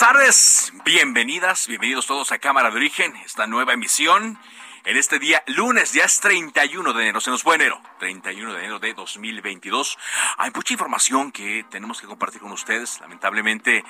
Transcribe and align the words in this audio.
Tardes, 0.00 0.72
bienvenidas, 0.82 1.66
bienvenidos 1.66 2.06
todos 2.06 2.32
a 2.32 2.38
Cámara 2.38 2.70
de 2.70 2.76
Origen, 2.76 3.14
esta 3.16 3.46
nueva 3.46 3.74
emisión. 3.74 4.38
En 4.86 4.96
este 4.96 5.18
día, 5.18 5.42
lunes, 5.46 5.92
ya 5.92 6.04
es 6.04 6.20
31 6.20 6.94
de 6.94 7.02
enero, 7.02 7.20
se 7.20 7.30
nos 7.30 7.42
fue 7.42 7.56
enero, 7.56 7.78
31 7.98 8.54
de 8.54 8.58
enero 8.60 8.78
de 8.78 8.94
2022. 8.94 9.98
Hay 10.38 10.52
mucha 10.54 10.72
información 10.72 11.30
que 11.30 11.66
tenemos 11.68 12.00
que 12.00 12.06
compartir 12.06 12.40
con 12.40 12.50
ustedes. 12.50 12.98
Lamentablemente, 13.02 13.84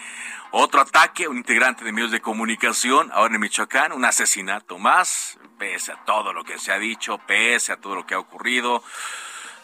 otro 0.51 0.81
ataque, 0.81 1.29
un 1.29 1.37
integrante 1.37 1.85
de 1.85 1.93
medios 1.93 2.11
de 2.11 2.21
comunicación, 2.21 3.09
ahora 3.13 3.37
en 3.37 3.41
Michoacán, 3.41 3.93
un 3.93 4.05
asesinato 4.05 4.79
más, 4.79 5.39
pese 5.61 5.93
a 5.93 6.05
todo 6.05 6.33
lo 6.33 6.43
que 6.43 6.59
se 6.59 6.73
ha 6.73 6.79
dicho, 6.81 7.19
pese 7.19 7.71
a 7.71 7.77
todo 7.77 7.95
lo 7.95 8.05
que 8.05 8.15
ha 8.15 8.19
ocurrido 8.19 8.83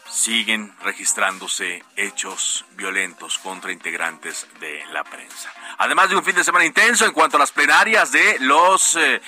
siguen 0.08 0.74
registrándose 0.82 1.82
hechos 1.96 2.64
violentos 2.72 3.38
contra 3.38 3.72
integrantes 3.72 4.46
de 4.60 4.84
la 4.92 5.04
prensa. 5.04 5.52
Además 5.78 6.10
de 6.10 6.16
un 6.16 6.24
fin 6.24 6.34
de 6.34 6.44
semana 6.44 6.64
intenso 6.64 7.04
en 7.06 7.12
cuanto 7.12 7.36
a 7.36 7.40
las 7.40 7.52
plenarias 7.52 8.12
de 8.12 8.38
los 8.40 8.96
eh, 8.96 9.20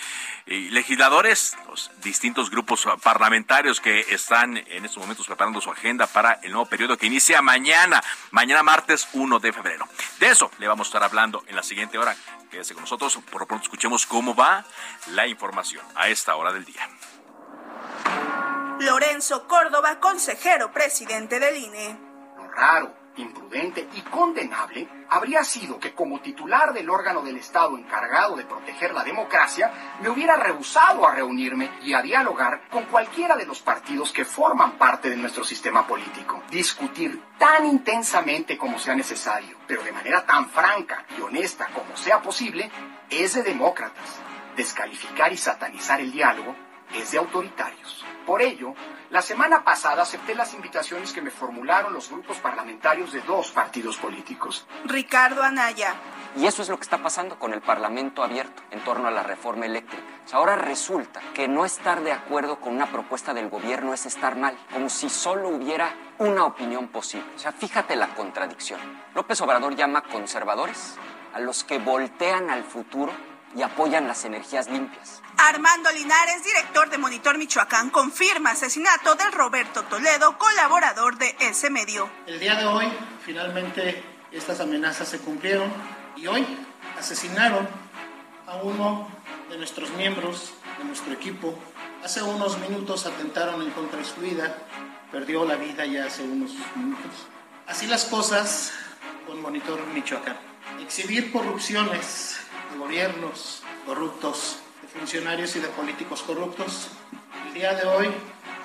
legisladores, 0.47 1.57
los 1.69 1.91
distintos 2.03 2.51
grupos 2.51 2.87
parlamentarios 3.03 3.81
que 3.81 4.01
están 4.09 4.57
en 4.57 4.85
estos 4.85 4.99
momentos 4.99 5.27
preparando 5.27 5.61
su 5.61 5.71
agenda 5.71 6.07
para 6.07 6.41
el 6.43 6.53
nuevo 6.53 6.67
periodo 6.67 6.97
que 6.97 7.07
inicia 7.07 7.43
mañana, 7.43 8.03
mañana 8.31 8.63
martes 8.63 9.09
1 9.13 9.39
de 9.41 9.53
febrero. 9.53 9.87
De 10.19 10.29
eso 10.29 10.51
le 10.59 10.69
vamos 10.69 10.87
a 10.87 10.89
estar 10.89 11.03
hablando 11.03 11.45
en 11.49 11.57
la 11.57 11.63
siguiente 11.63 11.99
hora. 11.99 12.17
Quédese 12.51 12.73
con 12.73 12.83
nosotros, 12.85 13.19
por 13.31 13.43
lo 13.43 13.47
pronto 13.47 13.65
escuchemos 13.65 14.07
cómo 14.07 14.35
va 14.35 14.65
la 15.09 15.27
información 15.27 15.85
a 15.95 16.09
esta 16.09 16.35
hora 16.35 16.53
del 16.53 16.65
día. 16.65 16.89
Lorenzo 18.89 19.47
Córdoba, 19.47 20.01
consejero 20.01 20.73
presidente 20.73 21.39
del 21.39 21.59
INE. 21.59 21.99
Lo 22.39 22.51
raro, 22.51 22.95
imprudente 23.17 23.87
y 23.93 24.01
condenable 24.01 24.89
habría 25.11 25.45
sido 25.45 25.79
que 25.79 25.93
como 25.93 26.21
titular 26.21 26.73
del 26.73 26.89
órgano 26.89 27.21
del 27.21 27.37
Estado 27.37 27.77
encargado 27.77 28.35
de 28.35 28.47
proteger 28.47 28.95
la 28.95 29.05
democracia, 29.05 29.99
me 30.01 30.09
hubiera 30.09 30.37
rehusado 30.37 31.07
a 31.07 31.15
reunirme 31.15 31.71
y 31.83 31.93
a 31.93 32.01
dialogar 32.01 32.63
con 32.71 32.85
cualquiera 32.85 33.37
de 33.37 33.45
los 33.45 33.61
partidos 33.61 34.11
que 34.11 34.25
forman 34.25 34.79
parte 34.79 35.11
de 35.11 35.17
nuestro 35.17 35.45
sistema 35.45 35.87
político. 35.87 36.43
Discutir 36.51 37.23
tan 37.37 37.67
intensamente 37.67 38.57
como 38.57 38.79
sea 38.79 38.95
necesario, 38.95 39.59
pero 39.67 39.83
de 39.83 39.93
manera 39.93 40.25
tan 40.25 40.49
franca 40.49 41.05
y 41.19 41.21
honesta 41.21 41.69
como 41.75 41.95
sea 41.95 42.23
posible, 42.23 42.71
es 43.11 43.35
de 43.35 43.43
demócratas. 43.43 44.19
Descalificar 44.57 45.31
y 45.31 45.37
satanizar 45.37 46.01
el 46.01 46.11
diálogo 46.11 46.57
es 46.95 47.11
de 47.11 47.19
autoritarios. 47.19 48.07
Por 48.29 48.43
ello, 48.43 48.75
la 49.09 49.23
semana 49.23 49.65
pasada 49.65 50.03
acepté 50.03 50.35
las 50.35 50.53
invitaciones 50.53 51.15
que 51.15 51.23
me 51.23 51.31
formularon 51.31 51.95
los 51.95 52.11
grupos 52.11 52.37
parlamentarios 52.37 53.11
de 53.11 53.23
dos 53.23 53.53
partidos 53.53 53.97
políticos. 53.97 54.67
Ricardo 54.85 55.43
Anaya. 55.43 55.95
Y 56.37 56.45
eso 56.45 56.61
es 56.61 56.69
lo 56.69 56.77
que 56.77 56.83
está 56.83 56.99
pasando 57.03 57.39
con 57.39 57.55
el 57.55 57.63
Parlamento 57.63 58.23
abierto 58.23 58.63
en 58.71 58.85
torno 58.85 59.09
a 59.09 59.11
la 59.11 59.23
reforma 59.23 59.65
eléctrica. 59.65 60.05
Ahora 60.33 60.57
resulta 60.57 61.23
que 61.33 61.49
no 61.49 61.65
estar 61.65 62.03
de 62.03 62.13
acuerdo 62.13 62.61
con 62.61 62.75
una 62.75 62.93
propuesta 62.93 63.33
del 63.33 63.49
gobierno 63.49 63.95
es 63.95 64.05
estar 64.05 64.37
mal, 64.37 64.59
como 64.75 64.91
si 64.91 65.09
solo 65.09 65.49
hubiera 65.49 65.91
una 66.19 66.45
opinión 66.45 66.89
posible. 66.89 67.31
O 67.35 67.39
sea, 67.39 67.53
fíjate 67.53 67.97
la 67.97 68.09
contradicción. 68.09 68.79
López 69.15 69.41
Obrador 69.41 69.75
llama 69.75 70.03
conservadores 70.03 70.99
a 71.33 71.41
los 71.41 71.65
que 71.65 71.79
voltean 71.79 72.51
al 72.51 72.65
futuro 72.65 73.11
y 73.55 73.63
apoyan 73.63 74.07
las 74.07 74.25
energías 74.25 74.69
limpias. 74.69 75.23
Armando 75.37 75.91
Linares, 75.93 76.45
director 76.45 76.91
de 76.91 76.99
Monitor 76.99 77.39
Michoacán, 77.39 77.91
confirma 77.91 78.51
asesinato 78.51 79.15
del 79.15 79.33
Roberto 79.33 79.85
Toledo, 79.85 80.37
colaborador 80.37 81.17
de 81.17 81.35
ese 81.41 81.71
medio. 81.71 82.11
El 82.27 82.41
día 82.41 82.57
de 82.57 82.67
hoy, 82.67 82.87
finalmente, 83.25 84.03
estas 84.33 84.61
amenazas 84.61 85.09
se 85.09 85.19
cumplieron 85.19 85.73
y 86.17 86.27
hoy 86.27 86.45
asesinaron 86.99 87.69
a 88.47 88.57
uno 88.57 89.09
de 89.49 89.57
nuestros 89.57 89.91
miembros 89.91 90.53
de 90.79 90.85
nuestro 90.85 91.13
equipo. 91.13 91.59
Hace 92.05 92.23
unos 92.23 92.59
minutos 92.59 93.07
atentaron 93.07 93.63
en 93.63 93.71
contra 93.71 93.99
de 93.99 94.05
su 94.05 94.21
vida, 94.21 94.57
perdió 95.11 95.45
la 95.45 95.57
vida 95.57 95.87
ya 95.87 96.07
hace 96.07 96.23
unos 96.23 96.53
minutos. 96.75 97.27
Así 97.67 97.87
las 97.87 98.05
cosas 98.05 98.73
con 99.27 99.41
Monitor 99.41 99.85
Michoacán. 99.89 100.37
Exhibir 100.81 101.33
corrupciones 101.33 102.38
de 102.71 102.79
gobiernos 102.79 103.63
corruptos 103.87 104.61
funcionarios 104.93 105.55
y 105.57 105.61
de 105.61 105.69
políticos 105.69 106.23
corruptos, 106.23 106.89
el 107.47 107.55
día 107.55 107.75
de 107.75 107.87
hoy 107.87 108.09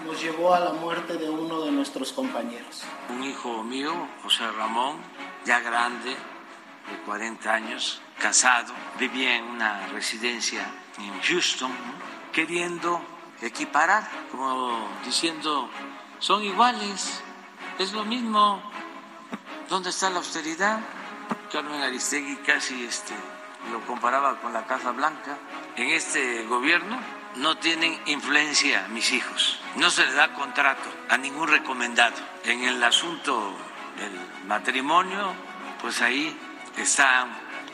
nos 0.06 0.22
llevó 0.22 0.54
a 0.54 0.60
la 0.60 0.74
muerte 0.74 1.18
de 1.18 1.30
uno 1.30 1.62
de 1.62 1.72
nuestros 1.72 2.12
compañeros. 2.14 2.84
Un 3.10 3.24
hijo 3.24 3.64
mío, 3.64 3.94
José 4.22 4.50
Ramón, 4.52 4.98
ya 5.46 5.60
grande, 5.60 6.12
de 6.12 6.98
40 7.06 7.54
años, 7.54 8.02
casado, 8.20 8.74
vivía 9.00 9.38
en 9.38 9.46
una 9.46 9.88
residencia 9.88 10.66
en 10.98 11.22
Houston, 11.22 11.72
queriendo 12.32 13.02
equiparar, 13.42 14.10
como 14.32 14.88
diciendo, 15.06 15.70
son 16.20 16.44
iguales, 16.44 17.22
es 17.80 17.92
lo 17.94 18.06
mismo, 18.06 18.62
¿dónde 19.70 19.90
está 19.90 20.10
la 20.10 20.18
austeridad? 20.18 20.80
Carmen 21.52 21.82
Aristegui 21.82 22.38
casi 22.38 22.86
este, 22.86 23.14
lo 23.72 23.82
comparaba 23.86 24.40
con 24.42 24.54
la 24.54 24.66
Casa 24.66 24.92
Blanca. 24.92 25.38
En 25.76 25.90
este 25.90 26.44
gobierno 26.46 27.00
no 27.36 27.58
tienen 27.58 28.00
influencia 28.06 28.88
mis 28.90 29.12
hijos. 29.12 29.60
No 29.76 29.90
se 29.90 30.06
les 30.06 30.16
da 30.16 30.34
contrato 30.34 30.90
a 31.10 31.18
ningún 31.18 31.48
recomendado. 31.48 32.16
En 32.44 32.64
el 32.64 32.84
asunto 32.84 33.56
del 33.98 34.12
matrimonio, 34.48 35.34
pues 35.82 36.02
ahí 36.02 36.38
está 36.78 37.28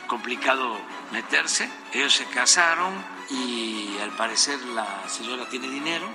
complicado 0.06 0.80
meterse. 1.12 1.70
Ellos 1.92 2.14
se 2.14 2.24
casaron 2.26 2.92
y 3.30 3.98
al 4.02 4.10
parecer 4.10 4.60
la 4.66 5.08
señora 5.08 5.48
tiene 5.48 5.68
dinero. 5.68 6.08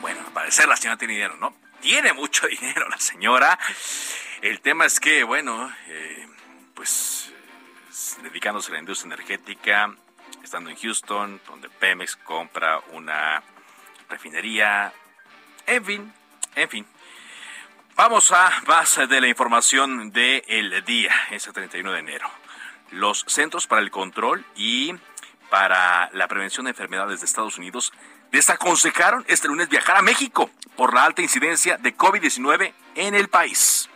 Bueno, 0.00 0.20
al 0.26 0.32
parecer 0.32 0.68
la 0.68 0.76
señora 0.76 0.96
tiene 0.96 1.14
dinero, 1.14 1.36
¿no? 1.38 1.54
Tiene 1.80 2.12
mucho 2.12 2.46
dinero 2.60 2.88
la 2.88 2.98
señora. 2.98 3.58
El 4.42 4.60
tema 4.60 4.86
es 4.86 4.98
que, 4.98 5.22
bueno, 5.22 5.72
eh, 5.86 6.26
pues 6.74 7.32
dedicándose 8.24 8.70
a 8.70 8.74
la 8.74 8.80
industria 8.80 9.14
energética, 9.14 9.94
estando 10.42 10.68
en 10.68 10.76
Houston, 10.76 11.40
donde 11.46 11.70
Pemex 11.70 12.16
compra 12.16 12.80
una 12.90 13.40
refinería, 14.08 14.92
en 15.64 15.84
fin, 15.84 16.12
en 16.56 16.68
fin. 16.68 16.86
Vamos 17.94 18.32
a 18.32 18.50
base 18.66 19.06
de 19.06 19.20
la 19.20 19.28
información 19.28 20.10
del 20.10 20.84
día, 20.84 21.14
ese 21.30 21.52
31 21.52 21.92
de 21.92 22.00
enero. 22.00 22.28
Los 22.90 23.24
Centros 23.28 23.68
para 23.68 23.80
el 23.80 23.92
Control 23.92 24.44
y 24.56 24.92
para 25.50 26.10
la 26.14 26.26
Prevención 26.26 26.64
de 26.64 26.70
Enfermedades 26.70 27.20
de 27.20 27.26
Estados 27.26 27.58
Unidos 27.58 27.92
desaconsejaron 28.32 29.24
este 29.28 29.46
lunes 29.46 29.68
viajar 29.68 29.98
a 29.98 30.02
México 30.02 30.50
por 30.74 30.94
la 30.94 31.04
alta 31.04 31.22
incidencia 31.22 31.76
de 31.76 31.96
COVID-19 31.96 32.72
en 32.96 33.14
el 33.14 33.28
país. 33.28 33.88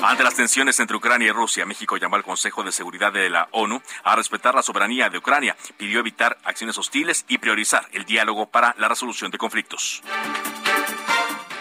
Ante 0.00 0.22
las 0.22 0.36
tensiones 0.36 0.78
entre 0.78 0.96
Ucrania 0.96 1.28
y 1.28 1.32
Rusia, 1.32 1.66
México 1.66 1.96
llamó 1.96 2.14
al 2.14 2.22
Consejo 2.22 2.62
de 2.62 2.70
Seguridad 2.70 3.12
de 3.12 3.28
la 3.28 3.48
ONU 3.50 3.82
a 4.04 4.14
respetar 4.14 4.54
la 4.54 4.62
soberanía 4.62 5.10
de 5.10 5.18
Ucrania, 5.18 5.56
pidió 5.76 5.98
evitar 5.98 6.38
acciones 6.44 6.78
hostiles 6.78 7.24
y 7.26 7.38
priorizar 7.38 7.88
el 7.92 8.04
diálogo 8.04 8.46
para 8.46 8.76
la 8.78 8.88
resolución 8.88 9.32
de 9.32 9.38
conflictos. 9.38 10.02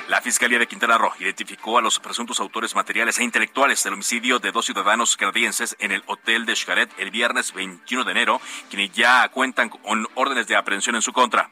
La 0.07 0.22
Fiscalía 0.22 0.60
de 0.60 0.68
Quintana 0.68 0.98
Roo 0.98 1.12
identificó 1.19 1.80
a 1.80 1.81
los 1.81 2.00
presuntos 2.00 2.39
autores 2.39 2.75
materiales 2.75 3.18
e 3.18 3.24
intelectuales 3.24 3.84
del 3.84 3.94
homicidio 3.94 4.39
de 4.39 4.51
dos 4.51 4.66
ciudadanos 4.66 5.18
canadienses 5.18 5.75
en 5.80 5.92
el 5.92 6.04
hotel 6.06 6.45
de 6.45 6.56
Xcaret 6.56 6.92
el 7.00 7.12
viernes 7.12 7.54
21 7.54 8.06
de 8.06 8.12
enero, 8.12 8.39
quienes 8.69 8.94
ya 8.94 9.28
cuentan 9.30 9.69
con 9.69 10.07
órdenes 10.13 10.48
de 10.48 10.56
aprehensión 10.56 10.95
en 10.95 11.01
su 11.01 11.12
contra. 11.12 11.50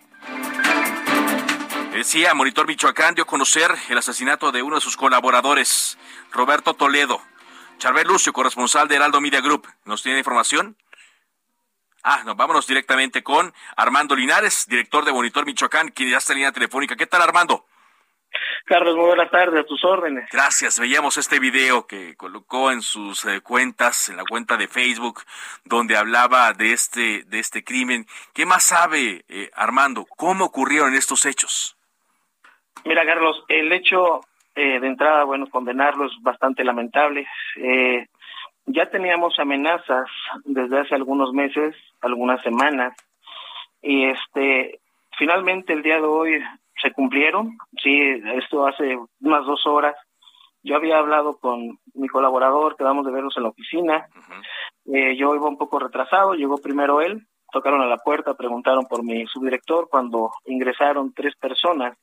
Decía, 1.96 2.34
Monitor 2.34 2.68
Michoacán 2.68 3.16
dio 3.16 3.24
a 3.24 3.28
conocer 3.28 3.72
el 3.88 3.98
asesinato 3.98 4.52
de 4.52 4.62
uno 4.62 4.76
de 4.76 4.82
sus 4.82 4.98
colaboradores, 4.98 5.98
Roberto 6.34 6.74
Toledo. 6.74 7.22
Charbel 7.78 8.06
Lucio, 8.06 8.34
corresponsal 8.34 8.90
de 8.90 8.98
Heraldo 8.98 9.22
Media 9.22 9.40
Group, 9.40 9.66
¿nos 9.86 10.04
tiene 10.04 10.18
información? 10.18 10.76
Ah, 12.04 12.24
no, 12.26 12.36
vámonos 12.36 12.68
directamente 12.68 13.24
con 13.24 13.54
Armando 13.78 14.14
Linares, 14.14 14.66
director 14.68 15.06
de 15.06 15.14
Monitor 15.14 15.46
Michoacán, 15.46 15.88
quien 15.88 16.10
ya 16.10 16.18
está 16.18 16.34
en 16.34 16.40
línea 16.40 16.52
telefónica. 16.52 16.98
¿Qué 16.98 17.08
tal, 17.08 17.22
Armando? 17.22 17.66
Carlos, 18.66 18.98
muy 18.98 19.06
buenas 19.06 19.32
tardes, 19.32 19.62
a 19.62 19.64
tus 19.64 19.82
órdenes. 19.86 20.28
Gracias. 20.34 20.78
Veíamos 20.78 21.16
este 21.16 21.40
video 21.40 21.88
que 21.88 22.18
colocó 22.18 22.74
en 22.74 22.82
sus 22.82 23.24
eh, 23.24 23.40
cuentas, 23.40 24.10
en 24.10 24.18
la 24.18 24.26
cuenta 24.26 24.58
de 24.58 24.68
Facebook, 24.68 25.22
donde 25.64 25.96
hablaba 25.96 26.52
de 26.52 26.74
este, 26.74 27.24
de 27.24 27.40
este 27.40 27.64
crimen. 27.64 28.06
¿Qué 28.34 28.46
más 28.46 28.66
sabe, 28.66 29.24
eh, 29.30 29.50
Armando? 29.56 30.06
¿Cómo 30.18 30.44
ocurrieron 30.44 30.94
estos 30.94 31.26
hechos? 31.26 31.75
Mira, 32.84 33.06
Carlos, 33.06 33.44
el 33.48 33.72
hecho 33.72 34.22
eh, 34.56 34.80
de 34.80 34.88
entrada, 34.88 35.24
bueno, 35.24 35.48
condenarlo 35.50 36.06
es 36.06 36.14
bastante 36.22 36.64
lamentable. 36.64 37.28
ya 38.68 38.90
teníamos 38.90 39.40
amenazas 39.40 40.08
desde 40.44 40.80
hace 40.80 40.96
algunos 40.96 41.32
meses, 41.34 41.76
algunas 42.02 42.42
semanas, 42.42 42.96
y 43.82 44.06
este, 44.06 44.80
finalmente 45.18 45.74
el 45.74 45.84
día 45.84 45.96
de 45.96 46.08
hoy 46.08 46.44
se 46.82 46.92
cumplieron. 46.92 47.58
Sí, 47.82 48.00
esto 48.36 48.68
hace 48.68 48.98
unas 49.22 49.46
dos 49.46 49.66
horas. 49.66 49.96
Yo 50.64 50.76
había 50.76 50.98
hablado 50.98 51.38
con 51.38 51.78
mi 51.94 52.08
colaborador, 52.08 52.76
quedamos 52.76 53.06
de 53.06 53.12
vernos 53.12 53.38
en 53.38 53.44
la 53.44 53.50
oficina. 53.50 54.08
eh, 54.92 55.16
yo 55.16 55.36
iba 55.36 55.48
un 55.48 55.58
poco 55.58 55.80
retrasado, 55.80 56.34
llegó 56.34 56.58
primero 56.58 57.02
él, 57.02 57.28
tocaron 57.52 57.82
a 57.82 57.86
la 57.86 57.98
puerta, 57.98 58.34
preguntaron 58.34 58.86
por 58.88 59.04
mi 59.04 59.26
subdirector 59.28 59.88
cuando 59.90 60.32
ingresaron 60.46 61.14
tres 61.14 61.36
personas 61.36 61.98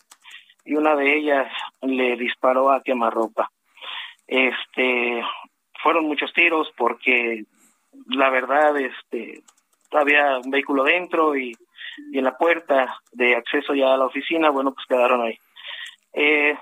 y 0.64 0.74
una 0.74 0.94
de 0.96 1.16
ellas 1.16 1.52
le 1.80 2.16
disparó 2.16 2.70
a 2.70 2.82
quemarropa. 2.82 3.50
Este, 4.26 5.22
fueron 5.82 6.06
muchos 6.06 6.32
tiros 6.32 6.72
porque 6.76 7.44
la 8.08 8.30
verdad, 8.30 8.76
este, 8.78 9.42
había 9.90 10.38
un 10.38 10.50
vehículo 10.50 10.84
dentro 10.84 11.36
y 11.36 11.54
y 12.10 12.18
en 12.18 12.24
la 12.24 12.36
puerta 12.36 13.00
de 13.12 13.36
acceso 13.36 13.74
ya 13.74 13.92
a 13.92 13.96
la 13.96 14.06
oficina, 14.06 14.50
bueno, 14.50 14.72
pues 14.72 14.86
quedaron 14.86 15.22
ahí. 15.22 15.38
Eh, 16.12 16.56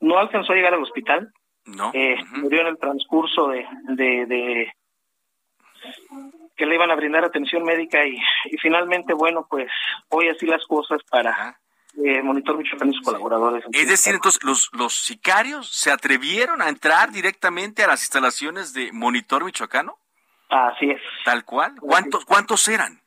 no 0.00 0.18
alcanzó 0.18 0.52
a 0.52 0.56
llegar 0.56 0.74
al 0.74 0.82
hospital. 0.82 1.32
No. 1.64 1.90
Eh, 1.94 2.16
Murió 2.36 2.60
en 2.60 2.68
el 2.68 2.78
transcurso 2.78 3.48
de, 3.48 3.66
de, 3.88 4.72
que 6.56 6.66
le 6.66 6.74
iban 6.74 6.90
a 6.90 6.94
brindar 6.94 7.24
atención 7.24 7.64
médica 7.64 8.06
y, 8.06 8.16
y 8.44 8.56
finalmente, 8.58 9.14
bueno, 9.14 9.46
pues 9.48 9.68
hoy 10.10 10.28
así 10.28 10.46
las 10.46 10.64
cosas 10.66 11.00
para 11.10 11.58
eh, 12.04 12.22
Monitor 12.22 12.58
Michoacán 12.58 12.90
y 12.90 12.94
sus 12.94 13.02
colaboradores. 13.04 13.64
Es 13.72 13.88
decir, 13.88 14.14
entonces, 14.14 14.42
los, 14.44 14.70
los 14.72 14.94
sicarios 14.94 15.70
se 15.70 15.90
atrevieron 15.90 16.60
a 16.62 16.68
entrar 16.68 17.10
directamente 17.10 17.82
a 17.84 17.86
las 17.88 18.02
instalaciones 18.02 18.72
de 18.72 18.92
Monitor 18.92 19.44
Michoacano. 19.44 19.98
Así 20.48 20.90
es. 20.90 21.00
Tal 21.24 21.44
cual. 21.44 21.74
¿Cuántos, 21.80 22.24
¿cuántos 22.24 22.66
eran? 22.68 23.00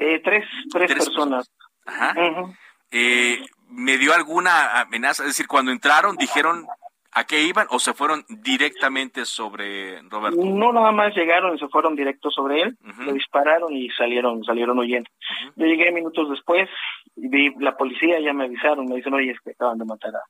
Eh, 0.00 0.20
tres, 0.22 0.44
tres, 0.72 0.92
personas. 0.92 1.50
Ajá. 1.86 2.14
eh, 2.90 3.40
¿Me 3.68 3.98
dio 3.98 4.14
alguna 4.14 4.80
amenaza? 4.80 5.22
Es 5.22 5.30
decir, 5.30 5.46
cuando 5.46 5.72
entraron, 5.72 6.16
dijeron 6.16 6.66
a 7.16 7.24
qué 7.24 7.44
iban 7.44 7.66
o 7.70 7.78
se 7.78 7.94
fueron 7.94 8.26
directamente 8.28 9.24
sobre 9.24 10.02
Roberto? 10.02 10.38
No, 10.44 10.70
nada 10.70 10.92
más 10.92 11.16
llegaron 11.16 11.56
y 11.56 11.58
se 11.58 11.66
fueron 11.68 11.96
directo 11.96 12.30
sobre 12.30 12.60
él, 12.60 12.76
le 13.06 13.14
dispararon 13.14 13.72
y 13.72 13.88
salieron, 13.88 14.44
salieron 14.44 14.78
huyendo. 14.78 15.08
Yo 15.56 15.64
llegué 15.64 15.90
minutos 15.92 16.28
después, 16.28 16.68
y 17.16 17.28
vi 17.28 17.54
la 17.58 17.74
policía, 17.74 18.20
ya 18.20 18.34
me 18.34 18.44
avisaron, 18.44 18.84
me 18.84 18.96
dicen, 18.96 19.14
oye, 19.14 19.30
es 19.30 19.40
que 19.40 19.52
acaban 19.52 19.78
de 19.78 19.86
matar 19.86 20.14
a, 20.14 20.22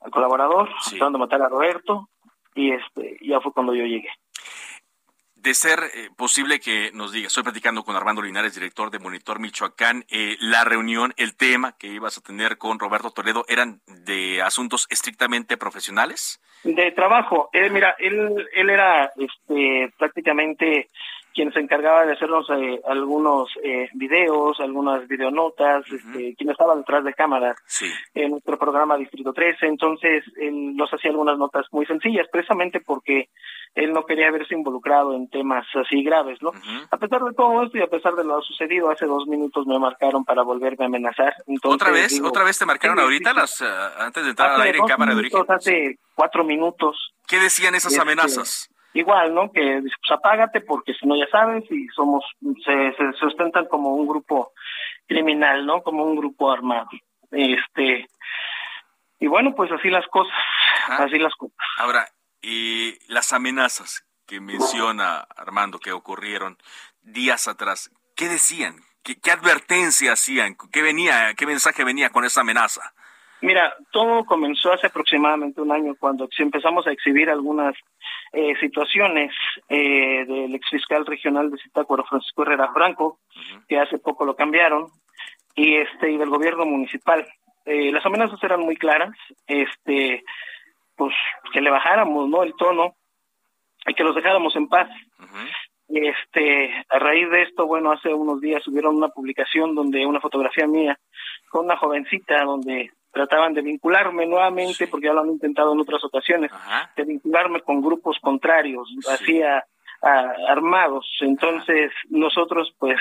al 0.00 0.10
colaborador, 0.10 0.70
acaban 0.94 1.12
de 1.12 1.18
matar 1.18 1.42
a 1.42 1.50
Roberto, 1.50 2.08
y 2.54 2.70
este, 2.70 3.18
ya 3.20 3.42
fue 3.42 3.52
cuando 3.52 3.74
yo 3.74 3.84
llegué 3.84 4.08
de 5.42 5.54
ser 5.54 5.80
eh, 5.94 6.08
posible 6.16 6.60
que 6.60 6.92
nos 6.92 7.12
diga, 7.12 7.26
estoy 7.26 7.42
platicando 7.42 7.82
con 7.82 7.96
Armando 7.96 8.22
Linares, 8.22 8.54
director 8.54 8.90
de 8.90 9.00
Monitor 9.00 9.40
Michoacán, 9.40 10.04
eh, 10.08 10.36
la 10.38 10.62
reunión, 10.62 11.12
el 11.16 11.36
tema 11.36 11.76
que 11.76 11.88
ibas 11.88 12.16
a 12.16 12.20
tener 12.20 12.58
con 12.58 12.78
Roberto 12.78 13.10
Toledo, 13.10 13.44
¿eran 13.48 13.80
de 13.86 14.40
asuntos 14.40 14.86
estrictamente 14.88 15.56
profesionales? 15.56 16.40
De 16.62 16.92
trabajo. 16.92 17.50
Eh, 17.52 17.70
mira, 17.70 17.96
él, 17.98 18.48
él 18.52 18.70
era 18.70 19.10
este, 19.16 19.92
prácticamente 19.98 20.88
quien 21.34 21.52
se 21.52 21.60
encargaba 21.60 22.04
de 22.04 22.12
hacernos 22.12 22.46
eh, 22.50 22.80
algunos 22.86 23.50
eh, 23.62 23.88
videos, 23.94 24.60
algunas 24.60 25.06
videonotas, 25.08 25.84
este, 25.90 26.34
quien 26.36 26.50
estaba 26.50 26.76
detrás 26.76 27.04
de 27.04 27.14
cámaras 27.14 27.56
en 28.14 28.30
nuestro 28.30 28.58
programa 28.58 28.96
Distrito 28.96 29.32
13. 29.32 29.66
Entonces, 29.66 30.24
él 30.36 30.76
nos 30.76 30.92
hacía 30.92 31.10
algunas 31.10 31.38
notas 31.38 31.66
muy 31.72 31.86
sencillas, 31.86 32.26
precisamente 32.30 32.80
porque 32.80 33.28
él 33.74 33.92
no 33.92 34.04
quería 34.04 34.30
verse 34.30 34.54
involucrado 34.54 35.14
en 35.14 35.28
temas 35.28 35.66
así 35.74 36.02
graves, 36.02 36.38
¿no? 36.42 36.52
A 36.90 36.96
pesar 36.98 37.22
de 37.22 37.32
todo 37.34 37.62
esto 37.62 37.78
y 37.78 37.82
a 37.82 37.86
pesar 37.86 38.14
de 38.14 38.24
lo 38.24 38.40
sucedido, 38.42 38.90
hace 38.90 39.06
dos 39.06 39.26
minutos 39.26 39.66
me 39.66 39.78
marcaron 39.78 40.24
para 40.24 40.42
volverme 40.42 40.84
a 40.84 40.88
amenazar. 40.88 41.34
Entonces, 41.46 41.74
¿Otra 41.80 41.90
vez? 41.90 42.20
¿Otra 42.22 42.44
vez 42.44 42.58
te 42.58 42.66
marcaron 42.66 42.98
ahorita, 42.98 43.32
las, 43.32 43.60
uh, 43.62 43.64
antes 43.98 44.24
de 44.24 44.30
entrar 44.30 44.50
al 44.52 44.62
aire 44.62 44.78
en 44.78 44.86
cámara 44.86 45.14
de 45.14 45.20
origen? 45.20 45.44
Hace 45.48 45.98
cuatro 46.14 46.44
minutos. 46.44 47.14
¿Qué 47.26 47.38
decían 47.38 47.74
esas 47.74 47.92
este, 47.92 48.02
amenazas? 48.02 48.71
Igual, 48.94 49.34
¿no? 49.34 49.50
Que 49.52 49.80
pues 49.80 50.10
apágate 50.10 50.60
porque 50.60 50.94
si 50.94 51.06
no 51.06 51.16
ya 51.16 51.26
sabes 51.30 51.64
y 51.70 51.86
somos, 51.88 52.24
se, 52.64 52.92
se 52.94 53.12
sustentan 53.18 53.66
como 53.66 53.94
un 53.94 54.06
grupo 54.06 54.52
criminal, 55.06 55.66
¿no? 55.66 55.82
Como 55.82 56.04
un 56.04 56.16
grupo 56.16 56.50
armado. 56.50 56.88
Este, 57.30 58.06
y 59.18 59.26
bueno, 59.26 59.54
pues 59.54 59.70
así 59.72 59.88
las 59.88 60.06
cosas, 60.08 60.34
así 60.88 61.18
las 61.18 61.34
cosas. 61.34 61.56
Ahora, 61.78 62.08
y 62.40 62.98
las 63.08 63.32
amenazas 63.32 64.04
que 64.26 64.40
menciona 64.40 65.26
Armando 65.36 65.78
que 65.78 65.92
ocurrieron 65.92 66.58
días 67.02 67.48
atrás, 67.48 67.90
¿qué 68.16 68.28
decían? 68.28 68.76
¿Qué, 69.02 69.20
qué 69.20 69.30
advertencia 69.30 70.12
hacían? 70.12 70.56
¿Qué 70.72 70.82
venía, 70.82 71.34
qué 71.36 71.46
mensaje 71.46 71.84
venía 71.84 72.10
con 72.10 72.24
esa 72.24 72.42
amenaza? 72.42 72.92
Mira, 73.42 73.74
todo 73.90 74.24
comenzó 74.24 74.72
hace 74.72 74.86
aproximadamente 74.86 75.60
un 75.60 75.72
año 75.72 75.96
cuando 75.98 76.28
empezamos 76.38 76.86
a 76.86 76.92
exhibir 76.92 77.28
algunas 77.28 77.74
eh, 78.32 78.54
situaciones 78.60 79.32
eh, 79.68 80.24
del 80.24 80.54
exfiscal 80.54 81.04
regional 81.04 81.50
de 81.50 81.58
Zitácuaro, 81.58 82.04
Francisco 82.04 82.42
Herrera 82.42 82.72
Franco, 82.72 83.18
que 83.68 83.78
hace 83.78 83.98
poco 83.98 84.24
lo 84.24 84.34
cambiaron, 84.34 84.86
y 85.54 85.76
este 85.76 86.10
y 86.10 86.16
del 86.16 86.30
gobierno 86.30 86.64
municipal. 86.64 87.26
Eh, 87.64 87.92
las 87.92 88.04
amenazas 88.06 88.42
eran 88.42 88.60
muy 88.60 88.76
claras, 88.76 89.10
este, 89.46 90.24
pues 90.96 91.14
que 91.52 91.60
le 91.60 91.70
bajáramos, 91.70 92.28
¿no? 92.28 92.42
El 92.42 92.54
tono 92.54 92.94
y 93.86 93.94
que 93.94 94.04
los 94.04 94.14
dejáramos 94.14 94.56
en 94.56 94.68
paz. 94.68 94.88
Este, 95.88 96.72
a 96.88 96.98
raíz 96.98 97.28
de 97.28 97.42
esto, 97.42 97.66
bueno, 97.66 97.92
hace 97.92 98.14
unos 98.14 98.40
días 98.40 98.62
subieron 98.62 98.96
una 98.96 99.08
publicación 99.08 99.74
donde 99.74 100.06
una 100.06 100.20
fotografía 100.20 100.66
mía 100.66 100.98
con 101.50 101.66
una 101.66 101.76
jovencita 101.76 102.44
donde 102.44 102.90
trataban 103.12 103.54
de 103.54 103.62
vincularme 103.62 104.26
nuevamente, 104.26 104.86
porque 104.86 105.06
ya 105.06 105.12
lo 105.12 105.20
han 105.20 105.28
intentado 105.28 105.72
en 105.72 105.80
otras 105.80 106.02
ocasiones, 106.04 106.50
de 106.96 107.04
vincularme 107.04 107.60
con 107.60 107.82
grupos 107.82 108.16
contrarios, 108.20 108.88
así 109.08 109.40
armados. 110.02 111.06
Entonces, 111.20 111.92
nosotros, 112.08 112.74
pues, 112.78 112.98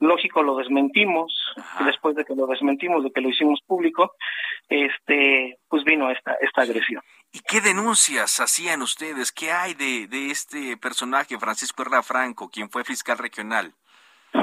lógico, 0.00 0.42
lo 0.42 0.56
desmentimos, 0.56 1.34
después 1.84 2.16
de 2.16 2.24
que 2.24 2.34
lo 2.34 2.46
desmentimos, 2.46 3.04
de 3.04 3.10
que 3.10 3.20
lo 3.20 3.28
hicimos 3.28 3.60
público, 3.66 4.14
este, 4.68 5.58
pues 5.68 5.84
vino 5.84 6.10
esta, 6.10 6.34
esta 6.40 6.62
agresión. 6.62 7.02
¿Y 7.32 7.40
qué 7.40 7.60
denuncias 7.60 8.40
hacían 8.40 8.82
ustedes? 8.82 9.32
¿Qué 9.32 9.52
hay 9.52 9.74
de, 9.74 10.06
de 10.06 10.30
este 10.30 10.76
personaje, 10.76 11.38
Francisco 11.38 11.82
Herrera 11.82 12.02
Franco, 12.02 12.50
quien 12.50 12.70
fue 12.70 12.84
fiscal 12.84 13.18
regional? 13.18 13.74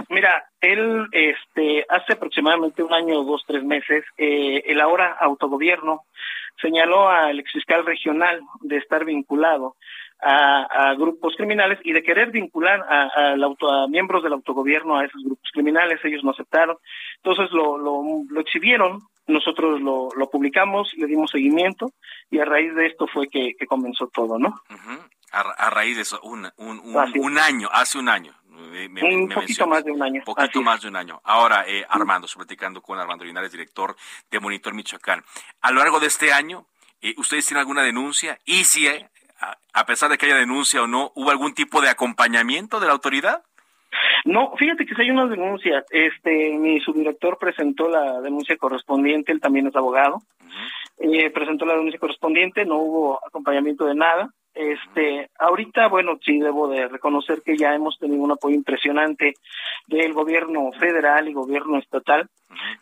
Mira, 0.10 0.46
él, 0.62 1.08
este, 1.12 1.86
hace 1.90 2.14
aproximadamente 2.14 2.84
un 2.84 2.94
año, 2.94 3.24
dos, 3.24 3.44
tres 3.48 3.64
meses, 3.64 4.04
eh, 4.18 4.64
el 4.66 4.82
ahora 4.82 5.18
autogobierno 5.20 6.04
señaló 6.62 7.10
al 7.10 7.40
exfiscal 7.40 7.86
regional 7.86 8.42
de 8.62 8.78
estar 8.78 9.06
vinculado 9.06 9.76
a, 10.22 10.94
grupos 10.96 11.36
criminales 11.38 11.80
y 11.84 11.94
de 11.94 12.04
querer 12.04 12.32
vincular 12.32 12.82
a, 12.90 13.34
a, 13.34 13.88
miembros 13.88 14.24
del 14.24 14.34
autogobierno 14.34 14.98
a 14.98 15.06
esos 15.06 15.24
grupos 15.24 15.50
criminales. 15.54 16.00
Ellos 16.04 16.24
no 16.24 16.32
aceptaron. 16.32 16.78
Entonces 17.24 17.52
lo, 17.52 17.78
lo, 17.78 18.02
lo 18.30 18.42
exhibieron, 18.42 19.00
nosotros 19.28 19.80
lo, 19.80 20.10
lo, 20.16 20.30
publicamos, 20.30 20.94
le 20.98 21.08
dimos 21.08 21.32
seguimiento 21.32 21.92
y 22.30 22.40
a 22.40 22.46
raíz 22.46 22.76
de 22.76 22.88
esto 22.88 23.08
fue 23.08 23.30
que, 23.30 23.56
comenzó 23.68 24.08
todo, 24.08 24.38
¿no? 24.38 24.60
a, 25.32 25.70
raíz 25.70 25.96
de 25.96 26.02
eso, 26.02 26.20
un, 26.24 26.50
un, 26.58 26.80
un, 26.80 27.14
un 27.20 27.38
año, 27.38 27.70
hace 27.72 28.00
un 28.00 28.10
año 28.10 28.34
un 29.02 29.30
poquito 29.30 29.68
más 29.68 29.84
de 29.84 29.92
un 29.92 30.02
año. 30.02 30.22
Poquito 30.26 30.62
más 30.62 30.82
de 30.82 30.88
un 30.88 30.96
año. 30.96 31.22
Ahora, 31.24 31.66
eh, 31.68 31.86
Armando, 31.90 32.26
estoy 32.26 32.42
platicando 32.42 32.82
con 32.82 33.00
Armando 33.00 33.26
Linares, 33.26 33.52
director 33.52 33.96
de 34.30 34.40
Monitor 34.40 34.74
Michoacán. 34.74 35.24
A 35.62 35.72
lo 35.72 35.80
largo 35.80 36.00
de 36.00 36.08
este 36.08 36.32
año, 36.34 36.66
eh, 37.02 37.14
¿ustedes 37.18 37.46
tienen 37.46 37.62
alguna 37.62 37.84
denuncia? 37.84 38.40
Y 38.46 38.64
si, 38.64 38.88
eh, 38.88 39.08
a 39.74 39.86
pesar 39.86 40.10
de 40.10 40.18
que 40.18 40.26
haya 40.26 40.36
denuncia 40.36 40.82
o 40.82 40.88
no, 40.88 41.12
¿hubo 41.16 41.32
algún 41.32 41.54
tipo 41.54 41.82
de 41.82 41.90
acompañamiento 41.90 42.80
de 42.80 42.88
la 42.88 42.94
autoridad? 42.94 43.44
No, 44.26 44.54
fíjate 44.58 44.86
que 44.86 44.96
si 44.96 45.02
hay 45.02 45.12
una 45.12 45.28
denuncia. 45.28 45.84
Este, 45.90 46.58
mi 46.58 46.80
subdirector 46.82 47.38
presentó 47.38 47.88
la 47.88 48.22
denuncia 48.22 48.58
correspondiente, 48.58 49.32
él 49.32 49.40
también 49.42 49.68
es 49.68 49.76
abogado. 49.76 50.22
eh, 51.02 51.30
presentó 51.30 51.66
la 51.66 51.76
denuncia 51.76 52.00
correspondiente, 52.00 52.66
no 52.66 52.78
hubo 52.78 53.26
acompañamiento 53.26 53.86
de 53.86 53.96
nada. 53.96 54.30
Este, 54.54 55.30
ahorita, 55.38 55.88
bueno, 55.88 56.18
sí 56.24 56.40
debo 56.40 56.68
de 56.68 56.88
reconocer 56.88 57.42
que 57.44 57.58
ya 57.58 57.74
hemos 57.74 57.98
tenido 57.98 58.22
un 58.24 58.32
apoyo 58.32 58.56
impresionante 58.56 59.34
del 59.88 60.14
gobierno 60.14 60.72
federal 60.80 61.28
y 61.28 61.34
gobierno 61.34 61.78
estatal, 61.78 62.30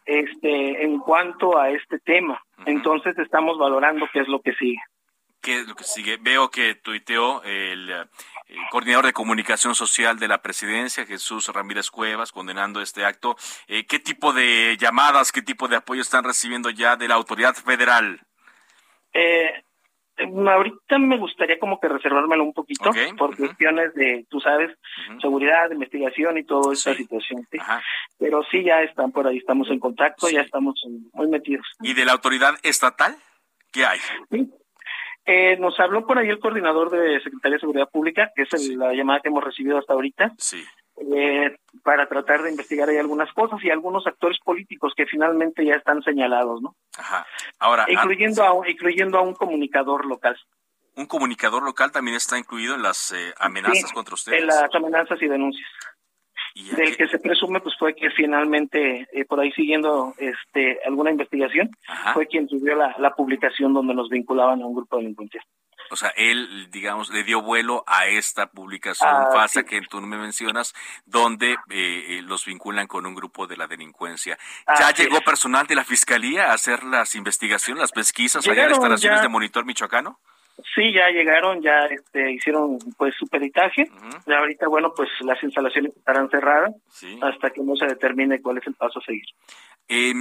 este, 0.06 0.84
en 0.84 1.00
cuanto 1.00 1.58
a 1.58 1.70
este 1.70 2.00
tema. 2.00 2.42
Entonces 2.66 3.18
estamos 3.18 3.58
valorando 3.58 4.08
qué 4.12 4.22
es 4.22 4.28
lo 4.28 4.42
que 4.42 4.54
sigue. 4.54 4.82
¿Qué 5.42 5.60
es 5.60 5.68
lo 5.68 5.76
que 5.76 5.84
sigue? 5.84 6.18
Veo 6.20 6.50
que 6.50 6.76
tuiteó 6.76 7.44
el, 7.44 7.90
el 7.90 8.70
coordinador 8.72 9.06
de 9.06 9.14
comunicación 9.14 9.76
social 9.76 10.18
de 10.20 10.28
la 10.28 10.42
presidencia, 10.42 11.06
Jesús 11.06 11.48
Ramírez 11.50 11.92
Cuevas, 11.92 12.32
condenando 12.32 12.82
este 12.82 13.06
acto. 13.06 13.36
Eh, 13.68 13.86
¿Qué 13.86 14.00
tipo 14.00 14.34
de 14.34 14.78
llamadas, 14.80 15.32
qué 15.32 15.42
tipo 15.42 15.68
de 15.68 15.76
apoyo 15.78 16.02
están 16.02 16.24
recibiendo 16.24 16.70
ya 16.70 16.96
de 16.96 17.08
la 17.08 17.16
autoridad 17.16 17.56
federal? 17.56 18.22
Eh, 19.14 19.64
ahorita 20.18 20.98
me 21.00 21.18
gustaría 21.18 21.60
como 21.60 21.80
que 21.80 21.88
reservármelo 21.88 22.44
un 22.44 22.54
poquito 22.54 22.92
por 23.18 23.36
cuestiones 23.36 23.94
de, 23.94 24.26
tú 24.30 24.40
sabes, 24.40 24.78
seguridad, 25.22 25.72
investigación 25.72 26.38
y 26.38 26.44
toda 26.44 26.74
esta 26.74 26.94
situación. 26.94 27.48
¿sí? 27.52 27.58
Pero 28.18 28.44
sí, 28.50 28.64
ya 28.64 28.82
están 28.82 29.12
por 29.12 29.28
ahí, 29.28 29.38
estamos 29.38 29.70
en 29.70 29.80
contacto, 29.80 30.30
ya 30.30 30.42
estamos 30.42 30.82
muy 31.14 31.28
metidos. 31.28 31.66
¿Y 31.82 31.94
de 31.94 32.06
la 32.06 32.14
autoridad 32.14 32.56
estatal? 32.64 33.16
¿Qué 33.72 33.86
hay? 33.86 34.00
Sí. 34.32 34.50
Eh, 35.26 35.58
nos 35.58 35.78
habló 35.80 36.08
por 36.08 36.18
ahí 36.18 36.30
el 36.30 36.40
coordinador 36.40 36.90
de 36.90 37.20
Secretaría 37.22 37.56
de 37.56 37.60
Seguridad 37.60 37.90
Pública, 37.90 38.32
que 38.34 38.44
es 38.44 38.70
la 38.70 38.94
llamada 38.94 39.20
que 39.20 39.28
hemos 39.28 39.44
recibido 39.44 39.78
hasta 39.78 39.94
ahorita. 39.94 40.34
Sí. 40.38 40.64
Eh, 41.00 41.56
para 41.84 42.08
tratar 42.08 42.42
de 42.42 42.50
investigar 42.50 42.89
ahí 42.89 42.98
algunas 42.98 43.32
cosas 43.34 43.63
y 43.63 43.70
algunos 43.70 44.08
actores 44.08 44.39
políticos 44.44 44.94
que 44.98 45.06
finalmente 45.06 45.63
ya 45.63 45.75
están 45.75 46.01
señalados, 46.01 46.60
¿no? 46.62 46.75
Ajá. 46.98 47.25
Ahora, 47.60 47.86
incluyendo 47.88 48.44
a 48.44 48.54
un, 48.54 48.68
incluyendo 48.68 49.20
a 49.20 49.22
un 49.22 49.36
comunicador 49.36 50.06
local. 50.08 50.36
Un 50.96 51.06
comunicador 51.06 51.62
local 51.63 51.92
también 51.92 52.18
está 52.18 52.39
incluido 52.39 52.74
en 52.74 52.82
las 52.82 53.12
eh, 53.12 53.32
amenazas 53.38 53.94
contra 53.94 54.16
ustedes. 54.16 54.42
En 54.42 54.48
las 54.48 54.74
amenazas 54.74 55.22
y 55.22 55.27
denuncias. 55.27 55.70
del 56.75 56.98
que 56.98 57.08
se 57.08 57.20
presume 57.20 57.60
pues 57.60 57.75
fue 57.77 57.94
que 57.94 58.10
finalmente 58.10 59.08
eh, 59.12 59.25
por 59.25 59.39
ahí 59.39 59.51
siguiendo 59.51 60.16
este 60.18 60.80
alguna 60.84 61.12
investigación 61.12 61.70
fue 62.16 62.25
quien 62.25 62.50
subió 62.50 62.75
la, 62.75 62.96
la 62.98 63.12
publicación 63.12 63.74
donde 63.74 63.94
nos 63.94 64.10
vinculaban 64.10 64.63
a 64.63 64.66
un 64.66 64.74
grupo 64.74 64.98
de 64.98 65.04
delincuentes. 65.04 65.44
O 65.89 65.96
sea, 65.96 66.10
él, 66.15 66.70
digamos, 66.72 67.10
le 67.10 67.24
dio 67.24 67.41
vuelo 67.41 67.84
a 67.88 68.08
esta 68.08 68.48
publicación 68.48 69.10
ah, 69.10 69.29
falsa 69.32 69.63
que 69.63 69.82
tú 69.82 70.01
me 70.01 70.17
mencionas, 70.17 70.74
donde 71.06 71.53
eh, 71.53 71.58
eh, 71.70 72.22
los 72.24 72.46
vinculan 72.46 72.88
con 72.88 73.06
un 73.06 73.15
grupo 73.15 73.48
de 73.48 73.58
la 73.58 73.67
delincuencia. 73.67 74.38
¿Ya 74.79 74.91
llegó 74.91 75.22
personal 75.22 75.67
de 75.67 75.75
la 75.75 75.84
Fiscalía 75.84 76.51
a 76.51 76.53
hacer 76.53 76.84
las 76.84 77.15
investigaciones, 77.15 77.82
las 77.82 77.91
pesquisas 77.91 78.48
allá 78.48 78.65
en 78.65 78.72
instalaciones 78.72 79.22
de 79.22 79.27
Monitor 79.27 79.65
Michoacano? 79.65 80.20
Sí, 80.74 80.91
ya 80.91 81.10
llegaron, 81.10 81.62
ya 81.62 81.86
este, 81.86 82.32
hicieron 82.32 82.79
pues 82.98 83.13
su 83.15 83.27
peritaje. 83.27 83.89
y 84.25 84.34
ahorita, 84.34 84.67
bueno, 84.67 84.91
pues 84.96 85.10
las 85.22 85.41
instalaciones 85.44 85.96
estarán 85.96 86.29
cerradas 86.29 86.72
hasta 87.22 87.51
que 87.51 87.62
no 87.62 87.75
se 87.75 87.86
determine 87.86 88.41
cuál 88.41 88.58
es 88.58 88.67
el 88.67 88.74
paso 88.74 89.00
a 89.00 89.03
seguir. 89.03 89.25
Eh, 89.88 90.13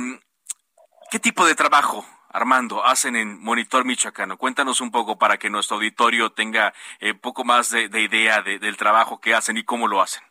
¿Qué 1.11 1.18
tipo 1.18 1.46
de 1.46 1.54
trabajo 1.54 2.04
Armando, 2.37 2.85
hacen 2.85 3.16
en 3.16 3.43
Monitor 3.43 3.87
Michoacano? 3.87 4.37
Cuéntanos 4.37 4.83
un 4.83 4.90
poco 4.90 5.16
para 5.16 5.38
que 5.38 5.49
nuestro 5.49 5.78
auditorio 5.78 6.31
tenga 6.31 6.75
un 7.00 7.09
eh, 7.09 7.14
poco 7.14 7.45
más 7.45 7.71
de, 7.71 8.00
idea 8.02 8.43
del 8.43 8.76
trabajo 8.76 9.19
que 9.19 9.33
hacen 9.33 9.57
y 9.57 9.64
cómo 9.64 9.88
lo 9.88 10.02
hacen. 10.02 10.23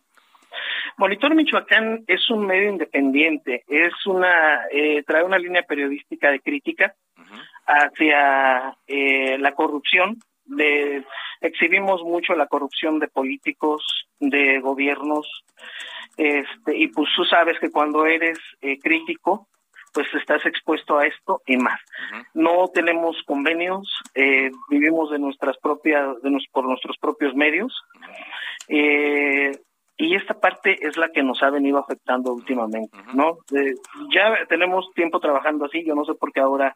Monitor 0.98 1.34
Michoacán 1.34 2.04
es 2.06 2.30
un 2.30 2.46
medio 2.46 2.70
independiente, 2.70 3.64
es 3.68 3.94
una 4.06 4.68
eh, 4.72 5.02
trae 5.02 5.24
una 5.24 5.40
línea 5.40 5.64
periodística 5.64 6.30
de 6.30 6.40
crítica 6.42 6.94
hacia 7.66 8.78
eh, 8.86 9.40
la 9.40 9.54
corrupción. 9.54 10.20
De, 10.46 11.04
exhibimos 11.42 12.04
mucho 12.04 12.36
la 12.36 12.46
corrupción 12.46 13.00
de 13.00 13.08
políticos, 13.08 14.08
de 14.20 14.60
gobiernos, 14.60 15.44
este, 16.18 16.78
y 16.78 16.88
pues 16.90 17.10
tú 17.16 17.26
sabes 17.26 17.60
que 17.60 17.72
cuando 17.72 18.06
eres 18.06 18.38
crítico, 18.84 19.48
pues 19.96 20.14
estás 20.14 20.46
expuesto 20.46 21.00
a 21.00 21.08
esto 21.08 21.42
y 21.48 21.56
más. 21.56 21.80
No 22.34 22.68
tenemos 22.68 23.16
convenios, 23.26 23.88
eh, 24.14 24.52
vivimos 24.70 25.10
de 25.10 25.20
nuestras 25.20 25.58
propias, 25.58 26.22
de 26.22 26.38
por 26.52 26.66
nuestros 26.66 26.98
propios 26.98 27.34
medios. 27.34 27.74
Eh, 28.68 29.52
y 29.98 30.16
esta 30.16 30.34
parte 30.34 30.86
es 30.86 30.98
la 30.98 31.08
que 31.08 31.24
nos 31.24 31.42
ha 31.42 31.50
venido 31.50 31.80
afectando 31.80 32.34
últimamente, 32.34 32.98
¿no? 33.14 33.38
ya 34.14 34.46
tenemos 34.50 34.92
tiempo 34.94 35.22
trabajando 35.22 35.66
así, 35.66 35.86
yo 35.86 35.96
no 35.96 36.04
sé 36.04 36.14
por 36.16 36.34
qué 36.34 36.42
ahora, 36.42 36.76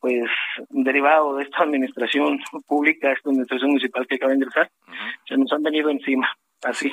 pues, 0.00 0.24
derivado 0.70 1.36
de 1.36 1.44
esta 1.44 1.62
administración 1.62 2.38
pública, 2.66 3.12
esta 3.12 3.28
administración 3.28 3.72
municipal 3.72 4.06
que 4.06 4.14
acaba 4.14 4.30
de 4.30 4.36
ingresar, 4.36 4.70
se 5.28 5.36
nos 5.36 5.52
han 5.52 5.62
venido 5.62 5.90
encima, 5.90 6.32
así. 6.62 6.90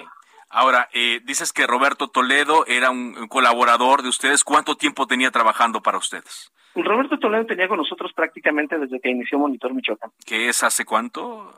Ahora, 0.52 0.90
eh, 0.94 1.22
dices 1.24 1.54
que 1.54 1.66
Roberto 1.66 2.10
Toledo 2.10 2.66
era 2.68 2.92
un, 2.92 3.28
colaborador 3.30 4.04
de 4.04 4.10
ustedes. 4.10 4.44
¿Cuánto 4.44 4.76
tiempo 4.76 5.08
tenía 5.08 5.32
trabajando 5.32 5.82
para 5.82 5.98
ustedes? 5.98 6.52
Roberto 6.76 7.18
Toledo 7.18 7.46
tenía 7.46 7.68
con 7.68 7.78
nosotros 7.78 8.12
prácticamente 8.14 8.78
desde 8.78 9.00
que 9.00 9.10
inició 9.10 9.40
Monitor 9.40 9.74
Michoacán. 9.74 10.12
¿Qué 10.26 10.50
es 10.50 10.64
hace 10.64 10.84
cuánto? 10.84 11.58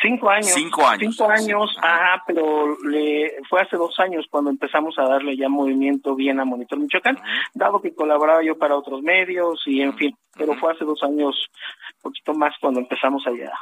Cinco 0.00 0.30
años. 0.30 0.46
Cinco 0.46 0.86
años. 0.86 1.16
Cinco 1.16 1.30
años, 1.30 1.76
ajá, 1.82 2.22
pero 2.26 2.76
le, 2.84 3.34
fue 3.48 3.60
hace 3.60 3.76
dos 3.76 3.98
años 3.98 4.26
cuando 4.30 4.50
empezamos 4.50 4.98
a 4.98 5.02
darle 5.02 5.36
ya 5.36 5.48
movimiento 5.48 6.14
bien 6.14 6.40
a 6.40 6.44
Monitor 6.44 6.78
Michoacán, 6.78 7.18
dado 7.52 7.82
que 7.82 7.94
colaboraba 7.94 8.42
yo 8.42 8.56
para 8.56 8.76
otros 8.76 9.02
medios 9.02 9.62
y 9.66 9.82
en 9.82 9.94
fin, 9.96 10.16
pero 10.36 10.54
fue 10.54 10.72
hace 10.72 10.84
dos 10.84 11.02
años, 11.02 11.50
un 11.96 12.02
poquito 12.02 12.32
más 12.32 12.54
cuando 12.60 12.80
empezamos 12.80 13.26
allá 13.26 13.52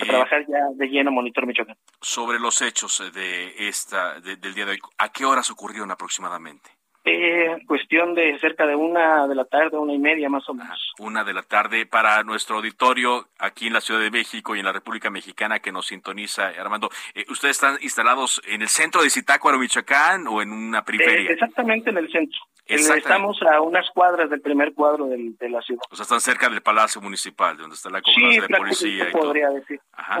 a 0.00 0.06
trabajar 0.06 0.44
ya 0.46 0.58
de 0.74 0.86
lleno 0.86 1.10
Monitor 1.10 1.46
Michoacán. 1.46 1.76
Sobre 2.00 2.38
los 2.38 2.60
hechos 2.62 3.02
de 3.12 3.68
esta 3.68 4.20
del 4.20 4.54
día 4.54 4.64
de 4.64 4.72
hoy, 4.72 4.78
¿a 4.98 5.10
qué 5.10 5.24
horas 5.24 5.50
ocurrieron 5.50 5.90
aproximadamente? 5.90 6.70
Eh, 7.06 7.58
cuestión 7.66 8.14
de 8.14 8.38
cerca 8.38 8.66
de 8.66 8.74
una 8.74 9.28
de 9.28 9.34
la 9.34 9.44
tarde, 9.44 9.76
una 9.76 9.92
y 9.92 9.98
media 9.98 10.30
más 10.30 10.48
o 10.48 10.54
menos. 10.54 10.94
una 10.98 11.22
de 11.22 11.34
la 11.34 11.42
tarde 11.42 11.84
para 11.84 12.22
nuestro 12.22 12.56
auditorio 12.56 13.26
aquí 13.38 13.66
en 13.66 13.74
la 13.74 13.82
Ciudad 13.82 14.00
de 14.00 14.10
México 14.10 14.56
y 14.56 14.60
en 14.60 14.64
la 14.64 14.72
República 14.72 15.10
Mexicana 15.10 15.58
que 15.58 15.70
nos 15.70 15.88
sintoniza, 15.88 16.48
Armando. 16.58 16.88
Eh, 17.14 17.26
¿Ustedes 17.28 17.56
están 17.56 17.76
instalados 17.82 18.40
en 18.46 18.62
el 18.62 18.68
centro 18.68 19.02
de 19.02 19.10
Zitácuaro, 19.10 19.58
Michoacán 19.58 20.26
o 20.28 20.40
en 20.40 20.50
una 20.50 20.82
periferia? 20.82 21.28
Eh, 21.28 21.34
exactamente 21.34 21.90
en 21.90 21.98
el 21.98 22.10
centro. 22.10 22.40
Estamos 22.66 23.40
a 23.42 23.60
unas 23.60 23.88
cuadras 23.90 24.30
del 24.30 24.40
primer 24.40 24.72
cuadro 24.72 25.06
del, 25.06 25.36
de 25.36 25.50
la 25.50 25.60
ciudad. 25.60 25.82
O 25.90 25.96
sea, 25.96 26.04
están 26.04 26.20
cerca 26.20 26.48
del 26.48 26.62
Palacio 26.62 27.00
Municipal, 27.00 27.56
donde 27.56 27.74
está 27.74 27.90
la 27.90 28.00
comandancia 28.00 28.42
de 28.42 28.48
policía. 28.48 29.06
Sí, 29.06 29.12
podría 29.12 29.50
decir. 29.50 29.80
Ajá. 29.92 30.20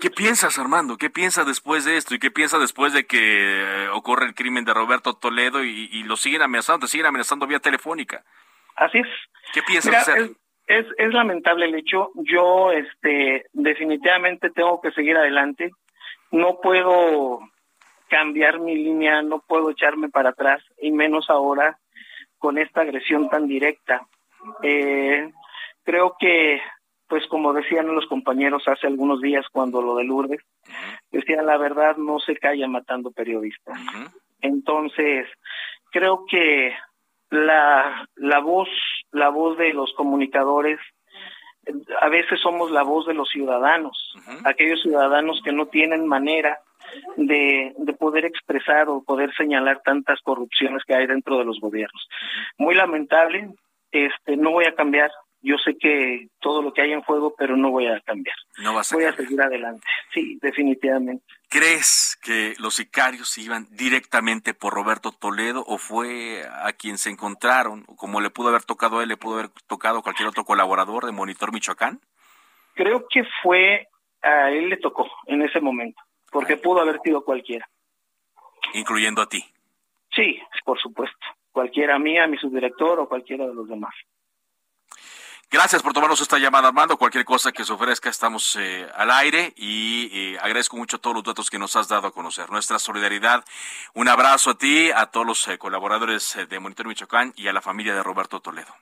¿Qué 0.00 0.10
piensas, 0.10 0.58
Armando? 0.58 0.96
¿Qué 0.96 1.10
piensas 1.10 1.46
después 1.46 1.84
de 1.84 1.98
esto? 1.98 2.14
¿Y 2.14 2.18
qué 2.18 2.30
piensas 2.30 2.60
después 2.60 2.94
de 2.94 3.04
que 3.06 3.18
eh, 3.20 3.88
ocurre 3.90 4.24
el 4.24 4.34
crimen 4.34 4.64
de 4.64 4.72
Roberto 4.72 5.12
Toledo 5.12 5.62
y, 5.62 6.02
lo 6.04 6.16
siguen 6.16 6.40
amenazando, 6.40 6.86
te 6.86 6.90
siguen 6.90 7.06
amenazando 7.06 7.46
vía 7.46 7.60
telefónica? 7.60 8.24
Así 8.76 8.98
es. 8.98 9.06
¿Qué 9.52 9.62
piensas 9.62 10.08
hacer? 10.08 10.30
Es, 10.66 10.86
es, 10.96 11.12
lamentable 11.12 11.66
el 11.66 11.74
hecho. 11.74 12.12
Yo, 12.14 12.72
este, 12.72 13.44
definitivamente 13.52 14.48
tengo 14.50 14.80
que 14.80 14.90
seguir 14.92 15.18
adelante. 15.18 15.70
No 16.30 16.60
puedo 16.62 17.40
cambiar 18.10 18.60
mi 18.60 18.74
línea, 18.74 19.22
no 19.22 19.38
puedo 19.40 19.70
echarme 19.70 20.10
para 20.10 20.30
atrás, 20.30 20.62
y 20.82 20.90
menos 20.90 21.30
ahora 21.30 21.78
con 22.38 22.58
esta 22.58 22.82
agresión 22.82 23.30
tan 23.30 23.46
directa. 23.46 24.06
Eh, 24.62 25.30
creo 25.84 26.16
que 26.18 26.60
pues 27.10 27.26
como 27.26 27.52
decían 27.52 27.92
los 27.92 28.06
compañeros 28.06 28.62
hace 28.68 28.86
algunos 28.86 29.20
días 29.20 29.44
cuando 29.50 29.82
lo 29.82 29.96
de 29.96 30.04
Lourdes, 30.04 30.40
decían 31.10 31.44
la 31.44 31.58
verdad 31.58 31.96
no 31.96 32.20
se 32.20 32.36
calla 32.36 32.68
matando 32.68 33.10
periodistas. 33.10 33.76
Entonces, 34.40 35.26
creo 35.90 36.24
que 36.30 36.72
la, 37.30 38.08
la 38.14 38.38
voz, 38.38 38.68
la 39.10 39.28
voz 39.28 39.58
de 39.58 39.72
los 39.72 39.92
comunicadores, 39.94 40.78
a 42.00 42.08
veces 42.08 42.40
somos 42.40 42.70
la 42.70 42.84
voz 42.84 43.08
de 43.08 43.14
los 43.14 43.28
ciudadanos, 43.28 44.14
aquellos 44.44 44.80
ciudadanos 44.80 45.42
que 45.44 45.52
no 45.52 45.66
tienen 45.66 46.06
manera 46.06 46.60
de, 47.16 47.74
de 47.76 47.92
poder 47.94 48.24
expresar 48.24 48.88
o 48.88 49.02
poder 49.02 49.34
señalar 49.34 49.82
tantas 49.84 50.20
corrupciones 50.20 50.82
que 50.84 50.94
hay 50.94 51.06
dentro 51.06 51.38
de 51.38 51.44
los 51.44 51.60
gobiernos. 51.60 52.08
Muy 52.58 52.74
lamentable, 52.74 53.50
este, 53.90 54.36
no 54.36 54.52
voy 54.52 54.66
a 54.66 54.74
cambiar 54.74 55.10
yo 55.42 55.56
sé 55.56 55.76
que 55.78 56.28
todo 56.40 56.60
lo 56.60 56.72
que 56.72 56.82
hay 56.82 56.92
en 56.92 57.00
juego, 57.00 57.34
pero 57.36 57.56
no 57.56 57.70
voy 57.70 57.86
a 57.86 58.00
cambiar. 58.00 58.36
No 58.58 58.74
vas 58.74 58.92
a 58.92 58.96
Voy 58.96 59.04
a 59.04 59.12
seguir 59.12 59.40
adelante. 59.40 59.86
Sí, 60.12 60.38
definitivamente. 60.42 61.24
¿Crees 61.48 62.18
que 62.22 62.54
los 62.58 62.74
sicarios 62.74 63.36
iban 63.38 63.66
directamente 63.70 64.52
por 64.52 64.74
Roberto 64.74 65.12
Toledo 65.12 65.64
o 65.66 65.78
fue 65.78 66.44
a 66.46 66.72
quien 66.72 66.98
se 66.98 67.10
encontraron? 67.10 67.84
Como 67.96 68.20
le 68.20 68.30
pudo 68.30 68.48
haber 68.48 68.64
tocado 68.64 68.98
a 68.98 69.02
él, 69.02 69.08
le 69.08 69.16
pudo 69.16 69.38
haber 69.38 69.50
tocado 69.66 69.98
a 69.98 70.02
cualquier 70.02 70.28
otro 70.28 70.44
colaborador 70.44 71.06
de 71.06 71.12
Monitor 71.12 71.52
Michoacán? 71.52 72.00
Creo 72.74 73.06
que 73.08 73.24
fue, 73.42 73.88
a 74.22 74.50
él 74.50 74.68
le 74.68 74.76
tocó 74.76 75.10
en 75.26 75.42
ese 75.42 75.60
momento, 75.60 76.00
porque 76.30 76.56
pudo 76.56 76.80
haber 76.80 77.00
sido 77.02 77.24
cualquiera. 77.24 77.68
Incluyendo 78.74 79.22
a 79.22 79.28
ti. 79.28 79.44
Sí, 80.14 80.40
por 80.64 80.80
supuesto. 80.80 81.26
Cualquiera 81.52 81.98
mía, 81.98 82.26
mi 82.26 82.36
subdirector 82.38 83.00
o 83.00 83.08
cualquiera 83.08 83.46
de 83.46 83.54
los 83.54 83.68
demás. 83.68 83.94
Gracias 85.52 85.82
por 85.82 85.92
tomarnos 85.92 86.20
esta 86.20 86.38
llamada, 86.38 86.68
Armando. 86.68 86.96
Cualquier 86.96 87.24
cosa 87.24 87.50
que 87.50 87.64
se 87.64 87.72
ofrezca, 87.72 88.08
estamos 88.08 88.54
eh, 88.54 88.86
al 88.94 89.10
aire 89.10 89.52
y 89.56 90.08
eh, 90.12 90.38
agradezco 90.40 90.76
mucho 90.76 91.00
todos 91.00 91.16
los 91.16 91.24
datos 91.24 91.50
que 91.50 91.58
nos 91.58 91.74
has 91.74 91.88
dado 91.88 92.06
a 92.06 92.12
conocer. 92.12 92.48
Nuestra 92.50 92.78
solidaridad, 92.78 93.44
un 93.94 94.08
abrazo 94.08 94.50
a 94.50 94.58
ti, 94.58 94.92
a 94.94 95.06
todos 95.06 95.26
los 95.26 95.48
eh, 95.48 95.58
colaboradores 95.58 96.38
de 96.48 96.60
Monitor 96.60 96.86
Michoacán 96.86 97.32
y 97.34 97.48
a 97.48 97.52
la 97.52 97.60
familia 97.60 97.96
de 97.96 98.02
Roberto 98.04 98.38
Toledo. 98.38 98.72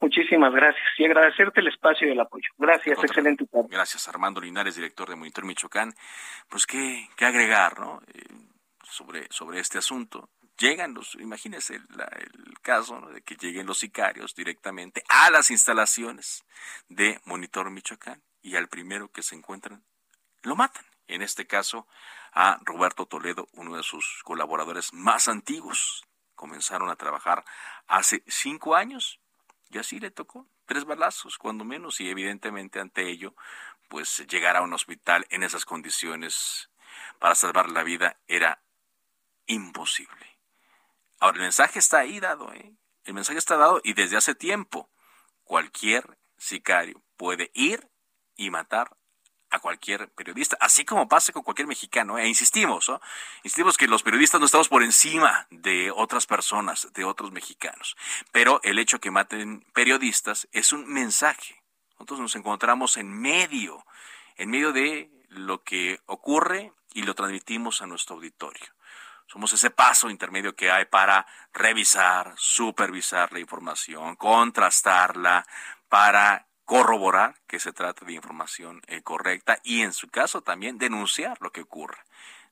Muchísimas 0.00 0.52
gracias 0.54 0.84
y 0.96 1.04
agradecerte 1.04 1.60
el 1.60 1.68
espacio 1.68 2.08
y 2.08 2.12
el 2.12 2.20
apoyo. 2.20 2.48
Gracias, 2.56 2.98
excelente 3.02 3.46
tarde. 3.46 3.68
Gracias, 3.70 4.08
Armando 4.08 4.40
Linares, 4.40 4.76
director 4.76 5.08
de 5.08 5.16
Monitor 5.16 5.44
Michoacán. 5.44 5.92
Pues 6.48 6.66
qué, 6.66 7.08
qué 7.16 7.24
agregar, 7.24 7.78
¿no? 7.80 8.00
sobre, 8.82 9.26
sobre 9.30 9.60
este 9.60 9.78
asunto 9.78 10.30
llegan 10.58 10.92
los, 10.92 11.14
imagínense 11.14 11.76
el, 11.76 12.58
caso 12.62 13.00
de 13.12 13.22
que 13.22 13.36
lleguen 13.36 13.66
los 13.66 13.78
sicarios 13.78 14.34
directamente 14.34 15.02
a 15.08 15.30
las 15.30 15.50
instalaciones 15.50 16.44
de 16.88 17.20
Monitor 17.24 17.70
Michoacán 17.70 18.22
y 18.42 18.56
al 18.56 18.68
primero 18.68 19.10
que 19.10 19.22
se 19.22 19.36
encuentran 19.36 19.84
lo 20.42 20.56
matan. 20.56 20.84
En 21.06 21.22
este 21.22 21.46
caso 21.46 21.86
a 22.32 22.58
Roberto 22.64 23.06
Toledo, 23.06 23.48
uno 23.54 23.76
de 23.76 23.82
sus 23.82 24.20
colaboradores 24.24 24.92
más 24.92 25.28
antiguos. 25.28 26.04
Comenzaron 26.34 26.90
a 26.90 26.96
trabajar 26.96 27.44
hace 27.86 28.22
cinco 28.26 28.76
años 28.76 29.18
y 29.70 29.78
así 29.78 30.00
le 30.00 30.10
tocó 30.10 30.48
tres 30.66 30.84
balazos, 30.84 31.38
cuando 31.38 31.64
menos, 31.64 32.00
y 32.00 32.08
evidentemente 32.08 32.80
ante 32.80 33.08
ello, 33.08 33.34
pues 33.88 34.24
llegar 34.28 34.56
a 34.56 34.62
un 34.62 34.72
hospital 34.72 35.26
en 35.30 35.42
esas 35.42 35.64
condiciones 35.64 36.70
para 37.18 37.34
salvar 37.34 37.70
la 37.70 37.82
vida 37.82 38.18
era 38.26 38.62
imposible. 39.46 40.38
Ahora, 41.20 41.36
el 41.36 41.42
mensaje 41.42 41.78
está 41.78 41.98
ahí 41.98 42.20
dado, 42.20 42.52
¿eh? 42.52 42.74
El 43.04 43.14
mensaje 43.14 43.38
está 43.38 43.56
dado 43.56 43.80
y 43.82 43.94
desde 43.94 44.18
hace 44.18 44.34
tiempo 44.34 44.90
cualquier 45.44 46.18
sicario 46.36 47.02
puede 47.16 47.50
ir 47.54 47.88
y 48.36 48.50
matar 48.50 48.97
a 49.50 49.58
cualquier 49.58 50.08
periodista, 50.10 50.56
así 50.60 50.84
como 50.84 51.08
pasa 51.08 51.32
con 51.32 51.42
cualquier 51.42 51.68
mexicano. 51.68 52.18
E 52.18 52.28
insistimos, 52.28 52.88
¿no? 52.88 53.00
Insistimos 53.42 53.76
que 53.76 53.88
los 53.88 54.02
periodistas 54.02 54.40
no 54.40 54.46
estamos 54.46 54.68
por 54.68 54.82
encima 54.82 55.46
de 55.50 55.90
otras 55.90 56.26
personas, 56.26 56.88
de 56.92 57.04
otros 57.04 57.32
mexicanos. 57.32 57.96
Pero 58.32 58.60
el 58.62 58.78
hecho 58.78 59.00
que 59.00 59.10
maten 59.10 59.64
periodistas 59.72 60.48
es 60.52 60.72
un 60.72 60.86
mensaje. 60.86 61.62
Nosotros 61.92 62.20
nos 62.20 62.36
encontramos 62.36 62.96
en 62.96 63.12
medio, 63.12 63.84
en 64.36 64.50
medio 64.50 64.72
de 64.72 65.10
lo 65.28 65.62
que 65.62 66.00
ocurre 66.06 66.72
y 66.94 67.02
lo 67.02 67.14
transmitimos 67.14 67.82
a 67.82 67.86
nuestro 67.86 68.16
auditorio. 68.16 68.66
Somos 69.26 69.52
ese 69.52 69.70
paso 69.70 70.08
intermedio 70.08 70.56
que 70.56 70.70
hay 70.70 70.86
para 70.86 71.26
revisar, 71.52 72.32
supervisar 72.38 73.30
la 73.32 73.40
información, 73.40 74.16
contrastarla, 74.16 75.46
para 75.88 76.47
corroborar 76.68 77.34
que 77.46 77.60
se 77.60 77.72
trata 77.72 78.04
de 78.04 78.12
información 78.12 78.82
eh, 78.88 79.00
correcta 79.00 79.58
y 79.64 79.80
en 79.80 79.94
su 79.94 80.10
caso 80.10 80.42
también 80.42 80.76
denunciar 80.76 81.38
lo 81.40 81.50
que 81.50 81.62
ocurre. 81.62 81.96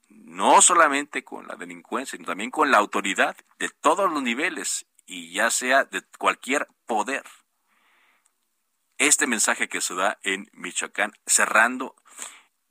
No 0.09 0.63
solamente 0.63 1.23
con 1.23 1.47
la 1.47 1.57
delincuencia, 1.57 2.17
sino 2.17 2.27
también 2.27 2.51
con 2.51 2.71
la 2.71 2.79
autoridad 2.79 3.37
de 3.59 3.69
todos 3.69 4.11
los 4.11 4.23
niveles 4.23 4.87
y 5.05 5.35
ya 5.35 5.51
sea 5.51 5.85
de 5.85 6.01
cualquier 6.17 6.67
poder. 6.87 7.25
Este 8.97 9.27
mensaje 9.27 9.69
que 9.69 9.83
se 9.83 9.95
da 9.95 10.19
en 10.23 10.49
Michoacán, 10.55 11.13
cerrando 11.27 11.95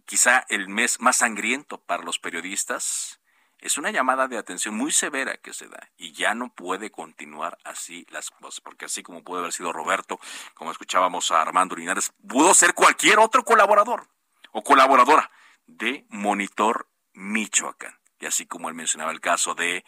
quizá 0.05 0.47
el 0.49 0.67
mes 0.67 0.99
más 0.99 1.17
sangriento 1.17 1.79
para 1.79 2.01
los 2.01 2.17
periodistas, 2.17 3.19
es 3.65 3.79
una 3.79 3.89
llamada 3.89 4.27
de 4.27 4.37
atención 4.37 4.75
muy 4.75 4.91
severa 4.91 5.37
que 5.37 5.51
se 5.51 5.67
da 5.67 5.89
y 5.97 6.11
ya 6.11 6.35
no 6.35 6.53
puede 6.53 6.91
continuar 6.91 7.57
así 7.63 8.05
las 8.11 8.29
cosas, 8.29 8.61
porque 8.61 8.85
así 8.85 9.01
como 9.01 9.23
puede 9.23 9.41
haber 9.41 9.53
sido 9.53 9.73
Roberto, 9.73 10.19
como 10.53 10.71
escuchábamos 10.71 11.31
a 11.31 11.41
Armando 11.41 11.75
Linares, 11.75 12.13
pudo 12.27 12.53
ser 12.53 12.75
cualquier 12.75 13.17
otro 13.17 13.43
colaborador 13.43 14.07
o 14.51 14.63
colaboradora 14.63 15.31
de 15.65 16.05
Monitor 16.09 16.87
Michoacán. 17.13 17.97
Y 18.19 18.27
así 18.27 18.45
como 18.45 18.69
él 18.69 18.75
mencionaba 18.75 19.11
el 19.11 19.19
caso 19.19 19.55
de 19.55 19.83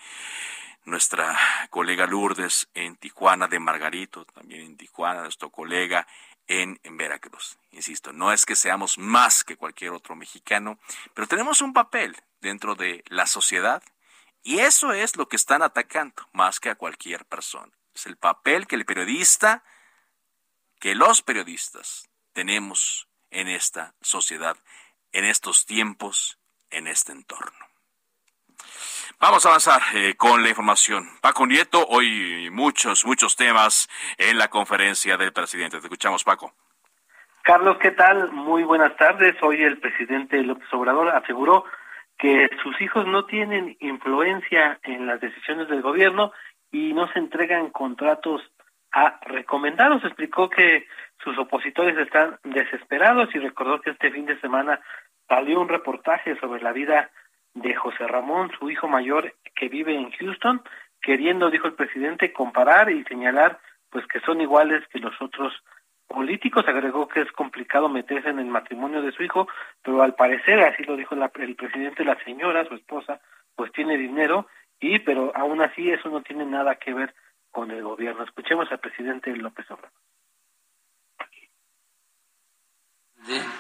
nuestra 0.84 1.38
colega 1.70 2.08
Lourdes 2.08 2.70
en 2.74 2.96
Tijuana, 2.96 3.48
de 3.48 3.60
Margarito, 3.60 4.26
también 4.26 4.62
en 4.62 4.78
Tijuana, 4.78 5.22
nuestro 5.22 5.52
colega 5.52 6.08
en, 6.48 6.80
Veracruz. 6.98 7.60
Insisto, 7.72 8.12
no 8.12 8.32
es 8.32 8.46
que 8.46 8.56
seamos 8.56 8.98
más 8.98 9.44
que 9.44 9.56
cualquier 9.56 9.92
otro 9.92 10.16
mexicano, 10.16 10.80
pero 11.14 11.28
tenemos 11.28 11.62
un 11.62 11.74
papel 11.74 12.18
dentro 12.42 12.76
de 12.76 13.04
la 13.08 13.26
sociedad 13.26 13.84
y 14.44 14.60
eso 14.60 14.94
es 14.94 15.18
lo 15.18 15.28
que 15.28 15.36
están 15.36 15.62
atacando 15.62 16.28
más 16.32 16.60
que 16.60 16.70
a 16.70 16.76
cualquier 16.76 17.26
persona. 17.26 17.72
Es 17.94 18.06
el 18.06 18.16
papel 18.16 18.68
que 18.68 18.76
el 18.76 18.86
periodista, 18.86 19.64
que 20.80 20.96
los 20.96 21.22
periodistas 21.22 22.10
tenemos 22.34 23.10
en 23.30 23.48
esta 23.48 23.94
sociedad, 24.02 24.56
en 25.12 25.26
estos 25.26 25.66
tiempos, 25.66 26.40
en 26.70 26.88
este 26.88 27.12
entorno. 27.12 27.58
Vamos 29.20 29.46
a 29.46 29.50
avanzar 29.50 29.82
eh, 29.96 30.16
con 30.16 30.44
la 30.44 30.50
información. 30.50 31.10
Paco 31.22 31.48
Nieto, 31.48 31.86
hoy 31.88 32.50
muchos, 32.52 33.04
muchos 33.06 33.36
temas 33.36 33.90
en 34.18 34.38
la 34.38 34.48
conferencia 34.48 35.18
del 35.18 35.34
presidente. 35.34 35.80
Te 35.80 35.88
escuchamos, 35.88 36.24
Paco. 36.24 36.54
Carlos, 37.42 37.78
¿qué 37.82 37.92
tal? 37.92 38.32
Muy 38.32 38.64
buenas 38.64 38.96
tardes. 38.98 39.36
Hoy 39.42 39.64
el 39.64 39.80
presidente 39.80 40.42
López 40.44 40.68
Obrador 40.72 41.10
aseguró 41.10 41.66
que 42.18 42.50
sus 42.64 42.80
hijos 42.82 43.06
no 43.06 43.26
tienen 43.26 43.78
influencia 43.80 44.80
en 44.84 45.06
las 45.06 45.22
decisiones 45.22 45.68
del 45.68 45.82
gobierno 45.82 46.32
y 46.72 46.94
no 46.94 47.12
se 47.14 47.20
entregan 47.20 47.70
contratos 47.70 48.42
a 48.92 49.20
recomendados. 49.26 50.04
Explicó 50.04 50.50
que 50.50 50.88
sus 51.24 51.38
opositores 51.38 51.98
están 51.98 52.38
desesperados 52.44 53.34
y 53.34 53.40
recordó 53.40 53.82
que 53.82 53.92
este 53.92 54.12
fin 54.12 54.26
de 54.26 54.40
semana 54.40 54.80
salió 55.28 55.60
un 55.60 55.70
reportaje 55.70 56.38
sobre 56.40 56.62
la 56.62 56.72
vida 56.72 57.12
de 57.54 57.76
José 57.76 58.08
Ramón, 58.08 58.52
su 58.58 58.70
hijo 58.70 58.88
mayor 58.88 59.34
que 59.56 59.68
vive 59.68 59.96
en 59.96 60.12
Houston, 60.12 60.62
queriendo, 61.02 61.50
dijo 61.50 61.68
el 61.68 61.74
presidente, 61.74 62.34
comparar 62.34 62.90
y 62.92 63.04
señalar 63.06 63.60
pues 63.90 64.06
que 64.08 64.20
son 64.22 64.42
iguales 64.42 64.84
que 64.90 65.00
los 65.00 65.20
otros 65.22 65.54
políticos. 66.08 66.66
Agregó 66.68 67.08
que 67.08 67.22
es 67.22 67.32
complicado 67.32 67.90
meterse 67.90 68.30
en 68.30 68.40
el 68.40 68.48
matrimonio 68.48 69.02
de 69.02 69.12
su 69.12 69.24
hijo, 69.24 69.48
pero 69.84 70.02
al 70.02 70.16
parecer, 70.16 70.60
así 70.62 70.84
lo 70.84 70.96
dijo 70.96 71.16
el 71.16 71.56
presidente, 71.56 72.06
la 72.06 72.18
señora, 72.24 72.66
su 72.66 72.76
esposa, 72.76 73.20
pues 73.56 73.72
tiene 73.72 73.98
dinero 73.98 74.48
y, 74.80 75.00
pero 75.00 75.32
aún 75.36 75.62
así 75.62 75.90
eso 75.90 76.10
no 76.10 76.22
tiene 76.22 76.46
nada 76.46 76.76
que 76.76 76.94
ver 76.94 77.14
con 77.52 77.72
el 77.72 77.84
gobierno. 77.84 78.24
Escuchemos 78.24 78.72
al 78.72 78.80
presidente 78.80 79.36
López 79.36 79.70
Obrador. 79.72 79.92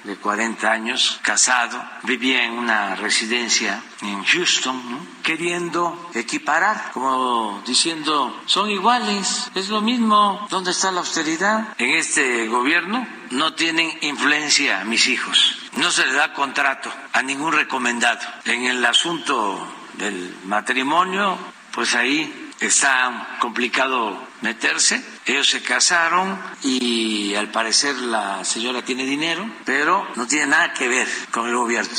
De 0.03 0.15
40 0.15 0.71
años, 0.71 1.19
casado, 1.21 1.83
vivía 2.03 2.45
en 2.45 2.53
una 2.53 2.95
residencia 2.95 3.81
en 4.01 4.23
Houston, 4.23 4.81
queriendo 5.23 6.09
equiparar, 6.13 6.91
como 6.93 7.61
diciendo, 7.65 8.41
son 8.45 8.69
iguales, 8.69 9.51
es 9.55 9.69
lo 9.69 9.81
mismo, 9.81 10.47
¿dónde 10.49 10.71
está 10.71 10.91
la 10.91 10.99
austeridad? 10.99 11.75
En 11.77 11.91
este 11.91 12.47
gobierno 12.47 13.05
no 13.31 13.53
tienen 13.53 13.91
influencia 14.01 14.85
mis 14.85 15.07
hijos, 15.07 15.57
no 15.73 15.91
se 15.91 16.05
le 16.05 16.13
da 16.13 16.33
contrato 16.33 16.91
a 17.11 17.21
ningún 17.21 17.51
recomendado. 17.53 18.21
En 18.45 18.65
el 18.65 18.85
asunto 18.85 19.67
del 19.93 20.35
matrimonio, 20.45 21.37
pues 21.71 21.93
ahí 21.95 22.51
está 22.59 23.37
complicado 23.39 24.17
meterse. 24.41 25.03
Ellos 25.27 25.49
se 25.49 25.61
casaron 25.61 26.39
y 26.63 27.35
al 27.35 27.51
parecer 27.51 27.95
la 27.97 28.45
señora 28.45 28.81
tiene 28.81 29.03
dinero, 29.03 29.43
pero 29.65 30.07
no 30.15 30.25
tiene 30.25 30.47
nada 30.47 30.71
que 30.73 30.87
ver 30.87 31.05
con 31.33 31.49
el 31.49 31.55
gobierno. 31.55 31.91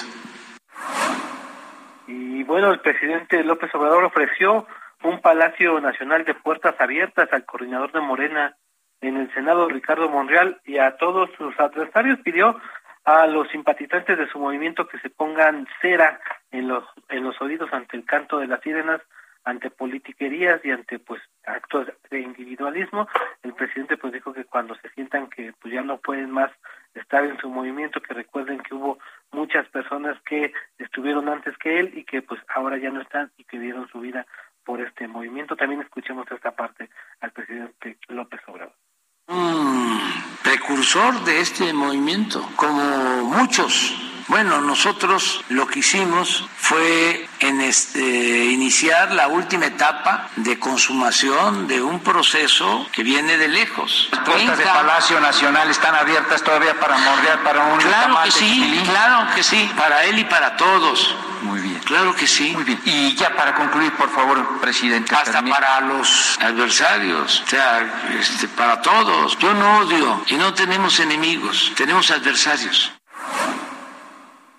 Y 2.06 2.42
bueno, 2.44 2.70
el 2.70 2.80
presidente 2.80 3.44
López 3.44 3.74
Obrador 3.74 4.04
ofreció 4.04 4.66
un 5.02 5.20
Palacio 5.20 5.78
Nacional 5.78 6.24
de 6.24 6.32
puertas 6.34 6.74
abiertas 6.80 7.28
al 7.30 7.44
coordinador 7.44 7.92
de 7.92 8.00
Morena 8.00 8.56
en 9.02 9.18
el 9.18 9.32
Senado, 9.34 9.68
Ricardo 9.68 10.08
Monreal, 10.08 10.62
y 10.64 10.78
a 10.78 10.96
todos 10.96 11.28
sus 11.36 11.58
adversarios 11.60 12.18
pidió 12.20 12.58
a 13.04 13.26
los 13.26 13.46
simpatizantes 13.50 14.16
de 14.16 14.28
su 14.28 14.38
movimiento 14.38 14.88
que 14.88 14.98
se 15.00 15.10
pongan 15.10 15.68
cera 15.82 16.18
en 16.50 16.66
los, 16.66 16.84
en 17.10 17.24
los 17.24 17.38
oídos 17.42 17.70
ante 17.74 17.98
el 17.98 18.06
canto 18.06 18.38
de 18.38 18.46
las 18.46 18.62
sirenas 18.62 19.02
ante 19.48 19.70
politiquerías 19.70 20.62
y 20.62 20.70
ante 20.70 20.98
pues 20.98 21.22
actos 21.46 21.86
de 22.10 22.20
individualismo, 22.20 23.08
el 23.42 23.54
presidente 23.54 23.96
pues 23.96 24.12
dijo 24.12 24.34
que 24.34 24.44
cuando 24.44 24.74
se 24.76 24.90
sientan 24.90 25.30
que 25.30 25.54
pues 25.58 25.72
ya 25.72 25.80
no 25.80 25.96
pueden 25.96 26.30
más 26.30 26.50
estar 26.94 27.24
en 27.24 27.38
su 27.38 27.48
movimiento, 27.48 28.02
que 28.02 28.12
recuerden 28.12 28.60
que 28.60 28.74
hubo 28.74 28.98
muchas 29.32 29.66
personas 29.70 30.20
que 30.22 30.52
estuvieron 30.78 31.30
antes 31.30 31.56
que 31.56 31.80
él 31.80 31.96
y 31.96 32.04
que 32.04 32.20
pues 32.20 32.40
ahora 32.54 32.76
ya 32.76 32.90
no 32.90 33.00
están 33.00 33.30
y 33.38 33.44
que 33.44 33.58
dieron 33.58 33.88
su 33.88 34.00
vida 34.00 34.26
por 34.64 34.82
este 34.82 35.08
movimiento. 35.08 35.56
También 35.56 35.80
escuchemos 35.80 36.30
esta 36.30 36.50
parte 36.50 36.90
al 37.20 37.30
presidente 37.30 37.96
López 38.08 38.40
Obrador. 38.48 38.74
Un 39.28 40.17
precursor 40.48 41.24
de 41.24 41.42
este 41.42 41.74
movimiento, 41.74 42.42
como 42.56 42.82
muchos 43.24 43.92
bueno, 44.28 44.60
nosotros 44.60 45.42
lo 45.48 45.66
que 45.66 45.78
hicimos 45.78 46.44
fue 46.58 47.26
en 47.40 47.62
este, 47.62 48.44
iniciar 48.44 49.10
la 49.12 49.28
última 49.28 49.64
etapa 49.64 50.28
de 50.36 50.58
consumación 50.58 51.66
de 51.66 51.80
un 51.80 52.00
proceso 52.00 52.86
que 52.92 53.02
viene 53.02 53.38
de 53.38 53.48
lejos. 53.48 54.08
Las 54.12 54.20
puertas 54.20 54.58
de 54.58 54.64
Palacio 54.64 55.18
Nacional 55.20 55.70
están 55.70 55.94
abiertas 55.94 56.42
todavía 56.42 56.78
para 56.78 56.98
morder 56.98 57.42
para 57.42 57.64
un 57.72 57.78
Claro 57.78 58.18
que 58.22 58.30
sí, 58.30 58.82
claro 58.84 59.34
que 59.34 59.42
sí, 59.42 59.70
para 59.78 60.04
él 60.04 60.18
y 60.18 60.24
para 60.24 60.58
todos. 60.58 61.16
Muy 61.42 61.60
bien. 61.60 61.78
Claro 61.80 62.14
que 62.14 62.26
sí. 62.26 62.52
Muy 62.54 62.64
bien. 62.64 62.80
Y 62.84 63.14
ya 63.14 63.34
para 63.34 63.54
concluir, 63.54 63.92
por 63.92 64.08
favor, 64.10 64.60
presidente. 64.60 65.14
Hasta 65.14 65.42
para 65.42 65.80
los 65.80 66.38
adversarios, 66.40 67.42
o 67.42 67.46
sea, 67.46 68.08
este, 68.18 68.48
para 68.48 68.80
todos. 68.80 69.38
Yo 69.38 69.52
no 69.54 69.78
odio 69.80 70.22
y 70.28 70.36
no 70.36 70.52
tenemos 70.54 70.98
enemigos, 71.00 71.72
tenemos 71.76 72.10
adversarios. 72.10 72.92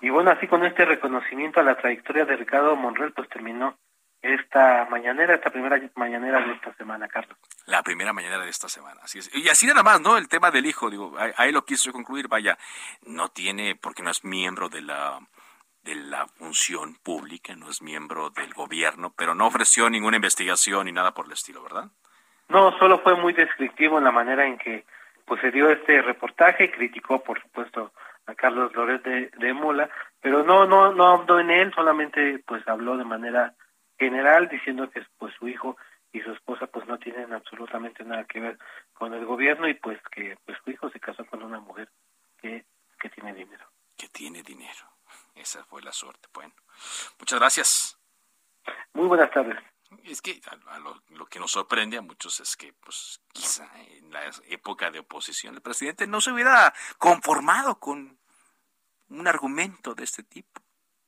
Y 0.02 0.08
bueno, 0.10 0.30
así 0.30 0.46
con 0.46 0.64
este 0.64 0.84
reconocimiento 0.84 1.60
a 1.60 1.62
la 1.62 1.76
trayectoria 1.76 2.24
de 2.24 2.36
Ricardo 2.36 2.74
Monreal, 2.74 3.12
pues 3.12 3.28
terminó 3.28 3.76
esta 4.22 4.86
mañanera, 4.90 5.34
esta 5.34 5.50
primera 5.50 5.78
mañanera 5.94 6.40
de 6.40 6.52
esta 6.52 6.74
semana, 6.74 7.08
Carlos. 7.08 7.36
La 7.66 7.82
primera 7.82 8.12
mañanera 8.12 8.44
de 8.44 8.50
esta 8.50 8.68
semana, 8.68 9.00
así 9.02 9.18
es. 9.18 9.30
Y 9.34 9.48
así 9.48 9.66
nada 9.66 9.82
más, 9.82 10.00
¿no? 10.00 10.16
El 10.16 10.28
tema 10.28 10.50
del 10.50 10.66
hijo, 10.66 10.90
digo, 10.90 11.16
ahí 11.36 11.52
lo 11.52 11.64
quiso 11.64 11.92
concluir, 11.92 12.28
vaya, 12.28 12.58
no 13.06 13.28
tiene, 13.28 13.76
porque 13.76 14.02
no 14.02 14.10
es 14.10 14.24
miembro 14.24 14.68
de 14.68 14.82
la 14.82 15.18
de 15.82 15.94
la 15.94 16.26
función 16.26 16.94
pública, 17.02 17.54
no 17.56 17.70
es 17.70 17.82
miembro 17.82 18.30
del 18.30 18.52
gobierno, 18.52 19.12
pero 19.16 19.34
no 19.34 19.46
ofreció 19.46 19.88
ninguna 19.88 20.16
investigación 20.16 20.86
ni 20.86 20.92
nada 20.92 21.12
por 21.12 21.26
el 21.26 21.32
estilo, 21.32 21.62
¿verdad? 21.62 21.90
No, 22.48 22.76
solo 22.78 22.98
fue 22.98 23.14
muy 23.14 23.32
descriptivo 23.32 23.98
en 23.98 24.04
la 24.04 24.10
manera 24.10 24.46
en 24.46 24.58
que 24.58 24.84
pues 25.24 25.40
se 25.40 25.50
dio 25.50 25.70
este 25.70 26.02
reportaje, 26.02 26.70
criticó 26.70 27.22
por 27.22 27.40
supuesto 27.40 27.92
a 28.26 28.34
Carlos 28.34 28.74
Loret 28.74 29.02
de, 29.04 29.30
de 29.38 29.52
Mola, 29.54 29.88
pero 30.20 30.42
no, 30.42 30.66
no, 30.66 30.92
no 30.92 31.06
habló 31.06 31.38
en 31.38 31.50
él, 31.50 31.72
solamente 31.74 32.42
pues 32.46 32.66
habló 32.66 32.96
de 32.96 33.04
manera 33.04 33.54
general 33.98 34.48
diciendo 34.48 34.90
que 34.90 35.02
pues 35.18 35.32
su 35.38 35.46
hijo 35.46 35.76
y 36.12 36.20
su 36.20 36.32
esposa 36.32 36.66
pues 36.66 36.86
no 36.88 36.98
tienen 36.98 37.32
absolutamente 37.32 38.04
nada 38.04 38.24
que 38.24 38.40
ver 38.40 38.58
con 38.92 39.14
el 39.14 39.24
gobierno 39.24 39.68
y 39.68 39.74
pues 39.74 40.00
que 40.10 40.36
pues 40.44 40.58
su 40.64 40.70
hijo 40.70 40.90
se 40.90 40.98
casó 40.98 41.24
con 41.26 41.42
una 41.42 41.60
mujer 41.60 41.88
que, 42.40 42.64
que 42.98 43.08
tiene 43.10 43.32
dinero. 43.32 43.64
Que 43.96 44.08
tiene 44.08 44.42
dinero. 44.42 44.90
Esa 45.40 45.64
fue 45.64 45.82
la 45.82 45.92
suerte. 45.92 46.28
Bueno, 46.34 46.54
muchas 47.18 47.38
gracias. 47.38 47.98
Muy 48.92 49.06
buenas 49.06 49.30
tardes. 49.30 49.56
Es 50.04 50.20
que 50.20 50.40
lo, 50.82 51.02
lo, 51.08 51.26
que 51.26 51.40
nos 51.40 51.50
sorprende 51.52 51.96
a 51.96 52.02
muchos 52.02 52.40
es 52.40 52.56
que, 52.56 52.72
pues, 52.74 53.20
quizá 53.32 53.68
en 53.80 54.12
la 54.12 54.30
época 54.48 54.90
de 54.90 55.00
oposición 55.00 55.54
el 55.54 55.62
presidente 55.62 56.06
no 56.06 56.20
se 56.20 56.30
hubiera 56.30 56.72
conformado 56.98 57.80
con 57.80 58.18
un 59.08 59.26
argumento 59.26 59.94
de 59.94 60.04
este 60.04 60.22
tipo. 60.22 60.60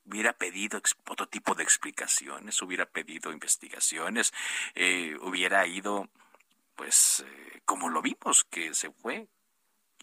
Hubiera 0.05 0.33
pedido 0.33 0.81
otro 1.09 1.29
tipo 1.29 1.55
de 1.55 1.63
explicaciones, 1.63 2.61
hubiera 2.63 2.87
pedido 2.87 3.31
investigaciones, 3.33 4.33
eh, 4.75 5.17
hubiera 5.21 5.65
ido, 5.67 6.09
pues, 6.75 7.25
eh, 7.25 7.61
como 7.65 7.89
lo 7.89 8.03
vimos, 8.03 8.45
que 8.51 8.75
se 8.75 8.91
fue 8.91 9.29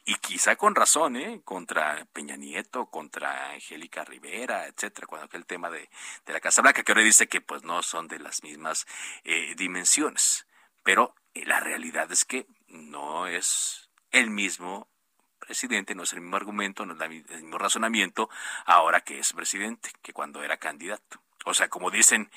y 0.06 0.16
quizá 0.16 0.56
con 0.56 0.76
razón, 0.76 1.16
¿eh? 1.16 1.42
contra 1.44 2.06
Peña 2.14 2.36
Nieto, 2.36 2.88
contra 2.88 3.52
Angélica 3.52 4.04
Rivera, 4.06 4.68
etcétera, 4.68 5.08
cuando 5.08 5.26
aquel 5.26 5.46
tema 5.46 5.70
de, 5.70 5.90
de, 6.26 6.34
la 6.34 6.40
Casa 6.40 6.62
Blanca, 6.62 6.84
que 6.84 6.92
ahora 6.92 7.04
dice 7.04 7.28
que 7.28 7.42
pues 7.42 7.64
no 7.64 7.84
son 7.84 8.08
de 8.08 8.20
las 8.20 8.44
mismas 8.44 8.88
eh, 9.24 9.54
dimensiones. 9.56 10.46
Pero 10.84 11.16
eh, 11.34 11.46
la 11.46 11.60
realidad 11.60 12.12
es 12.12 12.26
que 12.26 12.48
no 12.68 13.28
es 13.28 13.90
el 14.12 14.30
mismo 14.30 14.90
presidente, 15.40 15.96
no 15.96 16.04
es 16.04 16.14
el 16.14 16.22
mismo 16.22 16.38
argumento, 16.38 16.86
no 16.86 16.94
es 16.94 17.02
el 17.02 17.42
mismo 17.42 17.58
razonamiento 17.58 18.30
ahora 18.66 19.02
que 19.02 19.20
es 19.20 19.34
presidente 19.34 19.92
que 20.02 20.14
cuando 20.14 20.44
era 20.44 20.58
candidato. 20.58 21.22
O 21.46 21.54
sea, 21.54 21.70
como 21.70 21.90
dicen, 21.90 22.30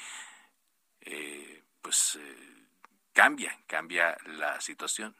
eh, 1.00 1.62
pues 1.80 2.18
eh, 2.20 2.66
cambia, 3.12 3.58
cambia 3.66 4.16
la 4.26 4.60
situación, 4.60 5.16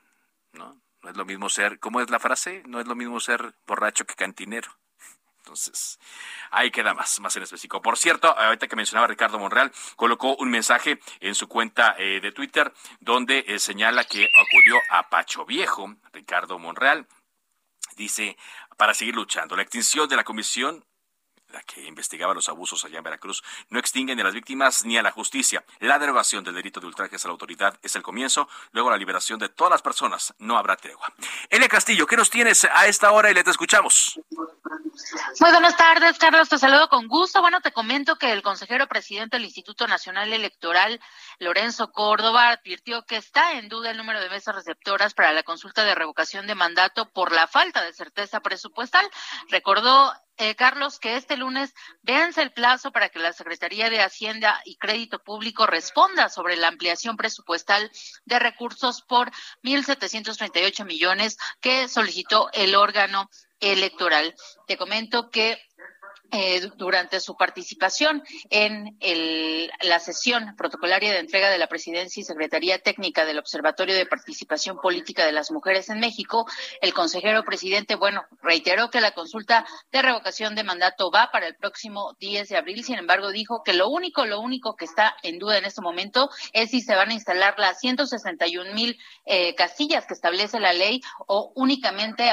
¿no? 0.53 0.81
No 1.03 1.11
es 1.11 1.17
lo 1.17 1.25
mismo 1.25 1.49
ser, 1.49 1.79
¿cómo 1.81 2.01
es 2.01 2.11
la 2.11 2.21
frase? 2.21 2.63
No 2.67 2.81
es 2.81 2.87
lo 2.87 2.95
mismo 2.95 3.19
ser 3.21 3.55
borracho 3.67 4.05
que 4.07 4.15
cantinero. 4.15 4.71
Entonces, 5.39 5.99
ahí 6.53 6.71
queda 6.71 6.95
más, 6.95 7.19
más 7.19 7.35
en 7.37 7.43
específico. 7.43 7.83
Por 7.83 7.99
cierto, 7.99 8.29
ahorita 8.39 8.69
que 8.69 8.77
mencionaba 8.77 9.09
Ricardo 9.09 9.41
Monreal, 9.41 9.73
colocó 9.97 10.37
un 10.37 10.51
mensaje 10.51 11.01
en 11.19 11.35
su 11.35 11.49
cuenta 11.49 11.97
eh, 11.99 12.21
de 12.21 12.31
Twitter 12.31 12.73
donde 13.01 13.45
eh, 13.49 13.59
señala 13.59 14.05
que 14.05 14.25
acudió 14.25 14.77
a 14.91 15.09
Pacho 15.09 15.45
Viejo, 15.45 15.97
Ricardo 16.13 16.61
Monreal. 16.61 17.09
Dice, 17.97 18.37
para 18.77 18.95
seguir 18.95 19.17
luchando, 19.17 19.57
la 19.57 19.63
extinción 19.63 20.09
de 20.09 20.17
la 20.17 20.25
comisión 20.25 20.85
que 21.61 21.85
investigaba 21.85 22.35
los 22.35 22.49
abusos 22.49 22.85
allá 22.85 22.99
en 22.99 23.05
Veracruz, 23.05 23.43
no 23.69 23.79
extingue 23.79 24.15
ni 24.15 24.23
a 24.23 24.25
las 24.25 24.35
víctimas 24.35 24.85
ni 24.85 24.97
a 24.97 25.03
la 25.03 25.11
justicia. 25.11 25.65
La 25.81 25.99
derogación 25.99 26.45
del 26.45 26.55
delito 26.55 26.81
de 26.81 26.87
ultrajes 26.87 27.25
a 27.25 27.29
la 27.29 27.33
autoridad 27.33 27.79
es 27.83 27.95
el 27.97 28.03
comienzo, 28.03 28.49
luego 28.73 28.91
la 28.91 28.97
liberación 28.97 29.39
de 29.39 29.49
todas 29.49 29.71
las 29.71 29.83
personas. 29.83 30.35
No 30.39 30.57
habrá 30.57 30.77
tregua. 30.77 31.13
Elia 31.51 31.69
Castillo, 31.69 32.07
¿qué 32.07 32.17
nos 32.17 32.31
tienes 32.31 32.65
a 32.65 32.87
esta 32.87 33.13
hora 33.13 33.31
y 33.31 33.35
le 33.35 33.45
te 33.45 33.51
escuchamos? 33.51 34.19
Muy 35.41 35.51
buenas 35.51 35.77
tardes, 35.77 36.19
Carlos. 36.19 36.49
Te 36.49 36.59
saludo 36.59 36.89
con 36.89 37.09
gusto. 37.09 37.41
Bueno, 37.41 37.61
te 37.61 37.73
comento 37.73 38.17
que 38.17 38.33
el 38.33 38.43
consejero 38.43 38.87
presidente 38.87 39.37
del 39.37 39.45
Instituto 39.45 39.87
Nacional 39.87 40.33
Electoral, 40.33 41.01
Lorenzo 41.39 41.93
Córdoba, 41.93 42.51
advirtió 42.51 43.05
que 43.05 43.17
está 43.17 43.53
en 43.53 43.69
duda 43.69 43.91
el 43.91 43.97
número 43.97 44.21
de 44.21 44.29
mesas 44.29 44.55
receptoras 44.55 45.15
para 45.15 45.33
la 45.33 45.43
consulta 45.43 45.85
de 45.85 45.95
revocación 45.95 46.47
de 46.47 46.55
mandato 46.55 47.11
por 47.11 47.33
la 47.33 47.47
falta 47.47 47.83
de 47.83 47.93
certeza 47.93 48.41
presupuestal. 48.41 49.09
Recordó 49.49 50.13
eh, 50.43 50.57
Carlos, 50.57 50.99
que 50.99 51.17
este 51.17 51.37
lunes 51.37 51.73
vence 52.03 52.43
el 52.43 52.53
plazo 52.53 52.91
para 52.91 53.09
que 53.11 53.21
la 53.21 53.33
Secretaría 53.33 53.89
de 53.91 54.03
Hacienda 54.03 54.61
y 54.65 54.77
Crédito 54.77 55.23
Público 55.23 55.67
responda 55.67 56.29
sobre 56.29 56.57
la 56.57 56.67
ampliación 56.67 57.17
presupuestal 57.17 57.91
de 58.25 58.39
recursos 58.41 59.03
por 59.03 59.31
1.738 59.63 60.85
millones 60.85 61.39
que 61.61 61.87
solicitó 61.87 62.51
el 62.53 62.75
órgano 62.75 63.31
electoral. 63.61 64.35
Te 64.67 64.77
comento 64.77 65.31
que 65.31 65.59
eh, 66.35 66.71
durante 66.77 67.21
su 67.21 67.37
participación 67.37 68.23
en 68.49 68.97
el, 69.01 69.71
la 69.83 70.01
sesión 70.01 70.57
protocolaria 70.57 71.13
de 71.13 71.19
entrega 71.19 71.51
de 71.51 71.59
la 71.59 71.67
Presidencia 71.67 72.23
y 72.23 72.25
Secretaría 72.25 72.79
Técnica 72.79 73.27
del 73.27 73.39
Observatorio 73.39 73.95
de 73.95 74.07
Participación 74.07 74.79
Política 74.81 75.27
de 75.27 75.33
las 75.33 75.51
Mujeres 75.51 75.91
en 75.91 76.01
México, 76.01 76.47
el 76.81 76.95
consejero 76.95 77.45
presidente, 77.45 77.97
bueno, 77.97 78.25
reiteró 78.41 78.89
que 78.89 79.03
la 79.03 79.11
consulta 79.11 79.67
de 79.91 80.01
revocación 80.01 80.55
de 80.55 80.65
mandato 80.65 81.11
va 81.11 81.29
para 81.31 81.47
el 81.47 81.55
próximo 81.55 82.17
10 82.19 82.49
de 82.49 82.57
abril. 82.57 82.83
Sin 82.83 82.97
embargo, 82.97 83.31
dijo 83.31 83.63
que 83.63 83.75
lo 83.75 83.91
único, 83.91 84.25
lo 84.25 84.41
único 84.41 84.75
que 84.75 84.87
está 84.87 85.15
en 85.23 85.39
duda 85.39 85.59
en 85.59 85.67
este 85.67 85.83
momento 85.83 86.31
es 86.55 86.71
si 86.71 86.81
se 86.81 86.95
van 86.95 87.11
a 87.11 87.15
instalar 87.15 87.59
las 87.59 87.79
161 87.81 88.73
mil 88.73 88.99
eh, 89.27 89.55
casillas 89.55 90.07
que 90.07 90.15
establece 90.15 90.61
la 90.61 90.73
ley 90.73 91.03
o 91.27 91.53
únicamente, 91.57 92.25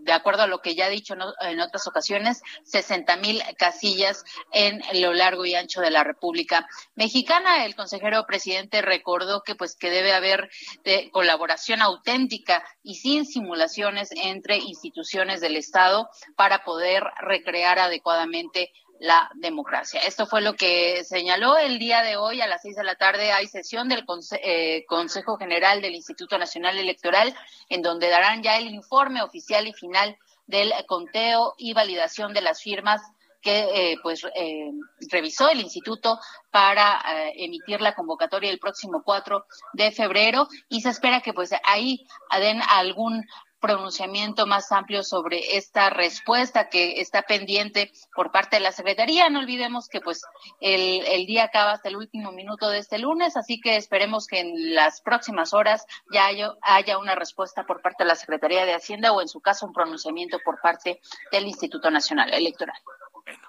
de 0.00 0.12
acuerdo 0.12 0.42
a 0.42 0.46
lo 0.46 0.60
que 0.60 0.74
ya 0.74 0.84
ha 0.84 0.90
dicho 0.90 1.14
en 1.14 1.60
otras 1.60 1.86
ocasiones, 1.86 2.42
60 2.64 2.97
mil 3.20 3.42
casillas 3.56 4.24
en 4.52 4.82
lo 5.00 5.12
largo 5.12 5.44
y 5.44 5.54
ancho 5.54 5.80
de 5.80 5.90
la 5.90 6.04
República 6.04 6.68
Mexicana. 6.94 7.64
El 7.64 7.74
consejero 7.74 8.24
presidente 8.26 8.82
recordó 8.82 9.42
que 9.42 9.54
pues 9.54 9.76
que 9.76 9.90
debe 9.90 10.12
haber 10.12 10.50
de 10.84 11.10
colaboración 11.10 11.82
auténtica 11.82 12.64
y 12.82 12.96
sin 12.96 13.26
simulaciones 13.26 14.10
entre 14.12 14.56
instituciones 14.56 15.40
del 15.40 15.56
Estado 15.56 16.08
para 16.36 16.64
poder 16.64 17.04
recrear 17.20 17.78
adecuadamente 17.78 18.72
la 19.00 19.30
democracia. 19.34 20.00
Esto 20.00 20.26
fue 20.26 20.40
lo 20.40 20.54
que 20.54 21.04
señaló 21.04 21.56
el 21.56 21.78
día 21.78 22.02
de 22.02 22.16
hoy 22.16 22.40
a 22.40 22.46
las 22.46 22.62
seis 22.62 22.76
de 22.76 22.84
la 22.84 22.96
tarde. 22.96 23.32
Hay 23.32 23.46
sesión 23.46 23.88
del 23.88 24.04
eh, 24.42 24.84
Consejo 24.86 25.36
General 25.36 25.80
del 25.80 25.94
Instituto 25.94 26.36
Nacional 26.36 26.78
Electoral 26.78 27.34
en 27.68 27.82
donde 27.82 28.08
darán 28.08 28.42
ya 28.42 28.58
el 28.58 28.66
informe 28.68 29.22
oficial 29.22 29.66
y 29.66 29.72
final 29.72 30.18
del 30.48 30.72
conteo 30.86 31.54
y 31.56 31.74
validación 31.74 32.32
de 32.34 32.40
las 32.40 32.60
firmas 32.60 33.00
que 33.40 33.92
eh, 33.92 33.96
pues 34.02 34.24
eh, 34.34 34.72
revisó 35.10 35.48
el 35.48 35.60
instituto 35.60 36.18
para 36.50 37.00
eh, 37.00 37.32
emitir 37.36 37.80
la 37.80 37.94
convocatoria 37.94 38.50
el 38.50 38.58
próximo 38.58 39.02
4 39.04 39.44
de 39.74 39.92
febrero. 39.92 40.48
Y 40.68 40.80
se 40.80 40.88
espera 40.88 41.20
que 41.20 41.32
pues 41.32 41.50
ahí 41.64 42.04
den 42.40 42.60
algún 42.68 43.24
pronunciamiento 43.60 44.46
más 44.46 44.70
amplio 44.72 45.02
sobre 45.02 45.56
esta 45.56 45.90
respuesta 45.90 46.68
que 46.68 47.00
está 47.00 47.22
pendiente 47.22 47.90
por 48.14 48.30
parte 48.30 48.56
de 48.56 48.60
la 48.60 48.72
Secretaría. 48.72 49.28
No 49.28 49.40
olvidemos 49.40 49.88
que 49.88 50.00
pues 50.00 50.22
el, 50.60 51.26
día 51.26 51.44
acaba 51.44 51.72
hasta 51.72 51.88
el 51.88 51.96
último 51.96 52.32
minuto 52.32 52.68
de 52.68 52.78
este 52.78 52.98
lunes, 52.98 53.36
así 53.36 53.60
que 53.60 53.76
esperemos 53.76 54.26
que 54.26 54.40
en 54.40 54.74
las 54.74 55.00
próximas 55.00 55.52
horas 55.52 55.84
ya 56.12 56.26
haya, 56.26 56.98
una 56.98 57.14
respuesta 57.14 57.64
por 57.64 57.82
parte 57.82 58.04
de 58.04 58.08
la 58.08 58.16
Secretaría 58.16 58.64
de 58.64 58.74
Hacienda 58.74 59.12
o 59.12 59.20
en 59.20 59.28
su 59.28 59.40
caso 59.40 59.66
un 59.66 59.72
pronunciamiento 59.72 60.38
por 60.44 60.60
parte 60.60 61.00
del 61.30 61.46
Instituto 61.46 61.90
Nacional 61.90 62.32
Electoral. 62.32 62.76
Bueno, 63.24 63.40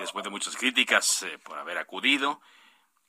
después 0.00 0.24
de 0.24 0.30
muchas 0.30 0.56
críticas 0.56 1.22
eh, 1.22 1.38
por 1.38 1.58
haber 1.58 1.78
acudido 1.78 2.40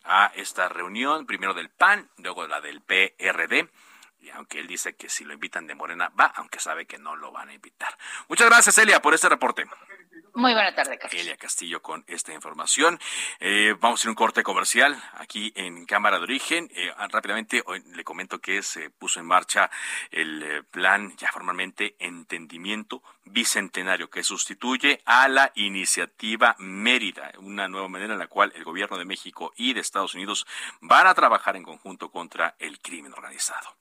a 0.03 0.31
esta 0.35 0.69
reunión, 0.69 1.25
primero 1.25 1.53
del 1.53 1.69
PAN, 1.69 2.09
luego 2.17 2.47
la 2.47 2.61
del 2.61 2.81
PRD, 2.81 3.69
y 4.19 4.29
aunque 4.29 4.59
él 4.59 4.67
dice 4.67 4.95
que 4.95 5.09
si 5.09 5.23
lo 5.23 5.33
invitan 5.33 5.67
de 5.67 5.75
Morena, 5.75 6.11
va, 6.19 6.25
aunque 6.35 6.59
sabe 6.59 6.85
que 6.85 6.97
no 6.97 7.15
lo 7.15 7.31
van 7.31 7.49
a 7.49 7.53
invitar. 7.53 7.97
Muchas 8.27 8.47
gracias, 8.47 8.77
Elia, 8.77 9.01
por 9.01 9.13
este 9.13 9.29
reporte. 9.29 9.65
Muy 10.33 10.53
buena 10.53 10.73
tarde, 10.75 10.97
Castillo. 10.97 11.21
Elia 11.21 11.37
Castillo 11.37 11.81
con 11.81 12.03
esta 12.07 12.33
información. 12.33 12.99
Eh, 13.39 13.75
vamos 13.79 13.99
a 13.99 14.01
hacer 14.01 14.09
un 14.09 14.15
corte 14.15 14.43
comercial 14.43 14.95
aquí 15.13 15.51
en 15.55 15.85
Cámara 15.85 16.17
de 16.17 16.23
Origen. 16.23 16.69
Eh, 16.75 16.91
ah, 16.95 17.07
rápidamente 17.09 17.63
le 17.95 18.03
comento 18.03 18.39
que 18.39 18.61
se 18.61 18.89
puso 18.89 19.19
en 19.19 19.25
marcha 19.25 19.69
el 20.11 20.43
eh, 20.43 20.63
plan 20.63 21.15
ya 21.17 21.31
formalmente 21.31 21.95
Entendimiento 21.99 23.01
Bicentenario 23.25 24.09
que 24.09 24.23
sustituye 24.23 25.01
a 25.05 25.27
la 25.27 25.51
iniciativa 25.55 26.55
Mérida, 26.59 27.31
una 27.39 27.67
nueva 27.67 27.87
manera 27.87 28.13
en 28.13 28.19
la 28.19 28.27
cual 28.27 28.53
el 28.55 28.63
gobierno 28.63 28.97
de 28.97 29.05
México 29.05 29.53
y 29.57 29.73
de 29.73 29.81
Estados 29.81 30.15
Unidos 30.15 30.45
van 30.81 31.07
a 31.07 31.13
trabajar 31.13 31.55
en 31.55 31.63
conjunto 31.63 32.09
contra 32.09 32.55
el 32.59 32.79
crimen 32.79 33.13
organizado. 33.13 33.75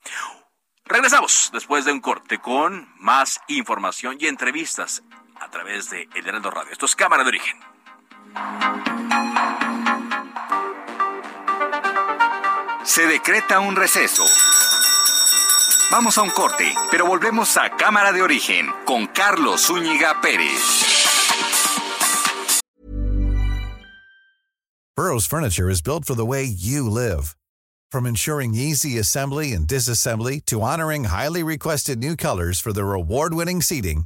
Regresamos 0.85 1.49
después 1.51 1.83
de 1.83 1.91
un 1.91 1.99
corte 1.99 2.39
con 2.39 2.89
más 2.97 3.41
información 3.47 4.17
y 4.19 4.27
entrevistas 4.27 5.03
a 5.39 5.49
través 5.49 5.89
de 5.89 6.07
El 6.15 6.27
Heraldo 6.27 6.51
Radio. 6.51 6.71
Esto 6.71 6.85
es 6.85 6.95
Cámara 6.95 7.23
de 7.23 7.29
Origen. 7.29 7.57
Se 12.83 13.05
decreta 13.05 13.59
un 13.59 13.75
receso. 13.75 14.23
Vamos 15.91 16.17
a 16.17 16.21
un 16.21 16.29
corte, 16.31 16.73
pero 16.91 17.05
volvemos 17.05 17.55
a 17.57 17.69
Cámara 17.75 18.11
de 18.11 18.21
Origen 18.21 18.67
con 18.85 19.07
Carlos 19.07 19.67
Zúñiga 19.67 20.19
Pérez. 20.21 20.87
Burroughs 24.95 25.27
Furniture 25.27 25.69
is 25.69 25.81
built 25.81 26.05
for 26.05 26.15
the 26.15 26.25
way 26.25 26.43
you 26.43 26.89
live. 26.89 27.35
From 27.91 28.05
ensuring 28.05 28.55
easy 28.55 28.97
assembly 28.97 29.53
and 29.53 29.67
disassembly 29.67 30.43
to 30.45 30.61
honoring 30.61 31.05
highly 31.05 31.43
requested 31.43 31.99
new 31.99 32.15
colors 32.15 32.59
for 32.59 32.73
their 32.73 32.91
award-winning 32.93 33.61
seating, 33.61 34.05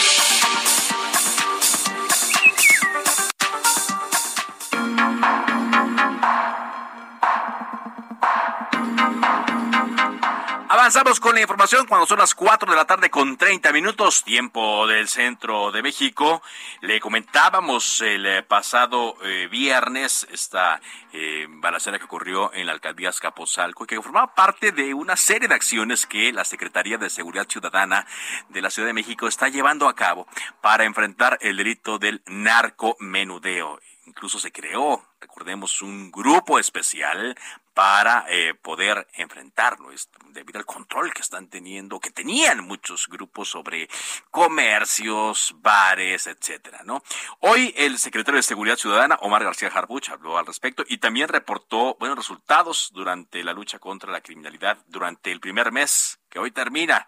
Avanzamos 10.91 11.21
con 11.21 11.35
la 11.35 11.39
información 11.39 11.87
cuando 11.87 12.05
son 12.05 12.19
las 12.19 12.35
4 12.35 12.69
de 12.69 12.75
la 12.75 12.83
tarde 12.83 13.09
con 13.09 13.37
30 13.37 13.71
minutos, 13.71 14.25
tiempo 14.25 14.85
del 14.87 15.07
centro 15.07 15.71
de 15.71 15.81
México. 15.81 16.43
Le 16.81 16.99
comentábamos 16.99 18.01
el 18.01 18.25
eh, 18.25 18.43
pasado 18.43 19.15
eh, 19.23 19.47
viernes 19.49 20.27
esta 20.29 20.81
eh, 21.13 21.47
balacera 21.47 21.97
que 21.97 22.03
ocurrió 22.03 22.53
en 22.53 22.65
la 22.65 22.73
alcaldía 22.73 23.07
Escaposalco 23.07 23.85
y 23.85 23.87
que 23.87 24.01
formaba 24.01 24.35
parte 24.35 24.73
de 24.73 24.93
una 24.93 25.15
serie 25.15 25.47
de 25.47 25.55
acciones 25.55 26.05
que 26.05 26.33
la 26.33 26.43
Secretaría 26.43 26.97
de 26.97 27.09
Seguridad 27.09 27.47
Ciudadana 27.47 28.05
de 28.49 28.61
la 28.61 28.69
Ciudad 28.69 28.89
de 28.89 28.93
México 28.93 29.29
está 29.29 29.47
llevando 29.47 29.87
a 29.87 29.95
cabo 29.95 30.27
para 30.59 30.83
enfrentar 30.83 31.37
el 31.39 31.55
delito 31.55 31.99
del 31.99 32.21
narcomenudeo 32.25 33.79
incluso 34.07 34.39
se 34.39 34.51
creó, 34.51 35.05
recordemos, 35.21 35.81
un 35.81 36.11
grupo 36.11 36.59
especial 36.59 37.37
para 37.73 38.25
eh, 38.29 38.53
poder 38.53 39.07
enfrentarlo, 39.13 39.89
debido 40.29 40.59
al 40.59 40.65
control 40.65 41.13
que 41.13 41.21
están 41.21 41.47
teniendo, 41.47 41.99
que 41.99 42.11
tenían 42.11 42.65
muchos 42.65 43.07
grupos 43.07 43.49
sobre 43.49 43.89
comercios, 44.29 45.55
bares, 45.57 46.27
etcétera, 46.27 46.81
¿no? 46.83 47.03
Hoy 47.39 47.73
el 47.77 47.97
secretario 47.97 48.37
de 48.37 48.43
Seguridad 48.43 48.77
Ciudadana, 48.77 49.17
Omar 49.21 49.43
García 49.43 49.69
Harbuch, 49.73 50.09
habló 50.09 50.37
al 50.37 50.45
respecto 50.45 50.83
y 50.87 50.97
también 50.97 51.27
reportó 51.27 51.95
buenos 51.99 52.17
resultados 52.17 52.89
durante 52.93 53.43
la 53.43 53.53
lucha 53.53 53.79
contra 53.79 54.11
la 54.11 54.21
criminalidad 54.21 54.77
durante 54.87 55.31
el 55.31 55.39
primer 55.39 55.71
mes 55.71 56.19
que 56.29 56.39
hoy 56.39 56.51
termina, 56.51 57.07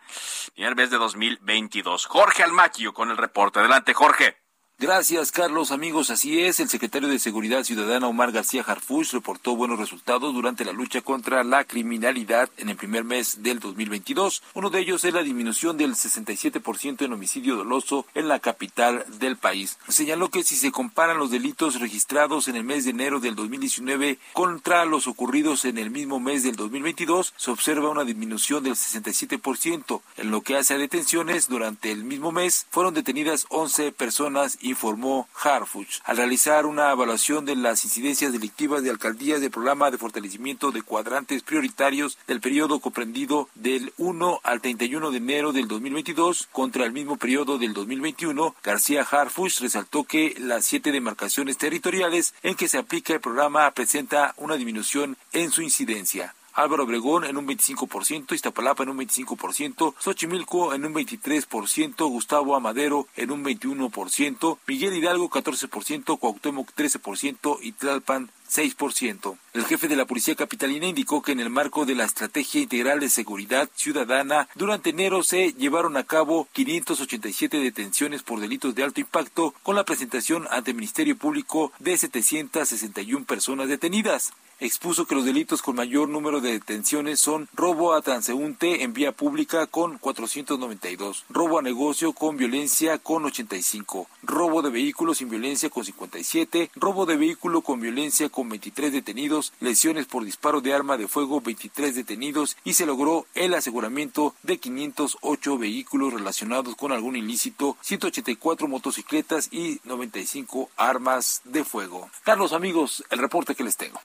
primer 0.54 0.76
mes 0.76 0.90
de 0.92 0.98
2022. 0.98 2.06
Jorge 2.06 2.44
Almaquio 2.44 2.94
con 2.94 3.10
el 3.10 3.18
reporte. 3.18 3.60
Adelante, 3.60 3.94
Jorge. 3.94 4.43
Gracias, 4.80 5.32
Carlos. 5.32 5.72
Amigos, 5.72 6.10
así 6.10 6.42
es. 6.42 6.60
El 6.60 6.68
secretario 6.68 7.08
de 7.08 7.20
Seguridad 7.20 7.64
Ciudadana, 7.64 8.08
Omar 8.08 8.32
García 8.34 8.64
Harfuch, 8.68 9.14
reportó 9.14 9.56
buenos 9.56 9.80
resultados 9.80 10.34
durante 10.34 10.66
la 10.66 10.74
lucha 10.74 11.02
contra 11.02 11.44
la 11.44 11.64
criminalidad 11.64 12.50
en 12.58 12.70
el 12.70 12.76
primer 12.76 13.06
mes 13.06 13.44
del 13.44 13.60
2022. 13.60 14.44
Uno 14.56 14.70
de 14.72 14.82
ellos 14.82 15.06
es 15.06 15.14
la 15.14 15.24
disminución 15.24 15.78
del 15.78 15.94
67% 15.94 17.06
en 17.06 17.14
homicidio 17.14 17.56
doloso 17.56 18.06
en 18.14 18.28
la 18.28 18.40
capital 18.40 19.06
del 19.20 19.38
país. 19.38 19.78
Señaló 19.88 20.30
que 20.30 20.44
si 20.44 20.58
se 20.58 20.72
comparan 20.72 21.18
los 21.18 21.32
delitos 21.32 21.80
registrados 21.80 22.50
en 22.50 22.58
el 22.58 22.66
mes 22.66 22.84
de 22.84 22.92
enero 22.92 23.22
del 23.22 23.36
2019 23.36 24.18
contra 24.34 24.84
los 24.86 25.08
ocurridos 25.08 25.64
en 25.64 25.78
el 25.78 25.92
mismo 25.92 26.20
mes 26.20 26.44
del 26.44 26.58
2022, 26.58 27.34
se 27.38 27.52
observa 27.52 27.90
una 27.90 28.04
disminución 28.04 28.64
del 28.64 28.74
67%. 28.74 30.02
En 30.18 30.32
lo 30.32 30.42
que 30.42 30.58
hace 30.58 30.74
a 30.74 30.78
detenciones, 30.78 31.48
durante 31.48 31.92
el 31.92 32.04
mismo 32.04 32.32
mes 32.34 32.66
fueron 32.70 32.94
detenidas 32.94 33.46
11 33.50 33.92
personas 33.94 34.58
informó 34.64 35.28
Harfuch. 35.44 36.00
Al 36.04 36.18
realizar 36.18 36.66
una 36.66 36.92
evaluación 36.92 37.46
de 37.46 37.56
las 37.56 37.86
incidencias 37.86 38.32
delictivas 38.32 38.82
de 38.82 38.90
alcaldías 38.90 39.42
del 39.42 39.52
programa 39.52 39.92
de 39.92 39.98
fortalecimiento 39.98 40.72
de 40.72 40.82
cuadrantes 40.82 41.44
prioritarios 41.44 42.18
del 42.28 42.42
periodo 42.42 42.80
comprendido 42.80 43.50
del 43.54 43.94
1 43.98 44.40
al 44.44 44.62
31 44.62 45.12
de 45.12 45.18
enero 45.18 45.54
del 45.54 45.68
2022 45.68 46.48
contra 46.52 46.86
el 46.86 46.92
mismo 46.92 47.18
periodo 47.18 47.58
del 47.58 47.74
2021, 47.74 48.56
García 48.64 49.06
Harfuch 49.10 49.60
resaltó 49.60 50.04
que 50.04 50.36
las 50.40 50.66
siete 50.66 50.92
demarcaciones 50.92 51.58
territoriales 51.58 52.34
en 52.42 52.56
que 52.56 52.68
se 52.68 52.78
aplica 52.78 53.14
el 53.14 53.22
programa 53.22 53.70
presenta 53.72 54.34
una 54.38 54.56
disminución 54.56 55.18
en 55.32 55.52
su 55.52 55.62
incidencia. 55.62 56.34
Álvaro 56.54 56.84
Obregón 56.84 57.26
en 57.26 57.38
un 57.38 57.48
25%, 57.48 58.34
Iztapalapa 58.34 58.84
en 58.84 58.90
un 58.90 59.00
25%, 59.00 59.96
Xochimilco 60.00 60.74
en 60.74 60.86
un 60.86 60.94
23%, 60.94 62.08
Gustavo 62.10 62.56
Amadero 62.56 63.08
en 63.16 63.32
un 63.32 63.44
21%, 63.44 64.58
Miguel 64.68 64.96
Hidalgo 64.96 65.30
14%, 65.30 66.20
Cuauhtémoc 66.20 66.74
13% 66.76 67.58
y 67.62 67.72
Tlalpan 67.72 68.30
6%. 68.54 69.38
El 69.54 69.66
jefe 69.66 69.88
de 69.88 69.96
la 69.96 70.06
Policía 70.06 70.36
Capitalina 70.36 70.86
indicó 70.86 71.22
que 71.22 71.32
en 71.32 71.40
el 71.40 71.50
marco 71.50 71.86
de 71.86 71.96
la 71.96 72.06
Estrategia 72.06 72.62
Integral 72.62 73.00
de 73.00 73.10
Seguridad 73.10 73.70
Ciudadana, 73.76 74.48
durante 74.56 74.92
enero 74.92 75.24
se 75.24 75.54
llevaron 75.54 75.98
a 75.98 76.04
cabo 76.04 76.48
587 76.54 77.58
detenciones 77.58 78.22
por 78.22 78.40
delitos 78.40 78.76
de 78.76 78.84
alto 78.84 79.00
impacto, 79.00 79.56
con 79.64 79.76
la 79.76 79.86
presentación 79.86 80.48
ante 80.52 80.72
el 80.72 80.78
Ministerio 80.78 81.18
Público 81.18 81.72
de 81.80 81.98
761 81.98 83.26
personas 83.26 83.68
detenidas. 83.68 84.34
Expuso 84.66 85.06
que 85.06 85.16
los 85.16 85.26
delitos 85.26 85.62
con 85.62 85.76
mayor 85.76 86.08
número 86.08 86.40
de 86.40 86.54
detenciones 86.54 87.20
son 87.20 87.50
robo 87.54 87.94
a 87.94 88.02
transeúnte 88.02 88.84
en 88.84 88.94
vía 88.94 89.12
pública 89.12 89.68
con 89.68 89.98
492, 89.98 91.26
robo 91.30 91.60
a 91.60 91.62
negocio 91.62 92.14
con 92.14 92.38
violencia 92.38 92.98
con 92.98 93.26
85, 93.26 94.08
robo 94.22 94.62
de 94.62 94.70
vehículos 94.70 95.18
sin 95.18 95.30
violencia 95.30 95.70
con 95.70 95.84
57, 95.84 96.72
robo 96.76 97.06
de 97.06 97.18
vehículo 97.18 97.62
con 97.62 97.82
violencia 97.82 98.30
con 98.30 98.48
23 98.48 98.94
detenidos, 98.94 99.52
lesiones 99.60 100.06
por 100.06 100.24
disparo 100.24 100.62
de 100.62 100.74
arma 100.74 100.98
de 100.98 101.10
fuego 101.10 101.42
23 101.42 101.94
detenidos 101.94 102.56
y 102.64 102.76
se 102.76 102.86
logró 102.86 103.26
el 103.36 103.54
aseguramiento 103.56 104.34
de 104.44 104.60
508 104.60 105.58
vehículos 105.58 106.14
relacionados 106.14 106.78
con 106.78 106.94
algún 106.94 107.18
ilícito, 107.18 107.76
184 107.82 108.70
motocicletas 108.70 109.50
y 109.52 109.82
95 109.84 110.70
armas 110.78 111.42
de 111.44 111.66
fuego. 111.66 112.10
Carlos 112.24 112.54
amigos, 112.54 113.04
el 113.10 113.20
reporte 113.20 113.56
que 113.56 113.66
les 113.66 113.76
tengo. 113.76 114.00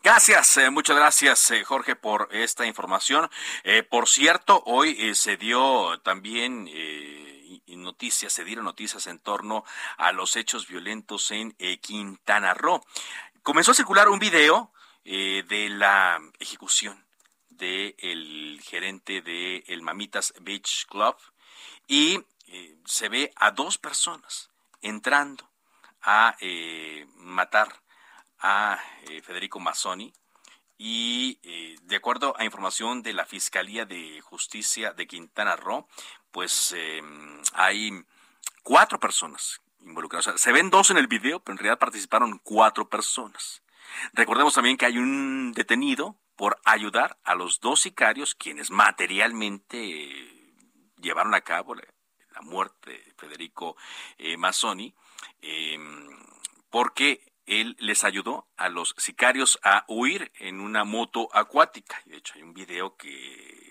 Gracias, 0.00 0.56
eh, 0.58 0.70
muchas 0.70 0.96
gracias 0.96 1.50
eh, 1.50 1.64
Jorge 1.64 1.96
por 1.96 2.28
esta 2.30 2.64
información. 2.64 3.28
Eh, 3.64 3.82
por 3.82 4.08
cierto, 4.08 4.62
hoy 4.64 5.14
se 5.16 5.36
dio 5.36 5.98
también 6.02 6.70
noticias, 7.66 8.32
se 8.32 8.44
dieron 8.44 8.64
noticias 8.64 9.08
en 9.08 9.18
torno 9.18 9.64
a 9.96 10.12
los 10.12 10.36
hechos 10.36 10.68
violentos 10.68 11.32
en 11.32 11.52
Quintana 11.80 12.54
Roo. 12.54 12.80
Comenzó 13.42 13.72
a 13.72 13.74
circular 13.74 14.08
un 14.08 14.20
video 14.20 14.72
de 15.04 15.68
la 15.70 16.20
ejecución 16.38 17.04
del 17.48 18.60
gerente 18.62 19.20
de 19.20 19.64
Mamitas 19.82 20.32
Beach 20.40 20.86
Club 20.86 21.16
y 21.88 22.20
se 22.84 23.08
ve 23.08 23.32
a 23.36 23.50
dos 23.50 23.78
personas 23.78 24.50
entrando 24.80 25.50
a 26.02 26.36
matar 27.16 27.80
a 28.40 28.78
eh, 29.08 29.20
Federico 29.22 29.60
Mazzoni 29.60 30.12
y 30.76 31.40
eh, 31.42 31.76
de 31.82 31.96
acuerdo 31.96 32.34
a 32.38 32.44
información 32.44 33.02
de 33.02 33.12
la 33.12 33.26
Fiscalía 33.26 33.84
de 33.84 34.20
Justicia 34.20 34.92
de 34.92 35.06
Quintana 35.08 35.56
Roo, 35.56 35.88
pues 36.30 36.72
eh, 36.76 37.02
hay 37.54 37.90
cuatro 38.62 39.00
personas 39.00 39.60
involucradas. 39.80 40.40
se 40.40 40.52
ven 40.52 40.70
dos 40.70 40.90
en 40.90 40.98
el 40.98 41.08
video, 41.08 41.40
pero 41.40 41.54
en 41.54 41.58
realidad 41.58 41.78
participaron 41.78 42.38
cuatro 42.44 42.88
personas. 42.88 43.62
Recordemos 44.12 44.54
también 44.54 44.76
que 44.76 44.86
hay 44.86 44.98
un 44.98 45.52
detenido 45.52 46.16
por 46.36 46.60
ayudar 46.64 47.18
a 47.24 47.34
los 47.34 47.58
dos 47.60 47.80
sicarios 47.80 48.34
quienes 48.34 48.70
materialmente 48.70 50.54
llevaron 50.98 51.34
a 51.34 51.40
cabo 51.40 51.74
la, 51.74 51.82
muerte 52.40 52.92
de 52.92 53.14
Federico 53.16 53.76
Mazzoni, 54.36 54.94
porque 56.70 57.27
él 57.48 57.76
les 57.80 58.04
ayudó 58.04 58.46
a 58.56 58.68
los 58.68 58.94
sicarios 58.98 59.58
a 59.62 59.84
huir 59.88 60.30
en 60.38 60.60
una 60.60 60.84
moto 60.84 61.28
acuática. 61.34 62.00
De 62.04 62.18
hecho, 62.18 62.34
hay 62.36 62.42
un 62.42 62.54
video 62.54 62.96
que 62.96 63.67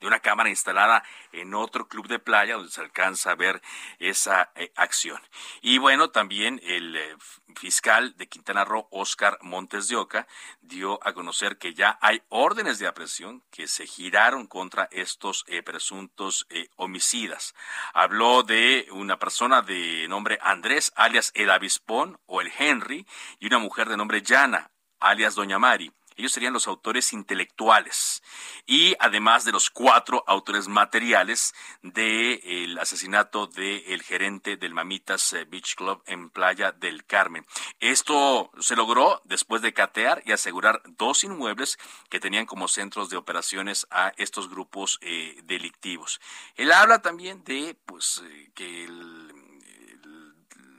de 0.00 0.06
una 0.06 0.20
cámara 0.20 0.48
instalada 0.48 1.02
en 1.32 1.54
otro 1.54 1.88
club 1.88 2.08
de 2.08 2.18
playa 2.18 2.54
donde 2.54 2.70
se 2.70 2.80
alcanza 2.80 3.32
a 3.32 3.34
ver 3.34 3.62
esa 3.98 4.50
eh, 4.54 4.72
acción. 4.76 5.20
Y 5.60 5.78
bueno, 5.78 6.10
también 6.10 6.60
el 6.64 6.96
eh, 6.96 7.16
fiscal 7.54 8.16
de 8.16 8.28
Quintana 8.28 8.64
Roo, 8.64 8.88
Oscar 8.90 9.38
Montes 9.42 9.88
de 9.88 9.96
Oca, 9.96 10.26
dio 10.60 10.98
a 11.06 11.12
conocer 11.12 11.58
que 11.58 11.74
ya 11.74 11.98
hay 12.00 12.22
órdenes 12.28 12.78
de 12.78 12.86
aprehensión 12.86 13.42
que 13.50 13.68
se 13.68 13.86
giraron 13.86 14.46
contra 14.46 14.88
estos 14.90 15.44
eh, 15.48 15.62
presuntos 15.62 16.46
homicidas. 16.76 17.54
Habló 17.92 18.42
de 18.42 18.86
una 18.90 19.18
persona 19.18 19.62
de 19.62 20.06
nombre 20.08 20.38
Andrés, 20.42 20.92
alias 20.96 21.32
el 21.34 21.50
Avispón 21.50 22.18
o 22.26 22.40
el 22.40 22.52
Henry, 22.58 23.06
y 23.38 23.46
una 23.46 23.58
mujer 23.58 23.88
de 23.88 23.96
nombre 23.96 24.22
Yana, 24.22 24.70
alias 25.00 25.34
Doña 25.34 25.58
Mari. 25.58 25.92
Ellos 26.16 26.32
serían 26.32 26.54
los 26.54 26.66
autores 26.66 27.12
intelectuales 27.12 28.22
y 28.64 28.94
además 28.98 29.44
de 29.44 29.52
los 29.52 29.68
cuatro 29.68 30.24
autores 30.26 30.66
materiales 30.66 31.54
del 31.82 32.78
asesinato 32.78 33.46
del 33.46 34.02
gerente 34.02 34.56
del 34.56 34.72
Mamitas 34.72 35.34
eh, 35.34 35.44
Beach 35.44 35.74
Club 35.74 36.02
en 36.06 36.30
Playa 36.30 36.72
del 36.72 37.04
Carmen. 37.04 37.46
Esto 37.80 38.50
se 38.58 38.76
logró 38.76 39.20
después 39.24 39.60
de 39.60 39.74
catear 39.74 40.22
y 40.24 40.32
asegurar 40.32 40.80
dos 40.86 41.22
inmuebles 41.22 41.78
que 42.08 42.18
tenían 42.18 42.46
como 42.46 42.66
centros 42.66 43.10
de 43.10 43.18
operaciones 43.18 43.86
a 43.90 44.14
estos 44.16 44.48
grupos 44.48 44.98
eh, 45.02 45.38
delictivos. 45.44 46.20
Él 46.54 46.72
habla 46.72 47.02
también 47.02 47.44
de 47.44 47.76
pues 47.84 48.22
eh, 48.24 48.50
que 48.54 48.88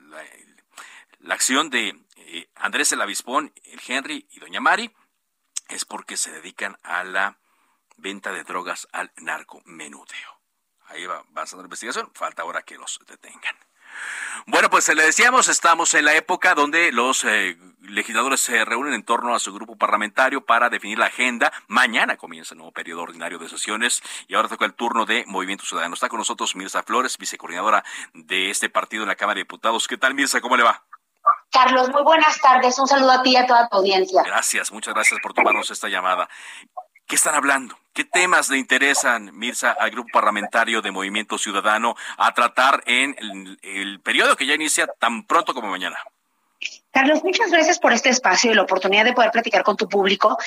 la, 0.09 0.23
la, 1.19 1.33
acción 1.35 1.69
de 1.69 1.95
Andrés 2.55 2.91
el 2.91 3.01
Avispón, 3.01 3.53
el 3.65 3.79
Henry 3.87 4.27
y 4.31 4.39
Doña 4.39 4.59
Mari 4.59 4.91
es 5.69 5.85
porque 5.85 6.17
se 6.17 6.31
dedican 6.31 6.77
a 6.83 7.03
la 7.03 7.37
venta 7.97 8.31
de 8.31 8.43
drogas 8.43 8.87
al 8.91 9.11
narcomenudeo. 9.17 10.37
Ahí 10.87 11.05
va 11.05 11.23
avanzando 11.31 11.63
la 11.63 11.67
investigación, 11.67 12.11
falta 12.13 12.43
ahora 12.43 12.61
que 12.61 12.77
los 12.77 12.99
detengan. 13.07 13.55
Bueno, 14.45 14.69
pues 14.69 14.87
le 14.93 15.03
decíamos, 15.03 15.47
estamos 15.49 15.93
en 15.93 16.05
la 16.05 16.15
época 16.15 16.55
donde 16.55 16.91
los 16.91 17.23
eh, 17.23 17.57
legisladores 17.81 18.39
se 18.39 18.63
reúnen 18.63 18.93
en 18.93 19.03
torno 19.03 19.35
a 19.35 19.39
su 19.39 19.53
grupo 19.53 19.77
parlamentario 19.77 20.45
para 20.45 20.69
definir 20.69 20.99
la 20.99 21.07
agenda. 21.07 21.51
Mañana 21.67 22.15
comienza 22.17 22.53
el 22.53 22.59
nuevo 22.59 22.71
periodo 22.71 23.01
ordinario 23.01 23.39
de 23.39 23.49
sesiones 23.49 24.01
y 24.27 24.35
ahora 24.35 24.47
toca 24.47 24.65
el 24.65 24.73
turno 24.73 25.05
de 25.05 25.25
Movimiento 25.27 25.65
Ciudadano. 25.65 25.95
Está 25.95 26.09
con 26.09 26.19
nosotros 26.19 26.55
Mirza 26.55 26.83
Flores, 26.83 27.17
vicecoordinadora 27.17 27.83
de 28.13 28.49
este 28.49 28.69
partido 28.69 29.03
en 29.03 29.09
la 29.09 29.15
Cámara 29.15 29.35
de 29.35 29.41
Diputados. 29.41 29.87
¿Qué 29.87 29.97
tal, 29.97 30.13
Mirza? 30.13 30.39
¿Cómo 30.39 30.55
le 30.55 30.63
va? 30.63 30.86
Carlos, 31.51 31.89
muy 31.89 32.03
buenas 32.03 32.39
tardes. 32.39 32.77
Un 32.79 32.87
saludo 32.87 33.11
a 33.11 33.23
ti 33.23 33.31
y 33.31 33.35
a 33.37 33.45
toda 33.45 33.67
tu 33.67 33.77
audiencia. 33.77 34.23
Gracias, 34.23 34.71
muchas 34.71 34.93
gracias 34.93 35.19
por 35.21 35.33
tomarnos 35.33 35.71
esta 35.71 35.87
llamada. 35.87 36.29
¿Qué 37.07 37.15
están 37.15 37.35
hablando? 37.35 37.77
¿Qué 37.93 38.03
temas 38.03 38.49
le 38.49 38.57
interesan, 38.57 39.31
Mirza, 39.33 39.71
al 39.71 39.91
grupo 39.91 40.09
parlamentario 40.11 40.81
de 40.81 40.91
Movimiento 40.91 41.37
Ciudadano 41.37 41.95
a 42.17 42.33
tratar 42.33 42.83
en 42.85 43.15
el, 43.17 43.57
el 43.61 44.01
periodo 44.01 44.35
que 44.35 44.45
ya 44.45 44.55
inicia 44.55 44.87
tan 44.99 45.25
pronto 45.25 45.53
como 45.53 45.69
mañana? 45.69 45.97
Carlos, 46.91 47.23
muchas 47.23 47.51
gracias 47.51 47.77
por 47.77 47.93
este 47.93 48.09
espacio 48.09 48.51
y 48.51 48.55
la 48.55 48.63
oportunidad 48.63 49.05
de 49.05 49.13
poder 49.13 49.29
platicar 49.29 49.61
con 49.61 49.77
tu 49.77 49.87
público 49.87 50.37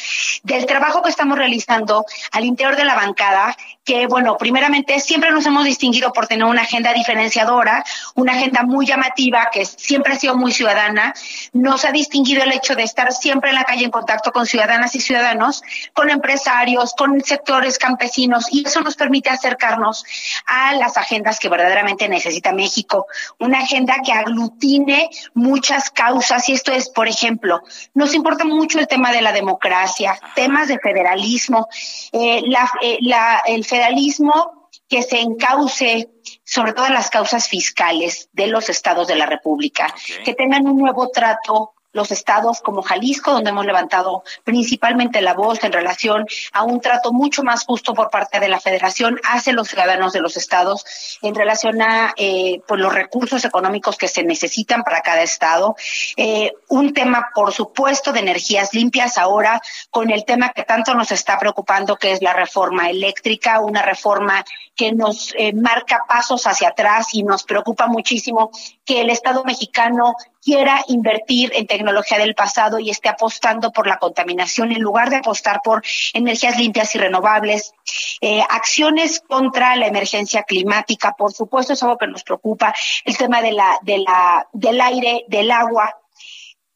del 0.43 0.67
trabajo 0.67 1.01
que 1.03 1.11
estamos 1.11 1.39
realizando 1.39 2.05
al 2.33 2.45
interior 2.45 2.77
de 2.77 2.85
la 2.85 2.97
bancada, 2.97 3.57
que 3.85 4.07
bueno, 4.07 4.37
primeramente 4.37 4.99
siempre 5.01 5.31
nos 5.31 5.47
hemos 5.47 5.65
distinguido 5.65 6.13
por 6.13 6.27
tener 6.27 6.45
una 6.45 6.63
agenda 6.63 6.93
diferenciadora, 6.93 7.85
una 8.15 8.33
agenda 8.33 8.63
muy 8.63 8.87
llamativa, 8.87 9.49
que 9.53 9.65
siempre 9.65 10.15
ha 10.15 10.19
sido 10.19 10.37
muy 10.37 10.51
ciudadana. 10.53 11.15
Nos 11.53 11.85
ha 11.85 11.93
distinguido 11.93 12.43
el 12.43 12.53
hecho 12.53 12.75
de 12.75 12.83
estar 12.83 13.13
siempre 13.13 13.51
en 13.51 13.57
la 13.57 13.65
calle 13.65 13.85
en 13.85 13.91
contacto 13.91 14.33
con 14.33 14.47
ciudadanas 14.47 14.95
y 14.97 15.01
ciudadanos, 15.01 15.63
con 15.93 16.11
empresarios, 16.11 16.95
con 16.95 17.21
sectores 17.21 17.79
campesinos, 17.79 18.47
y 18.51 18.67
eso 18.67 18.81
nos 18.81 18.97
permite 18.97 19.31
acercarnos 19.31 20.05
a 20.47 20.75
las 20.75 20.97
agendas 20.97 21.39
que 21.39 21.49
verdaderamente 21.49 22.09
necesita 22.09 22.53
México. 22.53 23.07
Una 23.39 23.61
agenda 23.61 23.97
que 24.05 24.13
aglutine 24.13 25.11
muchas 25.35 25.91
causas 25.91 26.40
y 26.49 26.53
esto 26.53 26.73
es, 26.73 26.89
por 26.89 27.09
ejemplo, 27.09 27.63
nos 27.95 28.15
importa 28.15 28.45
mucho 28.45 28.79
el 28.79 28.89
tema 28.89 29.13
de 29.13 29.23
la 29.23 29.33
democracia, 29.33 30.19
temas 30.35 30.69
de 30.69 30.79
federalismo, 30.79 31.69
eh, 32.13 32.43
eh, 32.83 32.99
el 33.47 33.65
federalismo 33.65 34.69
que 34.89 35.03
se 35.03 35.21
encauce 35.21 36.11
sobre 36.45 36.73
todo 36.73 36.87
en 36.87 36.95
las 36.95 37.11
causas 37.11 37.49
fiscales 37.49 38.29
de 38.33 38.49
los 38.49 38.69
estados 38.69 39.07
de 39.07 39.15
la 39.15 39.27
República, 39.27 39.95
que 40.25 40.35
tengan 40.35 40.67
un 40.67 40.79
nuevo 40.79 41.09
trato 41.11 41.75
los 41.93 42.11
estados 42.11 42.61
como 42.61 42.83
Jalisco, 42.83 43.33
donde 43.33 43.51
hemos 43.51 43.67
levantado 43.67 44.23
principalmente 44.45 45.21
la 45.21 45.35
voz 45.35 45.63
en 45.65 45.73
relación 45.73 46.27
a 46.53 46.63
un 46.63 46.81
trato 46.81 47.13
mucho 47.13 47.43
más 47.43 47.65
justo 47.65 47.95
por 47.95 48.11
parte 48.11 48.41
de 48.41 48.49
la 48.49 48.61
federación 48.61 49.21
hacia 49.25 49.53
los 49.53 49.69
ciudadanos 49.69 50.13
de 50.13 50.21
los 50.21 50.37
estados 50.37 51.19
en 51.23 51.35
relación 51.35 51.83
a 51.83 52.15
eh, 52.17 52.61
pues 52.67 52.81
los 52.81 52.95
recursos 52.95 53.45
económicos 53.45 53.97
que 53.97 54.09
se 54.09 54.23
necesitan 54.23 54.83
para 54.83 55.01
cada 55.01 55.23
estado. 55.23 55.77
Eh, 56.17 56.53
un 56.69 56.93
tema, 56.93 57.31
por 57.35 57.53
supuesto, 57.53 58.13
de 58.13 58.21
energías 58.21 58.75
limpias 58.75 59.19
ahora 59.19 59.61
con 59.91 60.11
el 60.11 60.25
tema 60.25 60.51
que 60.51 60.65
tanto 60.65 60.95
nos 60.95 61.13
está 61.13 61.39
preocupando, 61.39 61.97
que 61.97 62.13
es 62.13 62.23
la 62.23 62.33
reforma 62.33 62.91
eléctrica, 62.91 63.61
una 63.61 63.83
reforma 63.83 64.45
que 64.81 64.93
nos 64.93 65.35
eh, 65.37 65.53
marca 65.53 66.07
pasos 66.09 66.47
hacia 66.47 66.69
atrás 66.69 67.09
y 67.13 67.23
nos 67.23 67.45
preocupa 67.45 67.87
muchísimo 67.87 68.51
que 68.87 69.03
el 69.03 69.11
Estado 69.11 69.45
mexicano 69.45 70.15
quiera 70.41 70.83
invertir 70.89 71.53
en 71.55 71.67
tecnología 71.67 72.17
del 72.17 72.35
pasado 72.35 72.79
y 72.79 72.89
esté 72.89 73.11
apostando 73.11 73.73
por 73.73 73.87
la 73.87 73.99
contaminación 73.99 74.73
en 74.73 74.81
lugar 74.81 75.11
de 75.11 75.17
apostar 75.17 75.61
por 75.63 75.83
energías 76.15 76.59
limpias 76.59 76.95
y 76.95 76.99
renovables. 76.99 77.75
Eh, 78.23 78.41
acciones 78.49 79.21
contra 79.21 79.77
la 79.77 79.87
emergencia 79.87 80.45
climática, 80.45 81.13
por 81.13 81.35
supuesto, 81.35 81.75
es 81.75 81.83
algo 81.83 81.99
que 81.99 82.07
nos 82.07 82.23
preocupa. 82.23 82.73
El 83.05 83.19
tema 83.19 83.43
de 83.43 83.53
la, 83.53 83.79
de 83.83 83.99
la, 83.99 84.49
del 84.55 84.81
aire, 84.81 85.27
del 85.29 85.51
agua, 85.51 85.95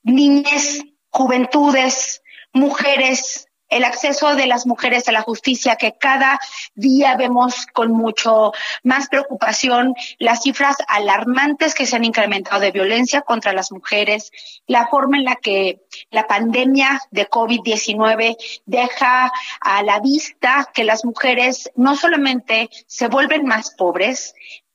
niñez, 0.02 0.82
juventudes, 1.08 2.22
mujeres, 2.52 3.46
el 3.74 3.82
acceso 3.82 4.36
de 4.36 4.46
las 4.46 4.66
mujeres 4.66 5.08
a 5.08 5.12
la 5.12 5.22
justicia, 5.22 5.74
que 5.74 5.96
cada 5.98 6.38
día 6.76 7.16
vemos 7.16 7.66
con 7.72 7.90
mucho 7.90 8.52
más 8.84 9.08
preocupación 9.08 9.94
las 10.18 10.42
cifras 10.42 10.76
alarmantes 10.86 11.74
que 11.74 11.84
se 11.84 11.96
han 11.96 12.04
incrementado 12.04 12.60
de 12.60 12.70
violencia 12.70 13.22
contra 13.22 13.52
las 13.52 13.72
mujeres, 13.72 14.30
la 14.68 14.86
forma 14.86 15.18
en 15.18 15.24
la 15.24 15.34
que 15.34 15.80
la 16.10 16.28
pandemia 16.28 17.00
de 17.10 17.28
COVID-19 17.28 18.36
deja 18.64 19.32
a 19.60 19.82
la 19.82 19.98
vista 19.98 20.70
que 20.72 20.84
las 20.84 21.04
mujeres 21.04 21.68
no 21.74 21.96
solamente 21.96 22.70
se 22.86 23.08
vuelven 23.08 23.44
más 23.44 23.72
pobres, 23.72 24.34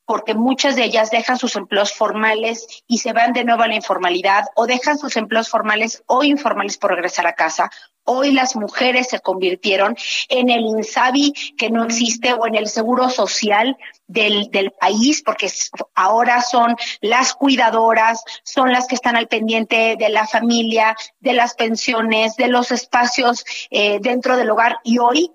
porque 0.10 0.34
muchas 0.34 0.76
de 0.76 0.86
ellas 0.86 1.12
dejan 1.12 1.38
sus 1.38 1.56
empleos 1.56 1.94
formales 1.94 2.84
y 2.88 2.98
se 2.98 3.14
van 3.14 3.32
de 3.32 3.44
nuevo 3.44 3.62
a 3.62 3.68
la 3.68 3.76
informalidad 3.76 4.46
o 4.56 4.66
dejan 4.66 4.98
sus 4.98 5.16
empleos 5.18 5.50
formales 5.50 6.02
o 6.08 6.24
informales 6.24 6.80
por 6.80 6.90
regresar 6.90 7.28
a 7.28 7.36
casa. 7.36 7.70
Hoy 8.12 8.32
las 8.32 8.56
mujeres 8.56 9.10
se 9.10 9.20
convirtieron 9.20 9.96
en 10.30 10.50
el 10.50 10.62
INSABI 10.62 11.32
que 11.56 11.70
no 11.70 11.84
existe 11.84 12.34
o 12.34 12.48
en 12.48 12.56
el 12.56 12.68
seguro 12.68 13.08
social 13.12 13.78
del, 14.08 14.50
del 14.50 14.72
país, 14.72 15.22
porque 15.24 15.48
ahora 15.94 16.42
son 16.42 16.76
las 17.02 17.36
cuidadoras, 17.36 18.24
son 18.44 18.72
las 18.72 18.88
que 18.88 18.96
están 18.96 19.16
al 19.16 19.28
pendiente 19.28 19.96
de 19.96 20.10
la 20.10 20.26
familia, 20.26 20.96
de 21.20 21.34
las 21.34 21.54
pensiones, 21.54 22.36
de 22.36 22.48
los 22.48 22.72
espacios 22.72 23.46
eh, 23.70 24.00
dentro 24.02 24.38
del 24.38 24.50
hogar 24.50 24.80
y 24.84 24.98
hoy 24.98 25.32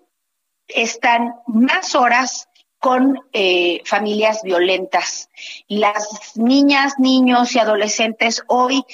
están 0.66 1.36
más 1.46 1.94
horas 1.94 2.48
con 2.84 3.18
eh, 3.32 3.80
familias 3.86 4.42
violentas. 4.42 5.30
Las 5.68 6.36
niñas, 6.36 6.98
niños 6.98 7.54
y 7.54 7.58
adolescentes 7.58 8.42
hoy 8.46 8.84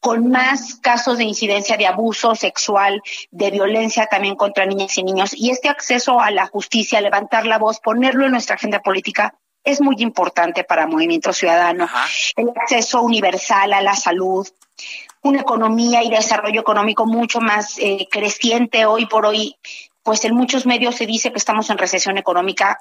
con 0.00 0.30
más 0.30 0.76
casos 0.76 1.18
de 1.18 1.24
incidencia 1.24 1.76
de 1.76 1.86
abuso 1.86 2.34
sexual, 2.34 3.02
de 3.30 3.50
violencia 3.50 4.06
también 4.06 4.36
contra 4.36 4.66
niñas 4.66 4.96
y 4.98 5.02
niños. 5.02 5.32
Y 5.34 5.50
este 5.50 5.68
acceso 5.68 6.20
a 6.20 6.30
la 6.30 6.46
justicia, 6.46 7.00
levantar 7.00 7.46
la 7.46 7.58
voz, 7.58 7.80
ponerlo 7.80 8.24
en 8.24 8.32
nuestra 8.32 8.56
agenda 8.56 8.80
política, 8.80 9.34
es 9.64 9.80
muy 9.80 9.96
importante 9.98 10.64
para 10.64 10.86
Movimiento 10.86 11.32
Ciudadano. 11.32 11.88
El 12.36 12.50
acceso 12.50 13.02
universal 13.02 13.72
a 13.72 13.82
la 13.82 13.94
salud, 13.94 14.48
una 15.22 15.40
economía 15.40 16.02
y 16.02 16.10
desarrollo 16.10 16.60
económico 16.60 17.06
mucho 17.06 17.40
más 17.40 17.76
eh, 17.78 18.06
creciente 18.10 18.86
hoy 18.86 19.06
por 19.06 19.26
hoy 19.26 19.56
pues 20.08 20.24
en 20.24 20.34
muchos 20.34 20.64
medios 20.64 20.94
se 20.94 21.04
dice 21.04 21.30
que 21.30 21.36
estamos 21.36 21.68
en 21.68 21.76
recesión 21.76 22.16
económica. 22.16 22.80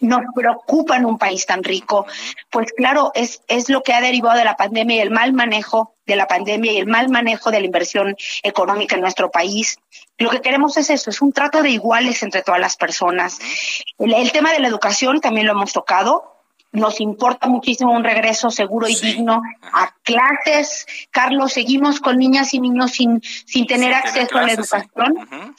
Nos 0.00 0.20
preocupa 0.32 0.96
en 0.96 1.06
un 1.06 1.18
país 1.18 1.44
tan 1.44 1.64
rico. 1.64 2.06
Pues 2.50 2.70
claro, 2.70 3.10
es, 3.16 3.42
es 3.48 3.68
lo 3.68 3.82
que 3.82 3.94
ha 3.94 4.00
derivado 4.00 4.38
de 4.38 4.44
la 4.44 4.54
pandemia 4.54 4.94
y 4.94 5.00
el 5.00 5.10
mal 5.10 5.32
manejo 5.32 5.96
de 6.06 6.14
la 6.14 6.28
pandemia 6.28 6.70
y 6.70 6.76
el 6.76 6.86
mal 6.86 7.08
manejo 7.08 7.50
de 7.50 7.58
la 7.58 7.66
inversión 7.66 8.14
económica 8.44 8.94
en 8.94 9.00
nuestro 9.00 9.28
país. 9.28 9.80
Lo 10.18 10.30
que 10.30 10.40
queremos 10.40 10.76
es 10.76 10.88
eso, 10.90 11.10
es 11.10 11.20
un 11.20 11.32
trato 11.32 11.64
de 11.64 11.70
iguales 11.70 12.22
entre 12.22 12.42
todas 12.42 12.60
las 12.60 12.76
personas. 12.76 13.40
el, 13.98 14.30
tema 14.30 14.52
de 14.52 14.60
la 14.60 14.68
educación 14.68 15.20
también 15.20 15.48
lo 15.48 15.54
hemos 15.54 15.72
tocado 15.72 16.36
nos 16.70 17.00
importa 17.00 17.48
muchísimo 17.48 17.92
un 17.92 18.04
regreso 18.04 18.50
seguro 18.50 18.86
y 18.86 18.94
digno 18.94 19.40
a 19.62 19.94
clases. 20.02 20.86
Carlos, 21.10 21.54
seguimos 21.54 21.98
con 21.98 22.18
niñas 22.18 22.52
y 22.52 22.60
niños 22.60 22.92
sin, 22.92 23.22
sin 23.22 23.66
tener 23.66 23.94
acceso 23.94 24.36
a 24.36 24.42
la 24.42 24.52
educación. 24.52 25.54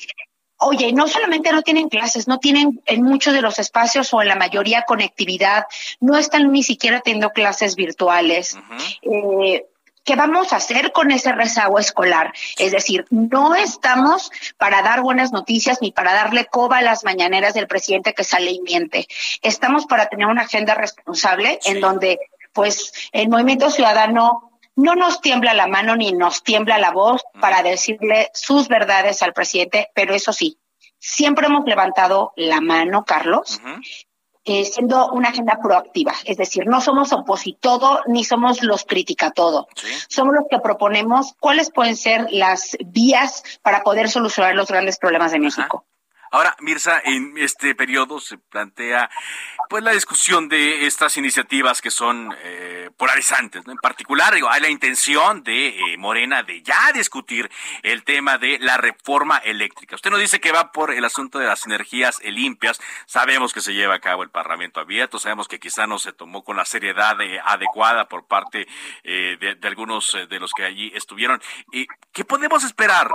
Oye, 0.60 0.91
no 0.91 1.07
solamente 1.07 1.51
no 1.51 1.62
tienen 1.62 1.88
clases, 1.88 2.28
no 2.28 2.38
tienen 2.39 2.82
en 2.86 3.03
muchos 3.03 3.34
de 3.34 3.41
los 3.41 3.60
espacios 3.60 4.14
o 4.14 4.22
en 4.22 4.28
la 4.28 4.36
mayoría 4.36 4.84
conectividad, 4.84 5.66
no 6.01 6.18
están 6.18 6.51
ni 6.51 6.64
siquiera 6.64 6.99
teniendo 6.99 7.32
clases 7.32 7.76
virtuales. 7.76 8.57
Eh, 9.01 9.66
¿Qué 10.03 10.16
vamos 10.16 10.51
a 10.51 10.57
hacer 10.57 10.91
con 10.91 11.12
ese 11.12 11.32
rezago 11.32 11.80
escolar? 11.80 12.34
Es 12.57 12.72
decir, 12.72 13.05
no 13.10 13.55
estamos 13.55 14.32
para 14.57 14.82
dar 14.82 15.01
buenas 15.01 15.32
noticias 15.32 15.80
ni 15.82 15.91
para 15.91 16.14
darle 16.14 16.45
coba 16.45 16.80
a 16.80 16.82
las 16.82 17.03
mañaneras 17.03 17.53
del 17.53 17.68
presidente 17.68 18.14
que 18.14 18.24
sale 18.24 18.51
y 18.51 18.60
miente. 18.62 19.07
Estamos 19.41 19.86
para 19.86 20.07
tener 20.07 20.28
una 20.28 20.41
agenda 20.41 20.74
responsable 20.74 21.60
en 21.64 21.80
donde, 21.80 22.20
pues, 22.53 22.91
el 23.12 23.30
movimiento 23.30 23.70
ciudadano 23.70 24.49
no 24.80 24.96
nos 24.96 25.20
tiembla 25.20 25.54
la 25.54 25.68
mano 25.68 25.96
ni 25.96 26.14
nos 26.14 26.42
tiembla 26.42 26.78
la 26.78 26.92
voz 26.92 27.22
para 27.42 27.64
decirle 27.64 28.30
sus 28.34 28.70
verdades 28.70 29.22
al 29.22 29.34
presidente, 29.34 29.92
pero 29.94 30.14
eso 30.14 30.32
sí, 30.32 30.58
siempre 30.98 31.48
hemos 31.48 31.66
levantado 31.66 32.32
la 32.38 32.62
mano, 32.62 33.04
Carlos, 33.04 33.60
eh, 34.46 34.64
siendo 34.64 35.12
una 35.12 35.30
agenda 35.30 35.60
proactiva. 35.62 36.14
Es 36.24 36.38
decir, 36.38 36.66
no 36.66 36.80
somos 36.80 37.12
opositodo 37.12 38.02
ni 38.08 38.24
somos 38.24 38.64
los 38.64 38.86
critica 38.86 39.32
todo. 39.32 39.68
Somos 40.08 40.34
los 40.34 40.46
que 40.50 40.60
proponemos 40.60 41.34
cuáles 41.40 41.72
pueden 41.72 41.98
ser 41.98 42.28
las 42.32 42.78
vías 42.86 43.44
para 43.62 43.84
poder 43.84 44.10
solucionar 44.10 44.56
los 44.56 44.70
grandes 44.70 44.98
problemas 44.98 45.34
de 45.34 45.40
México. 45.40 45.86
Ahora, 46.32 46.56
Mirza, 46.60 47.02
en 47.04 47.34
este 47.38 47.74
periodo 47.74 48.20
se 48.20 48.38
plantea 48.38 49.10
pues 49.68 49.84
la 49.84 49.92
discusión 49.92 50.50
de 50.50 50.86
estas 50.86 51.18
iniciativas 51.18 51.82
que 51.82 51.92
son 51.92 52.36
eh, 52.44 52.90
polarizantes, 52.98 53.64
En 53.68 53.78
particular, 53.78 54.34
digo, 54.34 54.50
hay 54.50 54.62
la 54.62 54.70
intención 54.70 55.44
de 55.44 55.70
eh, 55.70 55.98
Morena 55.98 56.44
de 56.44 56.62
ya 56.62 56.92
discutir 56.92 57.50
el 57.84 58.04
tema 58.04 58.38
de 58.38 58.58
la 58.60 58.78
reforma 58.78 59.38
eléctrica. 59.38 59.96
Usted 59.96 60.10
nos 60.10 60.20
dice 60.20 60.40
que 60.40 60.52
va 60.52 60.72
por 60.72 60.92
el 60.92 61.06
asunto 61.06 61.40
de 61.40 61.46
las 61.46 61.66
energías 61.66 62.20
limpias. 62.24 62.80
Sabemos 63.06 63.54
que 63.54 63.62
se 63.62 63.74
lleva 63.74 63.96
a 63.96 64.00
cabo 64.00 64.24
el 64.24 64.30
Parlamento 64.30 64.80
abierto, 64.80 65.20
sabemos 65.20 65.48
que 65.48 65.60
quizá 65.60 65.88
no 65.88 66.00
se 66.00 66.14
tomó 66.14 66.44
con 66.44 66.58
la 66.58 66.66
seriedad 66.66 67.20
eh, 67.22 67.40
adecuada 67.44 68.08
por 68.08 68.26
parte 68.26 68.68
de, 69.04 69.38
de, 69.38 69.68
algunos 69.68 70.18
de 70.30 70.40
los 70.40 70.52
que 70.54 70.64
allí 70.64 70.92
estuvieron. 70.96 71.42
¿Qué 72.12 72.26
podemos 72.26 72.64
esperar? 72.64 73.10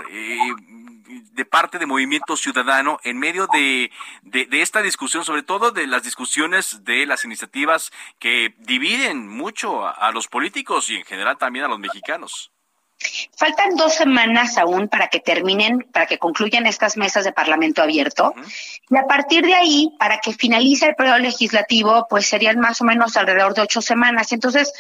De 1.07 1.44
parte 1.44 1.78
de 1.78 1.86
Movimiento 1.86 2.36
Ciudadano 2.36 2.98
en 3.05 3.18
medio 3.18 3.46
de, 3.52 3.90
de, 4.22 4.62
esta 4.62 4.82
discusión, 4.82 5.24
sobre 5.24 5.42
todo 5.42 5.70
de 5.70 5.86
las 5.86 6.02
discusiones 6.02 6.84
de 6.84 7.07
las 7.07 7.24
iniciativas 7.24 7.92
que 8.18 8.55
dividen 8.59 9.28
mucho 9.28 9.86
a, 9.86 10.11
los 10.12 10.28
políticos 10.28 10.90
y 10.90 10.96
en 10.96 11.05
general 11.05 11.36
también 11.38 11.64
a 11.64 11.68
los 11.68 11.78
mexicanos? 11.78 12.50
Faltan 13.36 13.76
dos 13.76 13.94
semanas 13.94 14.57
aún 14.57 14.88
para 14.88 15.09
que 15.09 15.20
terminen, 15.20 15.86
para 15.92 16.07
que 16.07 16.18
concluyan 16.18 16.66
estas 16.66 16.96
mesas 16.96 17.24
de 17.24 17.32
Parlamento 17.32 17.82
abierto. 17.82 18.34
Y 18.88 18.96
a 18.96 19.07
partir 19.07 19.44
de 19.44 19.55
ahí, 19.55 19.94
para 19.98 20.20
que 20.20 20.32
finalice 20.32 20.86
el 20.86 20.94
periodo 20.94 21.18
legislativo, 21.18 22.07
pues 22.09 22.26
serían 22.26 22.61
más 22.61 22.80
o 22.80 22.84
menos 22.84 23.16
alrededor 23.16 23.52
de 23.55 23.62
ocho 23.62 23.82
semanas. 23.82 24.32
Entonces, 24.32 24.72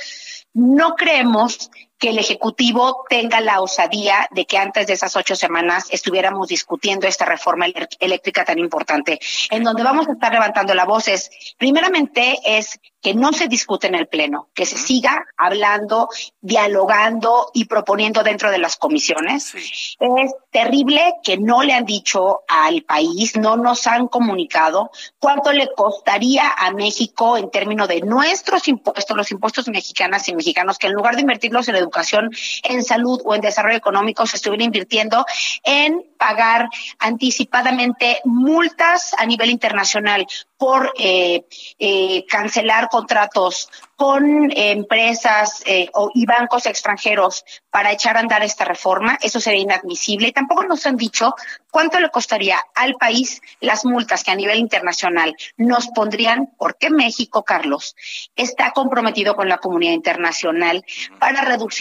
no 0.54 0.94
creemos 0.94 1.70
que 1.98 2.10
el 2.10 2.18
Ejecutivo 2.18 3.04
tenga 3.08 3.40
la 3.40 3.60
osadía 3.60 4.28
de 4.30 4.46
que 4.46 4.58
antes 4.58 4.86
de 4.86 4.94
esas 4.94 5.16
ocho 5.16 5.36
semanas 5.36 5.86
estuviéramos 5.90 6.48
discutiendo 6.48 7.06
esta 7.06 7.24
reforma 7.24 7.66
eléctrica 8.00 8.44
tan 8.44 8.58
importante. 8.58 9.18
En 9.50 9.64
donde 9.64 9.82
vamos 9.82 10.08
a 10.08 10.12
estar 10.12 10.32
levantando 10.32 10.74
la 10.74 10.84
voz 10.84 11.08
es, 11.08 11.30
primeramente, 11.58 12.38
es 12.44 12.80
que 13.04 13.14
no 13.14 13.34
se 13.34 13.48
discute 13.48 13.86
en 13.86 13.94
el 13.94 14.08
Pleno, 14.08 14.48
que 14.54 14.64
se 14.64 14.78
siga 14.78 15.26
hablando, 15.36 16.08
dialogando 16.40 17.50
y 17.52 17.66
proponiendo 17.66 18.22
dentro 18.22 18.50
de 18.50 18.56
las 18.56 18.76
comisiones. 18.76 19.54
Es 20.00 20.34
terrible 20.50 21.14
que 21.22 21.36
no 21.36 21.62
le 21.62 21.74
han 21.74 21.84
dicho 21.84 22.40
al 22.48 22.82
país, 22.82 23.36
no 23.36 23.58
nos 23.58 23.86
han 23.86 24.08
comunicado 24.08 24.90
cuánto 25.18 25.52
le 25.52 25.68
costaría 25.74 26.48
a 26.48 26.70
México 26.70 27.36
en 27.36 27.50
términos 27.50 27.88
de 27.88 28.00
nuestros 28.00 28.68
impuestos, 28.68 29.14
los 29.14 29.30
impuestos 29.30 29.68
mexicanas 29.68 30.26
y 30.28 30.34
mexicanos, 30.34 30.78
que 30.78 30.86
en 30.86 30.94
lugar 30.94 31.14
de 31.14 31.20
invertirlos 31.20 31.68
en 31.68 31.76
educación, 31.84 32.30
en 32.62 32.82
salud 32.82 33.20
o 33.24 33.34
en 33.34 33.40
desarrollo 33.40 33.76
económico, 33.76 34.26
se 34.26 34.36
estuvieran 34.36 34.66
invirtiendo 34.66 35.24
en 35.62 36.04
pagar 36.18 36.68
anticipadamente 36.98 38.20
multas 38.24 39.14
a 39.18 39.26
nivel 39.26 39.50
internacional 39.50 40.26
por 40.56 40.92
eh, 40.98 41.44
eh, 41.78 42.24
cancelar 42.26 42.88
contratos 42.88 43.68
con 43.96 44.50
empresas 44.56 45.62
eh, 45.66 45.88
y 46.14 46.26
bancos 46.26 46.66
extranjeros 46.66 47.44
para 47.70 47.92
echar 47.92 48.16
a 48.16 48.20
andar 48.20 48.42
esta 48.42 48.64
reforma, 48.64 49.18
eso 49.20 49.40
sería 49.40 49.60
inadmisible. 49.60 50.28
Y 50.28 50.32
tampoco 50.32 50.64
nos 50.64 50.86
han 50.86 50.96
dicho 50.96 51.34
cuánto 51.70 52.00
le 52.00 52.08
costaría 52.08 52.58
al 52.74 52.94
país 52.94 53.40
las 53.60 53.84
multas 53.84 54.24
que 54.24 54.30
a 54.30 54.36
nivel 54.36 54.58
internacional 54.58 55.36
nos 55.56 55.88
pondrían, 55.88 56.50
porque 56.56 56.90
México, 56.90 57.44
Carlos, 57.44 57.94
está 58.34 58.72
comprometido 58.72 59.36
con 59.36 59.48
la 59.48 59.58
comunidad 59.58 59.92
internacional 59.92 60.84
para 61.18 61.42
reducir 61.42 61.73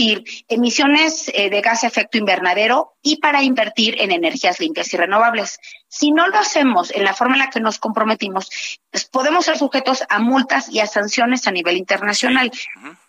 emisiones 0.47 1.25
de 1.25 1.61
gas 1.61 1.81
de 1.81 1.87
efecto 1.87 2.17
invernadero 2.17 2.95
y 3.01 3.17
para 3.17 3.43
invertir 3.43 4.01
en 4.01 4.11
energías 4.11 4.59
limpias 4.59 4.93
y 4.93 4.97
renovables. 4.97 5.59
Si 5.87 6.11
no 6.11 6.27
lo 6.27 6.37
hacemos 6.37 6.89
en 6.91 7.03
la 7.03 7.13
forma 7.13 7.35
en 7.35 7.39
la 7.39 7.49
que 7.49 7.59
nos 7.59 7.77
comprometimos, 7.77 8.49
pues 8.89 9.05
podemos 9.05 9.45
ser 9.45 9.57
sujetos 9.57 10.03
a 10.09 10.19
multas 10.19 10.69
y 10.69 10.79
a 10.79 10.87
sanciones 10.87 11.47
a 11.47 11.51
nivel 11.51 11.77
internacional. 11.77 12.51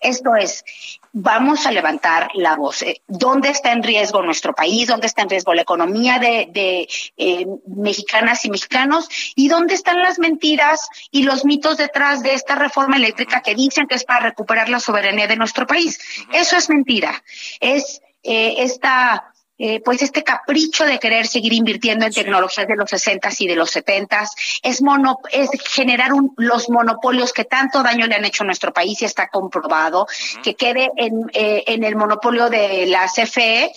Esto 0.01 0.35
es, 0.35 0.65
vamos 1.13 1.65
a 1.65 1.71
levantar 1.71 2.29
la 2.35 2.57
voz. 2.57 2.83
Eh, 2.83 3.03
¿Dónde 3.07 3.51
está 3.51 3.73
en 3.73 3.83
riesgo 3.83 4.23
nuestro 4.23 4.55
país? 4.55 4.89
¿Dónde 4.89 5.07
está 5.07 5.23
en 5.23 5.31
riesgo 5.31 5.55
la 5.55 5.63
economía 5.63 6.19
de, 6.19 6.89
eh, 7.17 7.47
mexicanas 7.67 8.45
y 8.45 8.51
mexicanos? 8.51 9.09
¿Y 9.35 9.49
dónde 9.49 9.75
están 9.75 10.01
las 10.01 10.19
mentiras 10.19 10.89
y 11.11 11.23
los 11.23 11.45
mitos 11.45 11.77
detrás 11.77 12.23
de 12.23 12.35
esta 12.35 12.57
reforma 12.57 12.97
eléctrica 12.97 13.43
que 13.43 13.55
dicen 13.55 13.87
que 13.87 13.95
es 13.95 14.05
para 14.05 14.27
recuperar 14.27 14.69
la 14.69 14.81
soberanía 14.81 15.27
de 15.27 15.37
nuestro 15.37 15.67
país? 15.67 16.01
Eso 16.33 16.57
es 16.57 16.69
mentira. 16.75 17.23
Es 17.61 18.03
eh, 18.23 18.55
esta 18.59 19.35
eh, 19.57 19.81
pues 19.85 20.03
este 20.03 20.25
capricho 20.25 20.85
de 20.85 20.99
querer 20.99 21.29
seguir 21.29 21.53
invirtiendo 21.53 22.05
en 22.05 22.13
tecnologías 22.13 22.67
de 22.67 22.75
los 22.75 22.91
60 22.91 23.29
y 23.39 23.47
de 23.47 23.55
los 23.55 23.71
70 23.71 24.29
es 24.65 24.83
mono, 24.83 25.21
es 25.31 25.49
generar 25.71 26.11
los 26.37 26.69
monopolios 26.69 27.33
que 27.33 27.45
tanto 27.45 27.85
daño 27.85 28.09
le 28.09 28.17
han 28.17 28.25
hecho 28.25 28.43
a 28.43 28.47
nuestro 28.47 28.73
país 28.73 29.01
y 29.01 29.05
está 29.05 29.29
comprobado 29.29 30.09
que 30.43 30.57
quede 30.57 30.91
en, 30.97 31.31
eh, 31.35 31.63
en 31.69 31.85
el 31.85 31.95
monopolio 31.95 32.51
de 32.51 32.87
la 32.87 33.07
CFE 33.07 33.71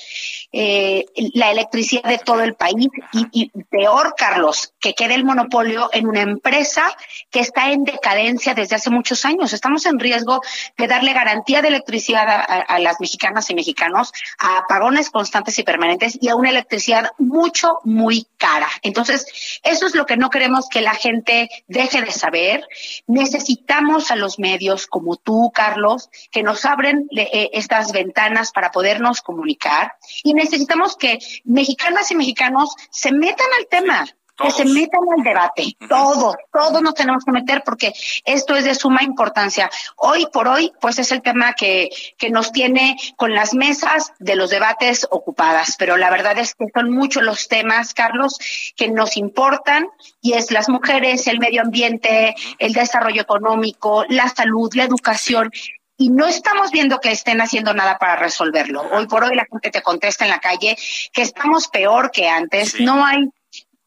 eh, 0.52 1.06
la 1.34 1.52
electricidad 1.52 2.04
de 2.04 2.20
todo 2.20 2.42
el 2.42 2.56
país 2.56 2.88
y, 3.32 3.50
peor, 3.70 4.16
Carlos, 4.18 4.74
que 4.80 4.94
quede 4.94 5.16
el 5.16 5.26
monopolio 5.26 5.90
en 5.92 6.08
una 6.08 6.22
empresa 6.22 6.96
que 7.30 7.40
está 7.40 7.72
en 7.72 7.84
decadencia 7.84 8.54
desde 8.54 8.76
hace 8.76 8.90
muchos 8.90 9.26
años. 9.26 9.54
Estamos 9.54 9.86
en 9.86 10.00
riesgo 10.00 10.42
de 10.78 10.88
darle 10.88 11.14
garantía 11.14 11.62
de 11.62 11.68
electricidad 11.68 12.28
a, 12.30 12.44
a 12.44 12.80
las 12.80 13.00
mexicanas 13.00 13.50
y 13.50 13.56
mexicanos 13.56 14.14
a 14.40 14.60
apagones 14.60 15.10
constantes 15.10 15.60
y 15.60 15.64
permanentes 15.64 16.18
y 16.22 16.30
a 16.30 16.36
una 16.36 16.50
electricidad 16.50 17.12
mucho, 17.18 17.80
muy 17.84 18.28
cara. 18.38 18.70
Entonces, 18.82 19.26
eso 19.64 19.88
es 19.88 19.96
lo 19.96 20.06
que 20.06 20.18
no 20.18 20.30
queremos 20.30 20.70
que 20.70 20.82
la 20.82 20.96
gente 20.96 21.50
deje 21.68 22.02
de 22.02 22.12
saber. 22.12 22.68
Necesitamos 23.06 24.12
a 24.12 24.16
los 24.16 24.40
medios 24.40 24.88
como 24.88 25.18
tú, 25.18 25.52
Carlos, 25.54 26.10
que 26.32 26.44
nos 26.44 26.66
abren 26.66 27.08
eh, 27.16 27.50
estas 27.54 27.92
ventanas 27.92 28.52
para 28.52 28.72
podernos 28.72 29.22
comunicar 29.22 29.96
y 30.24 30.37
necesitamos 30.38 30.96
que 30.96 31.20
mexicanas 31.44 32.10
y 32.12 32.16
mexicanos 32.16 32.76
se 32.90 33.12
metan 33.12 33.48
al 33.60 33.68
tema. 33.68 34.06
Que 34.38 34.52
se 34.52 34.66
metan 34.66 35.02
al 35.18 35.24
debate, 35.24 35.76
todos, 35.90 36.36
todos 36.54 36.80
nos 36.84 36.94
tenemos 36.94 37.26
que 37.26 37.32
meter 37.32 37.64
porque 37.66 37.92
esto 38.24 38.56
es 38.56 38.66
de 38.66 38.76
suma 38.76 39.02
importancia. 39.02 39.68
Hoy 39.96 40.28
por 40.32 40.48
hoy, 40.48 40.72
pues 40.80 41.00
es 41.00 41.12
el 41.12 41.24
tema 41.24 41.54
que, 41.54 41.90
que 42.20 42.30
nos 42.30 42.52
tiene 42.52 42.98
con 43.16 43.34
las 43.34 43.56
mesas 43.56 44.14
de 44.20 44.36
los 44.36 44.52
debates 44.52 45.08
ocupadas, 45.10 45.74
pero 45.80 45.98
la 45.98 46.12
verdad 46.12 46.38
es 46.38 46.54
que 46.54 46.68
son 46.72 46.92
muchos 46.92 47.24
los 47.24 47.48
temas, 47.48 47.96
Carlos, 47.96 48.38
que 48.76 48.90
nos 48.90 49.18
importan 49.18 49.88
y 50.22 50.34
es 50.34 50.52
las 50.52 50.70
mujeres, 50.70 51.26
el 51.26 51.40
medio 51.40 51.64
ambiente, 51.64 52.36
el 52.60 52.74
desarrollo 52.74 53.24
económico, 53.24 54.06
la 54.08 54.30
salud, 54.30 54.72
la 54.76 54.84
educación 54.84 55.50
y 55.98 56.10
no 56.10 56.28
estamos 56.28 56.72
viendo 56.72 57.00
que 57.00 57.12
estén 57.12 57.42
haciendo 57.42 57.74
nada 57.74 57.98
para 57.98 58.16
resolverlo. 58.16 58.82
Hoy 58.92 59.08
por 59.08 59.24
hoy 59.24 59.36
la 59.36 59.46
gente 59.52 59.72
te 59.72 59.82
contesta 59.82 60.26
en 60.26 60.30
la 60.30 60.40
calle 60.40 60.78
que 61.12 61.24
estamos 61.24 61.68
peor 61.68 62.12
que 62.12 62.30
antes. 62.30 62.80
No 62.80 63.04
hay 63.04 63.30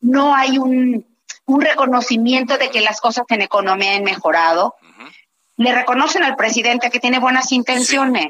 no 0.01 0.35
hay 0.35 0.59
un, 0.59 1.07
un 1.45 1.61
reconocimiento 1.61 2.59
de 2.59 2.71
que 2.71 2.81
las 2.81 3.01
cosas 3.01 3.25
en 3.29 3.43
economía 3.43 3.95
han 3.95 4.05
mejorado. 4.05 4.75
Le 5.57 5.75
reconocen 5.75 6.25
al 6.25 6.37
presidente 6.37 6.91
que 6.91 7.01
tiene 7.01 7.19
buenas 7.19 7.53
intenciones. 7.53 8.29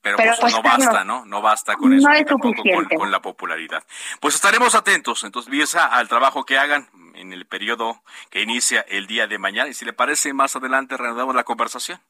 Pero, 0.00 0.16
pues, 0.16 0.38
pues, 0.40 0.52
no 0.52 0.62
basta, 0.62 1.04
¿no? 1.04 1.24
No 1.24 1.40
basta 1.40 1.76
con 1.76 1.92
eso, 1.94 2.08
con, 2.38 2.52
con, 2.96 3.10
la 3.10 3.22
popularidad. 3.22 3.84
Pues 4.20 4.34
estaremos 4.34 4.74
atentos, 4.74 5.24
entonces, 5.24 5.50
Biesa, 5.50 5.86
al 5.86 6.08
trabajo 6.08 6.44
que 6.44 6.58
hagan 6.58 6.88
en 7.14 7.32
el 7.32 7.46
periodo 7.46 8.02
que 8.30 8.42
inicia 8.42 8.82
el 8.82 9.06
día 9.06 9.26
de 9.26 9.38
mañana. 9.38 9.70
Y 9.70 9.74
si 9.74 9.84
le 9.84 9.94
parece, 9.94 10.34
más 10.34 10.56
adelante 10.56 10.96
reanudamos 10.96 11.34
la 11.34 11.44
conversación. 11.44 12.00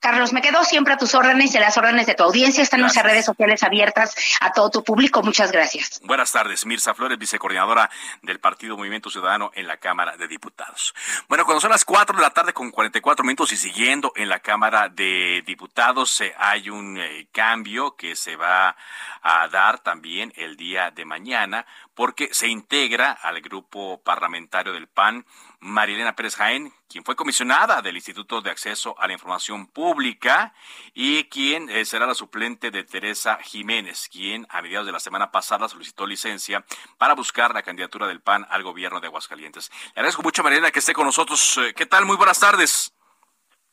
Carlos, 0.00 0.32
me 0.32 0.40
quedo 0.40 0.64
siempre 0.64 0.94
a 0.94 0.96
tus 0.96 1.14
órdenes 1.14 1.54
y 1.54 1.58
a 1.58 1.60
las 1.60 1.76
órdenes 1.76 2.06
de 2.06 2.14
tu 2.14 2.22
audiencia. 2.22 2.62
Están 2.62 2.80
nuestras 2.80 3.04
redes 3.04 3.26
sociales 3.26 3.62
abiertas 3.62 4.14
a 4.40 4.50
todo 4.50 4.70
tu 4.70 4.82
público. 4.82 5.22
Muchas 5.22 5.52
gracias. 5.52 6.00
Buenas 6.04 6.32
tardes, 6.32 6.64
Mirza 6.64 6.94
Flores, 6.94 7.18
vicecoordinadora 7.18 7.90
del 8.22 8.40
Partido 8.40 8.78
Movimiento 8.78 9.10
Ciudadano 9.10 9.50
en 9.54 9.66
la 9.66 9.76
Cámara 9.76 10.16
de 10.16 10.26
Diputados. 10.26 10.94
Bueno, 11.28 11.44
cuando 11.44 11.60
son 11.60 11.70
las 11.70 11.84
4 11.84 12.16
de 12.16 12.22
la 12.22 12.30
tarde 12.30 12.54
con 12.54 12.70
44 12.70 13.22
minutos 13.26 13.52
y 13.52 13.58
siguiendo 13.58 14.12
en 14.16 14.30
la 14.30 14.38
Cámara 14.38 14.88
de 14.88 15.42
Diputados, 15.46 16.18
eh, 16.22 16.34
hay 16.38 16.70
un 16.70 16.96
eh, 16.96 17.28
cambio 17.30 17.94
que 17.94 18.16
se 18.16 18.36
va 18.36 18.76
a 19.20 19.48
dar 19.48 19.80
también 19.80 20.32
el 20.36 20.56
día 20.56 20.90
de 20.90 21.04
mañana 21.04 21.66
porque 21.94 22.30
se 22.32 22.48
integra 22.48 23.12
al 23.12 23.42
grupo 23.42 24.00
parlamentario 24.02 24.72
del 24.72 24.86
PAN 24.86 25.26
Marilena 25.60 26.16
Pérez 26.16 26.36
Jaén, 26.36 26.72
quien 26.88 27.04
fue 27.04 27.16
comisionada 27.16 27.82
del 27.82 27.96
Instituto 27.96 28.40
de 28.40 28.50
Acceso 28.50 28.98
a 28.98 29.06
la 29.06 29.12
Información 29.12 29.66
Pública 29.66 30.54
y 30.94 31.24
quien 31.24 31.68
eh, 31.68 31.84
será 31.84 32.06
la 32.06 32.14
suplente 32.14 32.70
de 32.70 32.84
Teresa 32.84 33.38
Jiménez, 33.42 34.08
quien 34.10 34.46
a 34.48 34.62
mediados 34.62 34.86
de 34.86 34.92
la 34.92 35.00
semana 35.00 35.30
pasada 35.30 35.68
solicitó 35.68 36.06
licencia 36.06 36.64
para 36.98 37.14
buscar 37.14 37.54
la 37.54 37.62
candidatura 37.62 38.06
del 38.06 38.20
PAN 38.20 38.46
al 38.50 38.62
gobierno 38.62 39.00
de 39.00 39.08
Aguascalientes. 39.08 39.70
Le 39.94 40.00
agradezco 40.00 40.22
mucho, 40.22 40.42
Marilena, 40.42 40.70
que 40.70 40.78
esté 40.78 40.94
con 40.94 41.04
nosotros. 41.04 41.58
Eh, 41.58 41.74
¿Qué 41.74 41.86
tal? 41.86 42.06
Muy 42.06 42.16
buenas 42.16 42.40
tardes. 42.40 42.94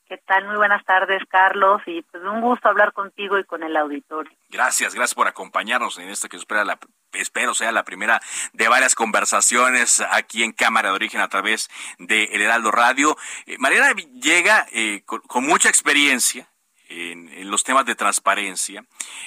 ¿Qué 0.08 0.18
tal? 0.26 0.46
Muy 0.46 0.56
buenas 0.56 0.86
tardes, 0.86 1.22
Carlos, 1.28 1.82
y 1.86 2.02
pues 2.02 2.24
un 2.24 2.40
gusto 2.40 2.70
hablar 2.70 2.94
contigo 2.94 3.38
y 3.38 3.44
con 3.44 3.62
el 3.62 3.76
auditorio. 3.76 4.32
Gracias, 4.50 4.96
gracias 4.96 5.14
por 5.14 5.28
acompañarnos 5.28 5.98
en 5.98 6.08
esta 6.08 6.30
que 6.30 6.38
espera 6.38 6.64
la, 6.64 6.80
espero 7.12 7.54
sea 7.54 7.74
la 7.74 7.84
primera 7.84 8.22
de 8.54 8.70
varias 8.70 8.96
conversaciones 8.96 10.02
aquí 10.12 10.44
en 10.44 10.54
Cámara 10.54 10.90
de 10.90 10.96
Origen 10.96 11.20
a 11.20 11.28
través 11.28 11.70
de 12.00 12.24
El 12.26 12.42
Heraldo 12.42 12.72
Radio. 12.72 13.18
Eh, 13.48 13.58
Mariana 13.60 13.94
llega 14.14 14.66
eh, 14.72 15.04
con, 15.06 15.44
mucha 15.44 15.68
experiencia, 15.68 16.48
en, 16.88 17.52
los 17.52 17.66
temas 17.66 17.86
de 17.86 17.96
transparencia, 17.96 18.86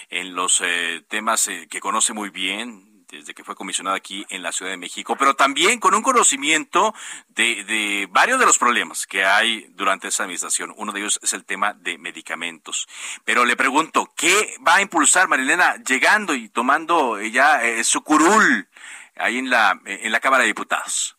en 0.08 0.34
los 0.34 0.62
eh, 0.64 1.04
temas 1.08 1.50
que 1.68 1.80
conoce 1.80 2.14
muy 2.14 2.30
bien, 2.30 2.89
desde 3.11 3.34
que 3.34 3.44
fue 3.44 3.54
comisionada 3.54 3.96
aquí 3.96 4.24
en 4.30 4.42
la 4.42 4.52
Ciudad 4.52 4.70
de 4.70 4.76
México, 4.76 5.16
pero 5.16 5.34
también 5.34 5.80
con 5.80 5.94
un 5.94 6.02
conocimiento 6.02 6.94
de, 7.28 8.08
varios 8.11 8.38
de 8.38 8.46
los 8.46 8.58
problemas 8.58 9.06
que 9.06 9.24
hay 9.24 9.66
durante 9.70 10.08
esa 10.08 10.24
administración. 10.24 10.72
Uno 10.76 10.92
de 10.92 11.00
ellos 11.00 11.20
es 11.22 11.32
el 11.32 11.44
tema 11.44 11.74
de 11.74 11.98
medicamentos. 11.98 12.86
Pero 13.24 13.44
le 13.44 13.56
pregunto, 13.56 14.08
¿qué 14.16 14.54
va 14.66 14.76
a 14.76 14.82
impulsar 14.82 15.28
Marilena 15.28 15.76
llegando 15.76 16.34
y 16.34 16.48
tomando 16.48 17.20
ya 17.20 17.62
eh, 17.64 17.84
su 17.84 18.02
curul 18.02 18.68
ahí 19.16 19.38
en 19.38 19.50
la, 19.50 19.78
en 19.84 20.12
la 20.12 20.20
Cámara 20.20 20.42
de 20.42 20.48
Diputados? 20.48 21.16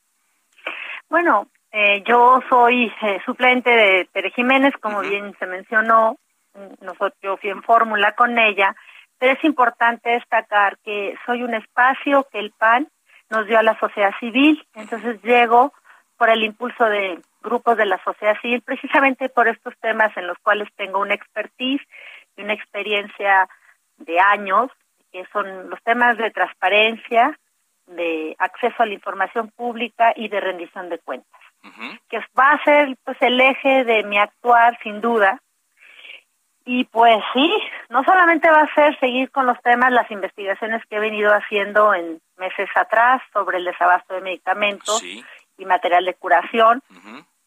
Bueno, 1.09 1.47
eh, 1.71 2.03
yo 2.07 2.41
soy 2.49 2.91
eh, 3.01 3.19
suplente 3.25 3.69
de 3.69 4.05
Tere 4.11 4.31
Jiménez, 4.31 4.73
como 4.81 5.01
bien 5.01 5.35
se 5.39 5.45
mencionó, 5.45 6.17
nosotros 6.81 7.13
yo 7.21 7.37
fui 7.37 7.49
en 7.49 7.63
fórmula 7.63 8.13
con 8.13 8.37
ella 8.37 8.75
pero 9.21 9.33
es 9.33 9.43
importante 9.43 10.09
destacar 10.09 10.79
que 10.79 11.15
soy 11.27 11.43
un 11.43 11.53
espacio 11.53 12.27
que 12.31 12.39
el 12.39 12.49
PAN 12.57 12.87
nos 13.29 13.45
dio 13.45 13.59
a 13.59 13.63
la 13.63 13.79
sociedad 13.79 14.09
civil, 14.19 14.65
entonces 14.73 15.21
llego 15.21 15.73
por 16.17 16.31
el 16.31 16.43
impulso 16.43 16.85
de 16.85 17.21
grupos 17.43 17.77
de 17.77 17.85
la 17.85 18.03
sociedad 18.03 18.35
civil, 18.41 18.63
precisamente 18.63 19.29
por 19.29 19.47
estos 19.47 19.77
temas 19.77 20.11
en 20.17 20.25
los 20.25 20.39
cuales 20.39 20.69
tengo 20.75 20.99
una 20.99 21.13
expertise 21.13 21.83
y 22.35 22.41
una 22.41 22.53
experiencia 22.53 23.47
de 23.97 24.19
años, 24.19 24.71
que 25.11 25.23
son 25.31 25.69
los 25.69 25.79
temas 25.83 26.17
de 26.17 26.31
transparencia, 26.31 27.37
de 27.85 28.35
acceso 28.39 28.81
a 28.81 28.87
la 28.87 28.95
información 28.95 29.51
pública 29.51 30.13
y 30.15 30.29
de 30.29 30.39
rendición 30.39 30.89
de 30.89 30.97
cuentas, 30.97 31.41
que 32.09 32.17
va 32.39 32.53
a 32.53 32.63
ser 32.63 32.97
pues 33.03 33.17
el 33.21 33.39
eje 33.39 33.83
de 33.83 34.01
mi 34.01 34.17
actuar 34.17 34.79
sin 34.81 34.99
duda 34.99 35.39
y 36.65 36.85
pues 36.85 37.17
sí, 37.33 37.51
no 37.89 38.03
solamente 38.03 38.49
va 38.49 38.61
a 38.61 38.73
ser 38.73 38.97
seguir 38.99 39.31
con 39.31 39.45
los 39.45 39.59
temas, 39.61 39.91
las 39.91 40.09
investigaciones 40.11 40.85
que 40.85 40.97
he 40.97 40.99
venido 40.99 41.31
haciendo 41.33 41.93
en 41.93 42.21
meses 42.37 42.69
atrás 42.75 43.21
sobre 43.33 43.57
el 43.57 43.65
desabasto 43.65 44.13
de 44.13 44.21
medicamentos 44.21 45.03
y 45.03 45.65
material 45.65 46.05
de 46.05 46.13
curación, 46.13 46.83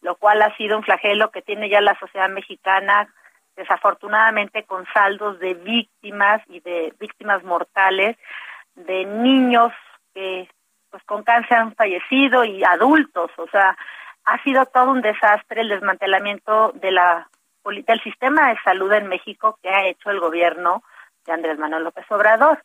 lo 0.01 0.15
cual 0.15 0.41
ha 0.41 0.55
sido 0.57 0.77
un 0.77 0.83
flagelo 0.83 1.31
que 1.31 1.41
tiene 1.41 1.69
ya 1.69 1.81
la 1.81 1.97
sociedad 1.99 2.29
mexicana, 2.29 3.07
desafortunadamente 3.55 4.63
con 4.63 4.85
saldos 4.93 5.39
de 5.39 5.53
víctimas 5.53 6.41
y 6.47 6.59
de 6.59 6.93
víctimas 6.99 7.43
mortales, 7.43 8.17
de 8.75 9.05
niños 9.05 9.71
que 10.13 10.49
pues 10.89 11.03
con 11.03 11.23
cáncer 11.23 11.57
han 11.57 11.75
fallecido 11.75 12.43
y 12.43 12.63
adultos, 12.63 13.31
o 13.37 13.47
sea, 13.47 13.77
ha 14.25 14.43
sido 14.43 14.65
todo 14.65 14.91
un 14.91 15.01
desastre 15.01 15.61
el 15.61 15.69
desmantelamiento 15.69 16.71
de 16.73 16.91
la 16.91 17.27
del 17.71 18.01
sistema 18.01 18.49
de 18.49 18.59
salud 18.63 18.91
en 18.93 19.07
México 19.07 19.57
que 19.61 19.69
ha 19.69 19.85
hecho 19.85 20.09
el 20.09 20.19
gobierno 20.19 20.83
de 21.25 21.33
Andrés 21.33 21.57
Manuel 21.57 21.83
López 21.83 22.05
Obrador. 22.09 22.63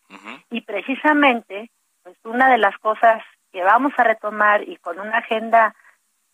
Y 0.50 0.60
precisamente, 0.62 1.70
pues 2.02 2.16
una 2.24 2.50
de 2.50 2.58
las 2.58 2.76
cosas 2.78 3.22
que 3.52 3.62
vamos 3.62 3.92
a 3.96 4.04
retomar 4.04 4.68
y 4.68 4.76
con 4.76 5.00
una 5.00 5.18
agenda 5.18 5.74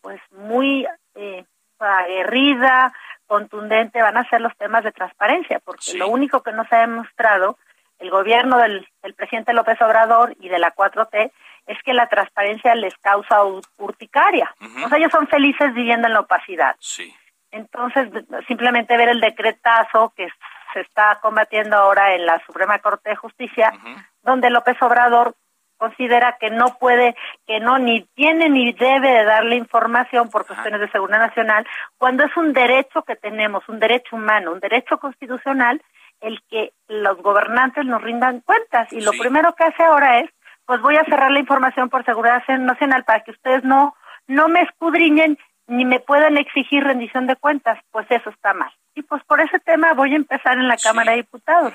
pues 0.00 0.20
muy 0.30 0.86
eh, 1.14 1.44
aguerrida, 1.78 2.92
contundente, 3.26 4.02
van 4.02 4.16
a 4.16 4.28
ser 4.28 4.40
los 4.40 4.56
temas 4.56 4.84
de 4.84 4.92
transparencia, 4.92 5.60
porque 5.60 5.94
lo 5.94 6.08
único 6.08 6.42
que 6.42 6.52
nos 6.52 6.72
ha 6.72 6.80
demostrado 6.80 7.58
el 7.98 8.10
gobierno 8.10 8.58
del, 8.58 8.86
presidente 9.16 9.52
López 9.52 9.80
Obrador 9.80 10.36
y 10.40 10.48
de 10.48 10.58
la 10.58 10.74
4T 10.74 11.32
es 11.66 11.82
que 11.82 11.94
la 11.94 12.08
transparencia 12.08 12.74
les 12.74 12.94
causa 12.98 13.42
urticaria. 13.78 14.54
O 14.84 14.88
sea, 14.88 14.98
ellos 14.98 15.10
son 15.10 15.26
felices 15.26 15.74
viviendo 15.74 16.06
en 16.06 16.14
la 16.14 16.20
opacidad. 16.20 16.76
Sí. 16.78 17.12
Entonces, 17.50 18.08
simplemente 18.46 18.96
ver 18.96 19.08
el 19.08 19.20
decretazo 19.20 20.12
que 20.16 20.28
se 20.72 20.80
está 20.80 21.18
combatiendo 21.22 21.76
ahora 21.76 22.14
en 22.14 22.26
la 22.26 22.42
Suprema 22.44 22.78
Corte 22.80 23.10
de 23.10 23.16
Justicia, 23.16 23.72
donde 24.22 24.50
López 24.50 24.76
Obrador 24.82 25.34
considera 25.78 26.36
que 26.40 26.50
no 26.50 26.78
puede, 26.78 27.14
que 27.46 27.60
no 27.60 27.78
ni 27.78 28.02
tiene 28.14 28.48
ni 28.48 28.72
debe 28.72 29.10
de 29.10 29.24
darle 29.24 29.56
información 29.56 30.30
por 30.30 30.46
cuestiones 30.46 30.80
de 30.80 30.90
seguridad 30.90 31.18
nacional, 31.18 31.66
cuando 31.98 32.24
es 32.24 32.36
un 32.36 32.52
derecho 32.52 33.02
que 33.02 33.16
tenemos, 33.16 33.68
un 33.68 33.78
derecho 33.78 34.16
humano, 34.16 34.52
un 34.52 34.60
derecho 34.60 34.98
constitucional 34.98 35.82
el 36.20 36.42
que 36.48 36.72
los 36.88 37.20
gobernantes 37.22 37.84
nos 37.84 38.02
rindan 38.02 38.40
cuentas. 38.40 38.90
Y 38.92 39.02
lo 39.02 39.12
primero 39.12 39.54
que 39.54 39.64
hace 39.64 39.82
ahora 39.82 40.20
es, 40.20 40.30
pues 40.64 40.80
voy 40.80 40.96
a 40.96 41.04
cerrar 41.04 41.30
la 41.30 41.40
información 41.40 41.90
por 41.90 42.04
seguridad 42.04 42.42
nacional 42.48 43.04
para 43.04 43.20
que 43.20 43.32
ustedes 43.32 43.62
no, 43.64 43.94
no 44.26 44.48
me 44.48 44.62
escudriñen 44.62 45.38
ni 45.68 45.84
me 45.84 46.00
puedan 46.00 46.36
exigir 46.36 46.84
rendición 46.84 47.26
de 47.26 47.36
cuentas. 47.36 47.78
Pues 47.90 48.06
eso 48.10 48.30
está 48.30 48.54
mal. 48.54 48.70
Y 48.94 49.02
pues 49.02 49.22
por 49.24 49.40
ese 49.40 49.58
tema 49.58 49.92
voy 49.94 50.12
a 50.12 50.16
empezar 50.16 50.58
en 50.58 50.68
la 50.68 50.76
Cámara 50.76 51.12
de 51.12 51.18
Diputados. 51.18 51.74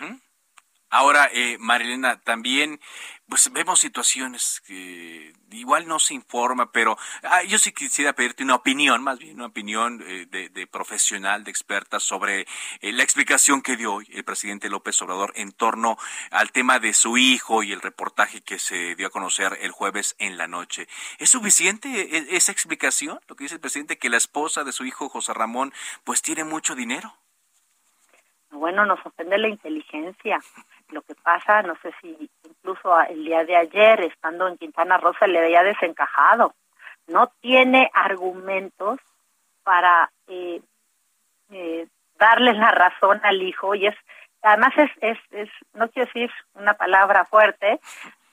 Ahora, 0.94 1.30
eh, 1.32 1.58
Marilena, 1.58 2.20
también 2.20 2.82
pues 3.30 3.50
vemos 3.54 3.80
situaciones 3.80 4.62
que 4.68 5.34
igual 5.52 5.88
no 5.88 6.00
se 6.00 6.14
informa, 6.14 6.74
pero 6.74 6.98
ah, 7.24 7.44
yo 7.44 7.58
sí 7.60 7.72
quisiera 7.72 8.12
pedirte 8.12 8.44
una 8.44 8.56
opinión, 8.56 9.02
más 9.02 9.20
bien 9.20 9.36
una 9.36 9.46
opinión 9.46 10.04
eh, 10.06 10.26
de, 10.30 10.68
profesional, 10.68 11.46
de 11.46 11.52
experta 11.52 12.02
sobre 12.02 12.42
eh, 12.82 12.92
la 12.92 13.04
explicación 13.04 13.62
que 13.62 13.78
dio 13.78 13.94
hoy 13.94 14.08
el 14.12 14.26
presidente 14.26 14.68
López 14.68 15.02
Obrador 15.02 15.32
en 15.38 15.54
torno 15.54 15.98
al 16.30 16.52
tema 16.52 16.80
de 16.80 16.94
su 16.94 17.18
hijo 17.18 17.64
y 17.64 17.72
el 17.72 17.80
reportaje 17.80 18.42
que 18.42 18.60
se 18.60 18.96
dio 18.96 19.08
a 19.08 19.12
conocer 19.12 19.58
el 19.62 19.72
jueves 19.72 20.18
en 20.20 20.38
la 20.38 20.50
noche. 20.50 20.90
¿Es 21.18 21.30
suficiente 21.30 22.18
e, 22.18 22.36
esa 22.36 22.52
explicación? 22.52 23.22
Lo 23.30 23.38
que 23.38 23.46
dice 23.46 23.56
el 23.56 23.62
presidente, 23.62 23.98
que 23.98 24.10
la 24.10 24.18
esposa 24.18 24.66
de 24.66 24.74
su 24.74 24.84
hijo 24.84 25.08
José 25.08 25.34
Ramón 25.34 25.74
pues 26.04 26.22
tiene 26.22 26.44
mucho 26.44 26.76
dinero. 26.76 27.18
Bueno, 28.52 28.86
nos 28.86 29.04
ofende 29.06 29.38
la 29.38 29.48
inteligencia. 29.48 30.40
Lo 30.90 31.02
que 31.02 31.16
pasa, 31.16 31.62
no 31.64 31.76
sé 31.82 31.94
si 32.02 32.30
incluso 32.44 33.00
el 33.02 33.24
día 33.24 33.46
de 33.46 33.56
ayer, 33.56 34.02
estando 34.02 34.48
en 34.48 34.58
Quintana 34.58 34.98
Roo, 34.98 35.14
se 35.18 35.28
le 35.28 35.42
veía 35.42 35.64
desencajado. 35.64 36.54
No 37.08 37.32
tiene 37.40 37.90
argumentos 37.94 39.00
para 39.64 40.12
eh, 40.28 40.62
eh, 41.52 41.88
darle 42.16 42.54
la 42.54 42.72
razón 42.72 43.22
al 43.24 43.42
hijo 43.42 43.74
y 43.74 43.88
es, 43.88 43.96
además 44.42 44.74
es, 44.78 44.92
es, 45.02 45.18
es, 45.32 45.50
no 45.74 45.90
quiero 45.90 46.08
decir 46.08 46.32
una 46.54 46.74
palabra 46.74 47.26
fuerte, 47.26 47.80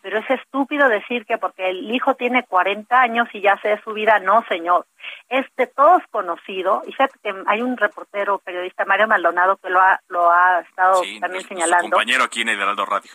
pero 0.03 0.19
es 0.19 0.31
estúpido 0.31 0.89
decir 0.89 1.27
que 1.27 1.39
porque 1.39 1.71
el 1.71 1.91
hijo 1.95 2.15
tiene 2.15 2.45
40 2.45 3.01
años 3.01 3.29
y 3.33 3.41
ya 3.41 3.59
se 3.61 3.69
de 3.69 3.83
su 3.83 3.93
vida, 3.93 4.19
no, 4.21 4.45
señor. 4.49 4.87
Es 5.29 5.47
de 5.57 5.67
todos 5.67 6.03
conocido, 6.11 6.83
y 6.87 6.93
fíjate 6.93 7.19
que 7.23 7.35
hay 7.47 7.63
un 7.63 7.77
reportero, 7.77 8.39
periodista, 8.39 8.85
Mario 8.85 9.09
Maldonado, 9.09 9.57
que 9.57 9.71
lo 9.71 9.81
ha, 9.81 10.01
lo 10.09 10.31
ha 10.31 10.61
estado 10.61 11.03
también 11.21 11.45
señalando. 11.45 11.91
compañero 11.91 12.25
aquí 12.25 12.43
en 12.43 12.51
el 12.51 12.61
Heraldo 12.61 12.85
Radio. 12.87 13.11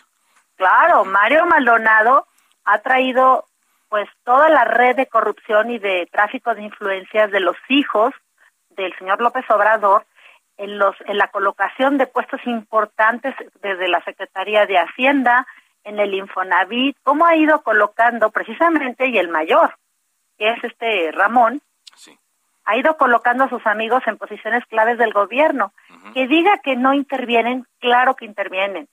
Claro, 0.56 1.04
Mario 1.04 1.46
Maldonado 1.46 2.26
ha 2.64 2.78
traído 2.78 3.46
pues 3.88 4.08
toda 4.24 4.48
la 4.48 4.64
red 4.64 4.96
de 4.96 5.06
corrupción 5.06 5.70
y 5.70 5.78
de 5.78 6.08
tráfico 6.10 6.54
de 6.54 6.62
influencias 6.62 7.30
de 7.30 7.40
los 7.40 7.56
hijos 7.68 8.12
del 8.70 8.92
señor 8.98 9.20
López 9.20 9.48
Obrador 9.50 10.04
en 10.56 10.78
los 10.78 10.96
en 11.06 11.18
la 11.18 11.28
colocación 11.28 11.98
de 11.98 12.06
puestos 12.06 12.40
importantes 12.46 13.34
desde 13.60 13.88
la 13.88 14.02
Secretaría 14.04 14.66
de 14.66 14.78
Hacienda, 14.78 15.46
en 15.84 16.00
el 16.00 16.14
Infonavit, 16.14 16.96
cómo 17.02 17.26
ha 17.26 17.36
ido 17.36 17.62
colocando 17.62 18.30
precisamente, 18.30 19.06
y 19.06 19.18
el 19.18 19.28
mayor, 19.28 19.76
que 20.38 20.50
es 20.50 20.64
este 20.64 21.12
Ramón, 21.12 21.60
ha 22.66 22.76
ido 22.76 22.96
colocando 22.96 23.44
a 23.44 23.50
sus 23.50 23.64
amigos 23.66 24.02
en 24.06 24.16
posiciones 24.16 24.64
claves 24.66 24.96
del 24.98 25.12
gobierno. 25.12 25.72
Que 26.14 26.26
diga 26.26 26.58
que 26.58 26.76
no 26.76 26.94
intervienen, 26.94 27.66
claro 27.78 28.14
que 28.14 28.24
intervienen, 28.24 28.88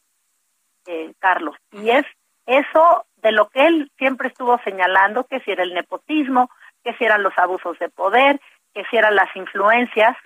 eh, 0.87 1.13
Carlos. 1.19 1.55
Y 1.71 1.89
es 1.89 2.05
eso 2.45 3.05
de 3.17 3.31
lo 3.31 3.47
que 3.49 3.65
él 3.65 3.91
siempre 3.97 4.27
estuvo 4.27 4.59
señalando, 4.63 5.23
que 5.25 5.39
si 5.41 5.51
era 5.51 5.63
el 5.63 5.73
nepotismo, 5.73 6.49
que 6.83 6.93
si 6.95 7.05
eran 7.05 7.23
los 7.23 7.37
abusos 7.37 7.79
de 7.79 7.89
poder, 7.89 8.41
que 8.73 8.83
si 8.85 8.97
eran 8.97 9.15
las 9.15 9.33
influencias, 9.35 10.17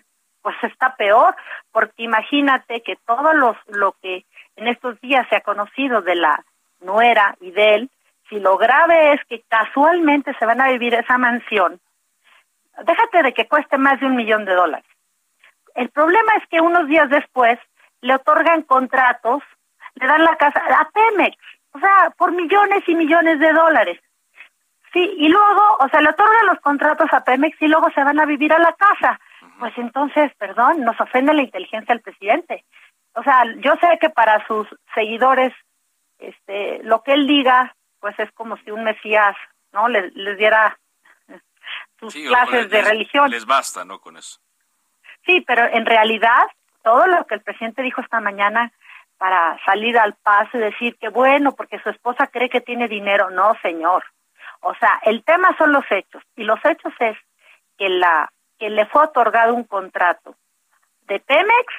pues 0.41 0.55
está 0.63 0.95
peor, 0.95 1.35
porque 1.71 2.03
imagínate 2.03 2.81
que 2.81 2.97
todo 3.05 3.33
los, 3.33 3.57
lo 3.67 3.93
que 4.01 4.25
en 4.55 4.67
estos 4.67 4.99
días 5.01 5.27
se 5.29 5.35
ha 5.35 5.41
conocido 5.41 6.01
de 6.01 6.15
la 6.15 6.45
nuera 6.81 7.35
y 7.41 7.51
de 7.51 7.75
él, 7.75 7.89
si 8.29 8.39
lo 8.39 8.57
grave 8.57 9.13
es 9.13 9.23
que 9.25 9.43
casualmente 9.47 10.35
se 10.39 10.45
van 10.45 10.61
a 10.61 10.69
vivir 10.69 10.93
esa 10.93 11.17
mansión, 11.17 11.79
déjate 12.83 13.23
de 13.23 13.33
que 13.33 13.47
cueste 13.47 13.77
más 13.77 13.99
de 13.99 14.07
un 14.07 14.15
millón 14.15 14.45
de 14.45 14.53
dólares. 14.53 14.85
El 15.75 15.89
problema 15.89 16.33
es 16.37 16.47
que 16.47 16.61
unos 16.61 16.87
días 16.87 17.09
después 17.09 17.59
le 18.01 18.15
otorgan 18.15 18.63
contratos, 18.63 19.43
le 19.95 20.07
dan 20.07 20.23
la 20.23 20.35
casa 20.37 20.59
a 20.59 20.89
Pemex, 20.89 21.37
o 21.73 21.79
sea, 21.79 22.13
por 22.17 22.31
millones 22.31 22.83
y 22.87 22.95
millones 22.95 23.39
de 23.39 23.51
dólares. 23.51 23.99
Sí, 24.93 25.13
y 25.17 25.27
luego, 25.27 25.77
o 25.79 25.89
sea, 25.89 25.99
le 26.01 26.09
otorgan 26.09 26.45
los 26.47 26.59
contratos 26.61 27.11
a 27.11 27.23
Pemex 27.23 27.61
y 27.61 27.67
luego 27.67 27.89
se 27.91 28.03
van 28.03 28.19
a 28.19 28.25
vivir 28.25 28.53
a 28.53 28.59
la 28.59 28.71
casa. 28.73 29.19
Pues 29.59 29.73
entonces, 29.77 30.31
perdón, 30.37 30.81
nos 30.85 30.99
ofende 31.01 31.33
la 31.33 31.41
inteligencia 31.41 31.93
del 31.93 32.01
presidente. 32.01 32.63
O 33.13 33.23
sea, 33.23 33.43
yo 33.57 33.75
sé 33.81 33.97
que 33.99 34.09
para 34.09 34.45
sus 34.47 34.67
seguidores 34.93 35.53
este, 36.19 36.81
lo 36.83 37.03
que 37.03 37.13
él 37.13 37.27
diga, 37.27 37.75
pues 37.99 38.17
es 38.19 38.31
como 38.33 38.57
si 38.57 38.71
un 38.71 38.83
Mesías, 38.83 39.35
¿no? 39.71 39.87
Les, 39.87 40.13
diera 40.37 40.77
sus 41.99 42.13
clases 42.13 42.69
de 42.69 42.81
religión. 42.81 43.29
Les 43.29 43.45
basta, 43.45 43.85
¿no? 43.85 43.99
Con 43.99 44.17
eso. 44.17 44.39
Sí, 45.25 45.41
pero 45.41 45.65
en 45.65 45.85
realidad, 45.85 46.43
todo 46.83 47.07
lo 47.07 47.25
que 47.25 47.35
el 47.35 47.41
presidente 47.41 47.81
dijo 47.81 48.01
esta 48.01 48.19
mañana 48.19 48.71
para 49.17 49.57
salir 49.65 49.97
al 49.97 50.13
paso 50.15 50.57
y 50.57 50.61
decir 50.61 50.97
que 50.97 51.09
bueno, 51.09 51.55
porque 51.55 51.79
su 51.79 51.89
esposa 51.89 52.27
cree 52.27 52.49
que 52.49 52.61
tiene 52.61 52.87
dinero, 52.87 53.29
no, 53.29 53.55
señor. 53.61 54.03
O 54.61 54.73
sea, 54.75 54.99
el 55.03 55.23
tema 55.23 55.55
son 55.57 55.71
los 55.71 55.85
hechos 55.89 56.23
y 56.35 56.43
los 56.43 56.59
hechos 56.65 56.93
es 56.99 57.17
que 57.77 57.89
la 57.89 58.29
que 58.59 58.69
le 58.69 58.85
fue 58.85 59.03
otorgado 59.03 59.53
un 59.53 59.63
contrato 59.63 60.35
de 61.01 61.19
Pemex 61.19 61.73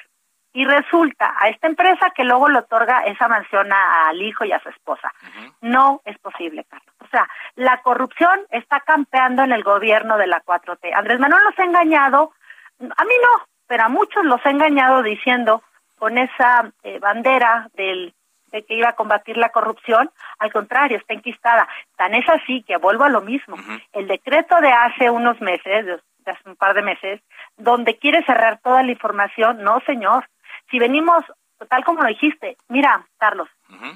y 0.57 0.65
resulta 0.65 1.35
a 1.39 1.49
esta 1.49 1.67
empresa 1.67 2.09
que 2.15 2.23
luego 2.23 2.49
le 2.49 2.57
otorga 2.57 3.01
esa 3.01 3.27
mansión 3.27 3.71
al 3.71 4.19
hijo 4.19 4.43
y 4.43 4.51
a 4.51 4.59
su 4.59 4.69
esposa. 4.69 5.13
No 5.61 6.01
es 6.03 6.17
posible, 6.17 6.65
Carlos. 6.67 6.95
O 6.99 7.07
sea, 7.09 7.29
la 7.53 7.83
corrupción 7.83 8.39
está 8.49 8.79
campeando 8.79 9.43
en 9.43 9.51
el 9.51 9.63
gobierno 9.63 10.17
de 10.17 10.25
la 10.25 10.41
4T. 10.41 10.95
Andrés 10.95 11.19
Manuel 11.19 11.43
los 11.43 11.59
ha 11.59 11.63
engañado, 11.63 12.31
a 12.79 13.05
mí 13.05 13.13
no, 13.21 13.45
pero 13.67 13.83
a 13.83 13.89
muchos 13.89 14.25
los 14.25 14.43
ha 14.47 14.49
engañado 14.49 15.03
diciendo 15.03 15.61
con 15.99 16.17
esa 16.17 16.71
eh, 16.81 16.97
bandera 16.97 17.69
del 17.75 18.15
de 18.51 18.63
que 18.63 18.75
iba 18.75 18.89
a 18.89 18.95
combatir 18.95 19.37
la 19.37 19.49
corrupción, 19.49 20.09
al 20.39 20.51
contrario, 20.53 20.97
está 20.97 21.13
enquistada. 21.13 21.67
Tan 21.97 22.15
es 22.15 22.27
así 22.29 22.63
que 22.63 22.77
vuelvo 22.77 23.03
a 23.03 23.09
lo 23.09 23.19
mismo. 23.19 23.57
El 23.91 24.07
decreto 24.07 24.59
de 24.61 24.71
hace 24.71 25.09
unos 25.09 25.39
meses, 25.41 25.85
de 25.85 26.31
hace 26.31 26.49
un 26.49 26.55
par 26.55 26.73
de 26.73 26.81
meses, 26.81 27.21
donde 27.57 27.97
quiere 27.97 28.23
cerrar 28.23 28.59
toda 28.63 28.83
la 28.83 28.91
información, 28.91 29.61
no, 29.63 29.81
señor, 29.85 30.25
si 30.69 30.79
venimos, 30.79 31.23
tal 31.69 31.83
como 31.83 32.01
lo 32.01 32.07
dijiste, 32.07 32.57
mira, 32.67 33.05
Carlos, 33.17 33.49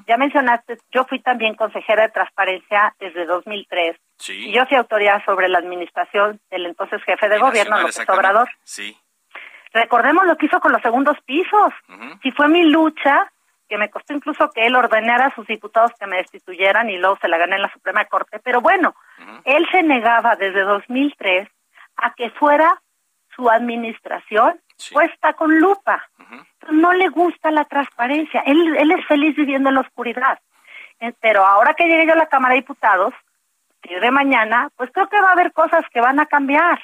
ya 0.08 0.18
mencionaste, 0.18 0.78
yo 0.92 1.06
fui 1.06 1.20
también 1.20 1.56
consejera 1.56 2.04
de 2.04 2.10
transparencia 2.10 2.94
desde 3.00 3.26
2003. 3.26 3.96
Sí. 4.18 4.50
Y 4.50 4.52
yo 4.52 4.66
fui 4.66 4.78
autoridad 4.78 5.24
sobre 5.26 5.48
la 5.48 5.60
administración 5.60 6.40
del 6.50 6.66
entonces 6.66 7.02
jefe 7.04 7.30
de 7.30 7.40
gobierno, 7.40 7.80
López 7.80 8.08
Obrador. 8.10 8.50
Sí. 8.64 8.98
Recordemos 9.74 10.26
lo 10.26 10.38
que 10.38 10.48
hizo 10.48 10.60
con 10.60 10.74
los 10.74 10.82
segundos 10.82 11.18
pisos. 11.26 11.74
Si 12.22 12.32
fue 12.32 12.50
mi 12.50 12.66
lucha, 12.66 13.32
que 13.70 13.78
me 13.78 13.90
costó 13.90 14.14
incluso 14.14 14.50
que 14.52 14.68
él 14.68 14.76
ordenara 14.76 15.28
a 15.28 15.36
sus 15.36 15.48
diputados 15.48 15.92
que 15.98 16.06
me 16.06 16.18
destituyeran 16.18 16.90
y 16.90 16.98
luego 16.98 17.18
se 17.22 17.30
la 17.30 17.38
gané 17.38 17.56
en 17.56 17.62
la 17.62 17.72
Suprema 17.72 18.04
Corte. 18.06 18.40
Pero 18.44 18.60
bueno, 18.60 18.94
él 19.46 19.66
se 19.72 19.82
negaba 19.82 20.36
desde 20.36 20.62
2003 20.62 21.48
a 21.96 22.14
que 22.14 22.32
fuera 22.32 22.82
su 23.34 23.50
administración 23.50 24.60
puesta 24.92 25.34
con 25.34 25.60
lupa. 25.60 26.08
No 26.70 26.94
le 26.94 27.10
gusta 27.10 27.52
la 27.52 27.66
transparencia. 27.66 28.42
Él, 28.46 28.76
él 28.78 28.92
es 28.92 29.06
feliz 29.06 29.36
viviendo 29.36 29.70
en 29.70 29.76
la 29.76 29.82
oscuridad. 29.82 30.40
Eh, 31.00 31.14
pero 31.20 31.46
ahora 31.46 31.74
que 31.74 31.86
llegue 31.88 32.06
yo 32.06 32.14
a 32.14 32.18
la 32.18 32.30
Cámara 32.30 32.54
de 32.54 32.62
Diputados, 32.62 33.14
de 33.84 34.12
mañana, 34.12 34.70
pues 34.76 34.92
creo 34.94 35.10
que 35.10 35.20
va 35.20 35.30
a 35.30 35.34
haber 35.34 35.52
cosas 35.54 35.84
que 35.92 36.02
van 36.02 36.20
a 36.20 36.28
cambiar. 36.28 36.82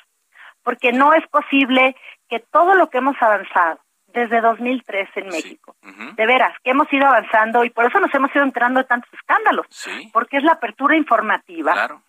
Porque 0.64 0.92
no 0.92 1.14
es 1.14 1.26
posible 1.28 1.96
que 2.28 2.40
todo 2.40 2.76
lo 2.76 2.90
que 2.90 2.98
hemos 2.98 3.16
avanzado 3.22 3.80
desde 4.08 4.42
2003 4.42 5.10
en 5.16 5.28
México, 5.28 5.76
de 5.82 6.26
veras, 6.26 6.58
que 6.64 6.72
hemos 6.72 6.92
ido 6.92 7.06
avanzando 7.06 7.64
y 7.64 7.70
por 7.70 7.86
eso 7.86 8.00
nos 8.00 8.14
hemos 8.16 8.34
ido 8.36 8.44
entrando 8.44 8.80
en 8.80 8.88
tantos 8.88 9.14
escándalos, 9.14 9.68
porque 10.12 10.38
es 10.38 10.44
la 10.44 10.54
apertura 10.54 10.96
informativa, 10.98 11.74
claro 11.74 12.02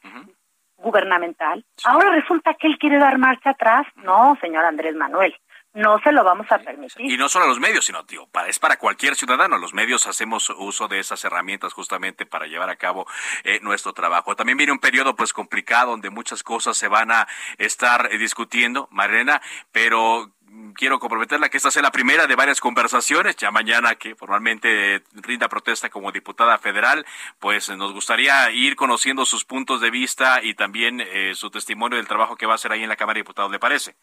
gubernamental. 0.79 1.65
Ahora 1.85 2.11
resulta 2.11 2.55
que 2.55 2.67
él 2.67 2.79
quiere 2.79 2.99
dar 2.99 3.19
marcha 3.19 3.51
atrás. 3.51 3.87
No, 3.97 4.37
señor 4.41 4.65
Andrés 4.65 4.95
Manuel. 4.95 5.35
No 5.79 5.97
se 6.01 6.11
lo 6.11 6.25
vamos 6.25 6.51
a 6.51 6.59
permitir. 6.59 7.09
Y 7.09 7.17
no 7.17 7.29
solo 7.29 7.45
a 7.45 7.49
los 7.49 7.61
medios, 7.61 7.85
sino, 7.85 8.05
tío, 8.05 8.27
para, 8.27 8.49
es 8.49 8.59
para 8.59 8.79
cualquier 8.79 9.15
ciudadano. 9.15 9.59
Los 9.59 9.75
medios 9.75 10.09
hacemos 10.09 10.51
uso 10.51 10.89
de 10.89 10.99
esas 10.99 11.25
herramientas 11.25 11.73
justamente 11.73 12.27
para 12.27 12.49
llevar 12.49 12.69
a 12.69 12.75
cabo 12.75 13.07
eh, 13.45 13.61
nuestro 13.63 13.93
trabajo. 13.93 14.35
También 14.35 14.59
viene 14.59 14.73
un 14.73 14.81
periodo 14.81 15.15
pues 15.15 15.33
complicado 15.33 15.93
donde 15.93 16.11
muchas 16.11 16.43
cosas 16.43 16.77
se 16.77 16.89
van 16.89 17.13
a 17.13 17.29
estar 17.59 18.09
eh, 18.11 18.19
discutiendo, 18.19 18.89
Marena, 18.91 19.41
pero 19.71 20.33
quiero 20.75 20.99
comprometerla 20.99 21.49
que 21.49 21.59
esta 21.59 21.71
sea 21.71 21.83
la 21.83 21.93
primera 21.93 22.27
de 22.27 22.35
varias 22.35 22.59
conversaciones. 22.59 23.37
Ya 23.37 23.53
mañana 23.53 23.95
que 23.95 24.17
formalmente 24.17 25.05
rinda 25.13 25.49
protesta 25.49 25.91
como 25.91 26.11
diputada 26.11 26.59
federal, 26.59 27.07
pues 27.39 27.69
nos 27.69 27.93
gustaría 27.93 28.51
ir 28.51 28.75
conociendo 28.75 29.25
sus 29.25 29.45
puntos 29.45 29.81
de 29.81 29.91
vista 29.91 30.43
y 30.43 30.55
también 30.55 31.01
eh, 31.01 31.37
su 31.37 31.51
testimonio 31.51 31.99
del 31.99 32.09
trabajo 32.09 32.35
que 32.35 32.47
va 32.47 32.55
a 32.55 32.57
hacer 32.57 32.73
ahí 32.73 32.83
en 32.83 32.89
la 32.89 32.97
Cámara 32.97 33.15
de 33.19 33.21
Diputados, 33.21 33.53
¿le 33.53 33.61
parece? 33.61 33.95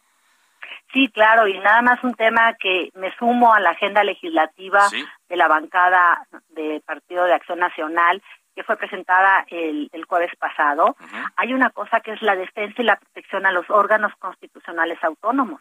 Sí, 0.92 1.08
claro, 1.08 1.46
y 1.48 1.58
nada 1.58 1.82
más 1.82 2.02
un 2.04 2.14
tema 2.14 2.54
que 2.54 2.90
me 2.94 3.14
sumo 3.16 3.52
a 3.52 3.60
la 3.60 3.70
agenda 3.70 4.04
legislativa 4.04 4.88
de 5.28 5.36
la 5.36 5.48
bancada 5.48 6.26
del 6.48 6.80
Partido 6.82 7.24
de 7.24 7.34
Acción 7.34 7.58
Nacional 7.58 8.22
que 8.56 8.64
fue 8.64 8.78
presentada 8.78 9.44
el, 9.50 9.90
jueves 10.08 10.34
pasado, 10.38 10.96
hay 11.36 11.52
una 11.52 11.68
cosa 11.68 12.00
que 12.00 12.12
es 12.12 12.22
la 12.22 12.34
defensa 12.34 12.80
y 12.80 12.86
la 12.86 12.96
protección 12.96 13.44
a 13.44 13.52
los 13.52 13.68
órganos 13.68 14.12
constitucionales 14.18 14.98
autónomos, 15.04 15.60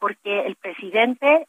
porque 0.00 0.40
el 0.40 0.56
presidente 0.56 1.46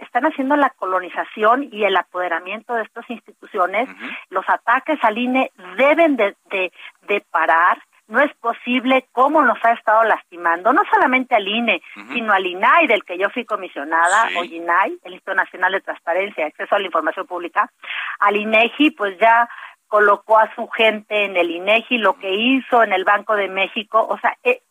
están 0.00 0.26
haciendo 0.26 0.56
la 0.56 0.70
colonización 0.70 1.68
y 1.70 1.84
el 1.84 1.96
apoderamiento 1.96 2.74
de 2.74 2.82
estas 2.82 3.08
instituciones, 3.08 3.88
los 4.30 4.44
ataques 4.48 4.98
al 5.02 5.16
INE 5.16 5.52
deben 5.76 6.16
de, 6.16 6.36
de, 6.50 7.24
parar, 7.30 7.80
no 8.08 8.20
es 8.20 8.34
posible 8.36 9.06
cómo 9.12 9.42
nos 9.42 9.58
ha 9.64 9.72
estado 9.72 10.04
lastimando, 10.04 10.72
no 10.72 10.82
solamente 10.92 11.34
al 11.34 11.46
INE, 11.46 11.82
sino 12.12 12.32
al 12.32 12.46
INAI, 12.46 12.86
del 12.86 13.04
que 13.04 13.16
yo 13.16 13.30
fui 13.30 13.44
comisionada, 13.44 14.28
o 14.36 14.44
INAI, 14.44 14.98
el 15.04 15.12
Instituto 15.12 15.34
Nacional 15.34 15.72
de 15.72 15.80
Transparencia, 15.80 16.46
Acceso 16.46 16.74
a 16.74 16.78
la 16.78 16.86
Información 16.86 17.26
Pública, 17.26 17.70
al 18.18 18.36
INEGI, 18.36 18.90
pues 18.92 19.18
ya 19.18 19.48
colocó 19.86 20.38
a 20.38 20.52
su 20.54 20.68
gente 20.68 21.24
en 21.24 21.36
el 21.36 21.50
INEGI, 21.50 21.98
lo 21.98 22.14
que 22.18 22.32
hizo 22.34 22.82
en 22.82 22.92
el 22.92 23.04
Banco 23.04 23.36
de 23.36 23.48
México, 23.48 24.06
o 24.08 24.18
sea, 24.18 24.36
e, 24.42 24.62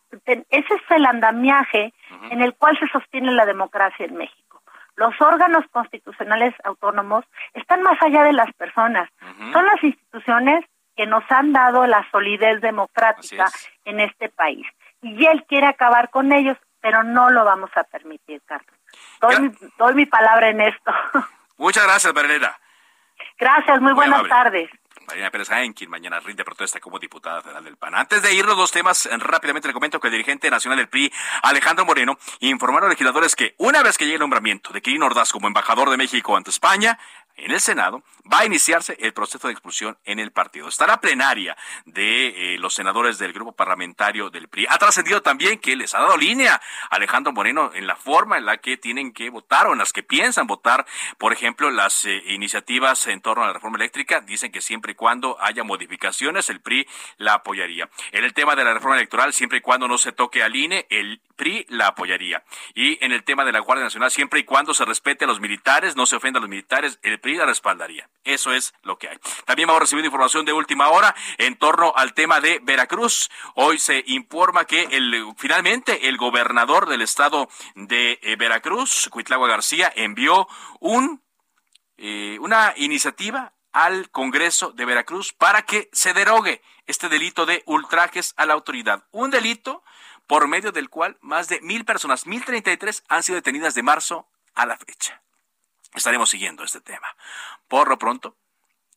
ese 0.50 0.74
es 0.74 0.90
el 0.90 1.06
andamiaje 1.06 1.92
en 2.30 2.42
el 2.42 2.54
cual 2.54 2.78
se 2.78 2.88
sostiene 2.88 3.32
la 3.32 3.46
democracia 3.46 4.04
en 4.04 4.16
México. 4.16 4.62
Los 4.96 5.18
órganos 5.20 5.64
constitucionales 5.72 6.54
autónomos 6.64 7.24
están 7.54 7.82
más 7.82 8.00
allá 8.02 8.24
de 8.24 8.34
las 8.34 8.52
personas, 8.54 9.08
son 9.52 9.64
las 9.64 9.82
instituciones 9.82 10.64
que 10.96 11.06
nos 11.06 11.24
han 11.30 11.52
dado 11.52 11.86
la 11.86 12.08
solidez 12.10 12.60
democrática 12.60 13.50
en 13.84 14.00
este 14.00 14.28
país. 14.28 14.66
Y 15.00 15.26
él 15.26 15.44
quiere 15.48 15.66
acabar 15.66 16.10
con 16.10 16.32
ellos, 16.32 16.56
pero 16.80 17.02
no 17.02 17.30
lo 17.30 17.44
vamos 17.44 17.70
a 17.76 17.84
permitir, 17.84 18.40
Carlos. 18.44 18.76
Doy, 19.20 19.40
mi, 19.40 19.52
doy 19.78 19.94
mi 19.94 20.06
palabra 20.06 20.48
en 20.48 20.60
esto. 20.60 20.92
Muchas 21.56 21.84
gracias, 21.84 22.12
Bernela. 22.12 22.58
Gracias, 23.38 23.80
muy, 23.80 23.92
buenas 23.92 24.28
tardes. 24.28 24.70
Marina 25.06 25.30
Pérez 25.30 25.48
quien 25.74 25.90
mañana 25.90 26.20
rinde 26.20 26.44
protesta 26.44 26.80
como 26.80 26.98
diputada 26.98 27.42
federal 27.42 27.64
del 27.64 27.76
PAN. 27.76 27.94
Antes 27.94 28.22
de 28.22 28.34
irnos 28.34 28.56
dos 28.56 28.70
temas, 28.70 29.08
rápidamente 29.18 29.68
le 29.68 29.74
comento 29.74 30.00
que 30.00 30.08
el 30.08 30.12
dirigente 30.12 30.50
nacional 30.50 30.78
del 30.78 30.88
PRI, 30.88 31.12
Alejandro 31.42 31.84
Moreno, 31.84 32.18
informó 32.40 32.78
a 32.78 32.82
los 32.82 32.90
legisladores 32.90 33.36
que 33.36 33.54
una 33.58 33.82
vez 33.82 33.98
que 33.98 34.04
llegue 34.04 34.16
el 34.16 34.20
nombramiento 34.20 34.72
de 34.72 34.80
Quirino 34.80 35.06
Ordaz 35.06 35.32
como 35.32 35.46
embajador 35.46 35.90
de 35.90 35.96
México 35.96 36.36
ante 36.36 36.50
España, 36.50 36.98
en 37.36 37.50
el 37.50 37.60
Senado 37.60 38.02
va 38.32 38.40
a 38.40 38.46
iniciarse 38.46 38.96
el 39.00 39.12
proceso 39.12 39.48
de 39.48 39.52
expulsión 39.52 39.98
en 40.04 40.18
el 40.18 40.32
partido. 40.32 40.68
Estará 40.68 41.00
plenaria 41.00 41.56
de 41.84 42.54
eh, 42.54 42.58
los 42.58 42.74
senadores 42.74 43.18
del 43.18 43.32
grupo 43.32 43.52
parlamentario 43.52 44.30
del 44.30 44.48
PRI. 44.48 44.66
Ha 44.68 44.78
trascendido 44.78 45.22
también 45.22 45.58
que 45.58 45.76
les 45.76 45.94
ha 45.94 46.00
dado 46.00 46.16
línea 46.16 46.60
Alejandro 46.90 47.32
Moreno 47.32 47.72
en 47.74 47.86
la 47.86 47.96
forma 47.96 48.38
en 48.38 48.46
la 48.46 48.58
que 48.58 48.76
tienen 48.76 49.12
que 49.12 49.30
votar 49.30 49.66
o 49.66 49.72
en 49.72 49.78
las 49.78 49.92
que 49.92 50.02
piensan 50.02 50.46
votar, 50.46 50.86
por 51.18 51.32
ejemplo, 51.32 51.70
las 51.70 52.04
eh, 52.04 52.22
iniciativas 52.28 53.06
en 53.06 53.20
torno 53.20 53.44
a 53.44 53.48
la 53.48 53.52
reforma 53.52 53.76
eléctrica. 53.76 54.20
Dicen 54.20 54.52
que 54.52 54.60
siempre 54.60 54.92
y 54.92 54.94
cuando 54.94 55.36
haya 55.40 55.64
modificaciones, 55.64 56.48
el 56.50 56.60
PRI 56.60 56.86
la 57.16 57.34
apoyaría. 57.34 57.88
En 58.12 58.24
el 58.24 58.34
tema 58.34 58.54
de 58.54 58.64
la 58.64 58.74
reforma 58.74 58.96
electoral, 58.96 59.32
siempre 59.32 59.58
y 59.58 59.60
cuando 59.60 59.88
no 59.88 59.98
se 59.98 60.12
toque 60.12 60.42
al 60.42 60.54
INE, 60.54 60.86
el 60.90 61.20
PRI 61.36 61.66
la 61.68 61.88
apoyaría. 61.88 62.44
Y 62.74 63.02
en 63.04 63.12
el 63.12 63.24
tema 63.24 63.44
de 63.44 63.52
la 63.52 63.60
Guardia 63.60 63.84
Nacional, 63.84 64.10
siempre 64.10 64.40
y 64.40 64.44
cuando 64.44 64.74
se 64.74 64.84
respete 64.84 65.24
a 65.24 65.28
los 65.28 65.40
militares, 65.40 65.96
no 65.96 66.06
se 66.06 66.16
ofenda 66.16 66.38
a 66.38 66.40
los 66.40 66.50
militares, 66.50 66.98
el 67.02 67.18
La 67.24 67.46
respaldaría. 67.46 68.10
Eso 68.24 68.52
es 68.52 68.74
lo 68.82 68.98
que 68.98 69.08
hay. 69.08 69.16
También 69.44 69.68
vamos 69.68 69.80
recibiendo 69.80 70.06
información 70.06 70.44
de 70.44 70.52
última 70.52 70.88
hora 70.88 71.14
en 71.38 71.56
torno 71.56 71.92
al 71.94 72.14
tema 72.14 72.40
de 72.40 72.58
Veracruz. 72.62 73.30
Hoy 73.54 73.78
se 73.78 74.02
informa 74.08 74.64
que 74.64 74.82
el, 74.90 75.32
finalmente 75.36 76.08
el 76.08 76.16
gobernador 76.16 76.88
del 76.88 77.00
estado 77.00 77.48
de 77.76 78.18
eh, 78.22 78.36
Veracruz, 78.36 79.08
Cuitlagua 79.08 79.48
García, 79.48 79.92
envió 79.94 80.48
un, 80.80 81.22
eh, 81.96 82.38
una 82.40 82.74
iniciativa 82.76 83.52
al 83.72 84.10
Congreso 84.10 84.72
de 84.72 84.84
Veracruz 84.84 85.32
para 85.32 85.62
que 85.62 85.88
se 85.92 86.14
derogue 86.14 86.60
este 86.86 87.08
delito 87.08 87.46
de 87.46 87.62
ultrajes 87.66 88.34
a 88.36 88.46
la 88.46 88.54
autoridad. 88.54 89.04
Un 89.12 89.30
delito 89.30 89.84
por 90.26 90.48
medio 90.48 90.72
del 90.72 90.90
cual 90.90 91.18
más 91.20 91.48
de 91.48 91.60
mil 91.60 91.84
personas, 91.84 92.26
mil 92.26 92.44
treinta 92.44 92.72
y 92.72 92.76
tres, 92.76 93.04
han 93.08 93.22
sido 93.22 93.36
detenidas 93.36 93.74
de 93.74 93.82
marzo 93.84 94.28
a 94.54 94.66
la 94.66 94.76
fecha. 94.76 95.22
Estaremos 95.94 96.30
siguiendo 96.30 96.64
este 96.64 96.80
tema. 96.80 97.06
Por 97.68 97.88
lo 97.88 97.98
pronto, 97.98 98.36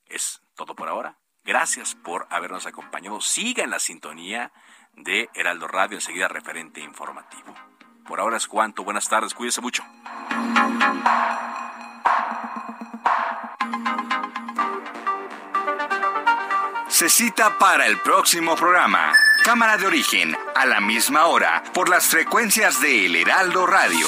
es 0.07 0.41
todo 0.55 0.75
por 0.75 0.87
ahora. 0.87 1.17
Gracias 1.43 1.95
por 1.95 2.27
habernos 2.29 2.65
acompañado. 2.65 3.21
Siga 3.21 3.63
en 3.63 3.69
la 3.69 3.79
sintonía 3.79 4.51
de 4.93 5.29
Heraldo 5.33 5.67
Radio, 5.67 5.97
enseguida 5.97 6.27
referente 6.27 6.81
informativo. 6.81 7.53
Por 8.07 8.19
ahora 8.19 8.37
es 8.37 8.47
cuanto. 8.47 8.83
Buenas 8.83 9.09
tardes, 9.09 9.33
cuídese 9.33 9.61
mucho. 9.61 9.83
Se 16.87 17.09
cita 17.09 17.57
para 17.57 17.87
el 17.87 17.99
próximo 17.99 18.55
programa. 18.55 19.11
Cámara 19.43 19.77
de 19.77 19.85
origen, 19.85 20.35
a 20.55 20.65
la 20.65 20.79
misma 20.79 21.25
hora, 21.25 21.61
por 21.73 21.89
las 21.89 22.07
frecuencias 22.07 22.79
de 22.81 23.05
El 23.05 23.15
Heraldo 23.17 23.67
Radio. 23.67 24.07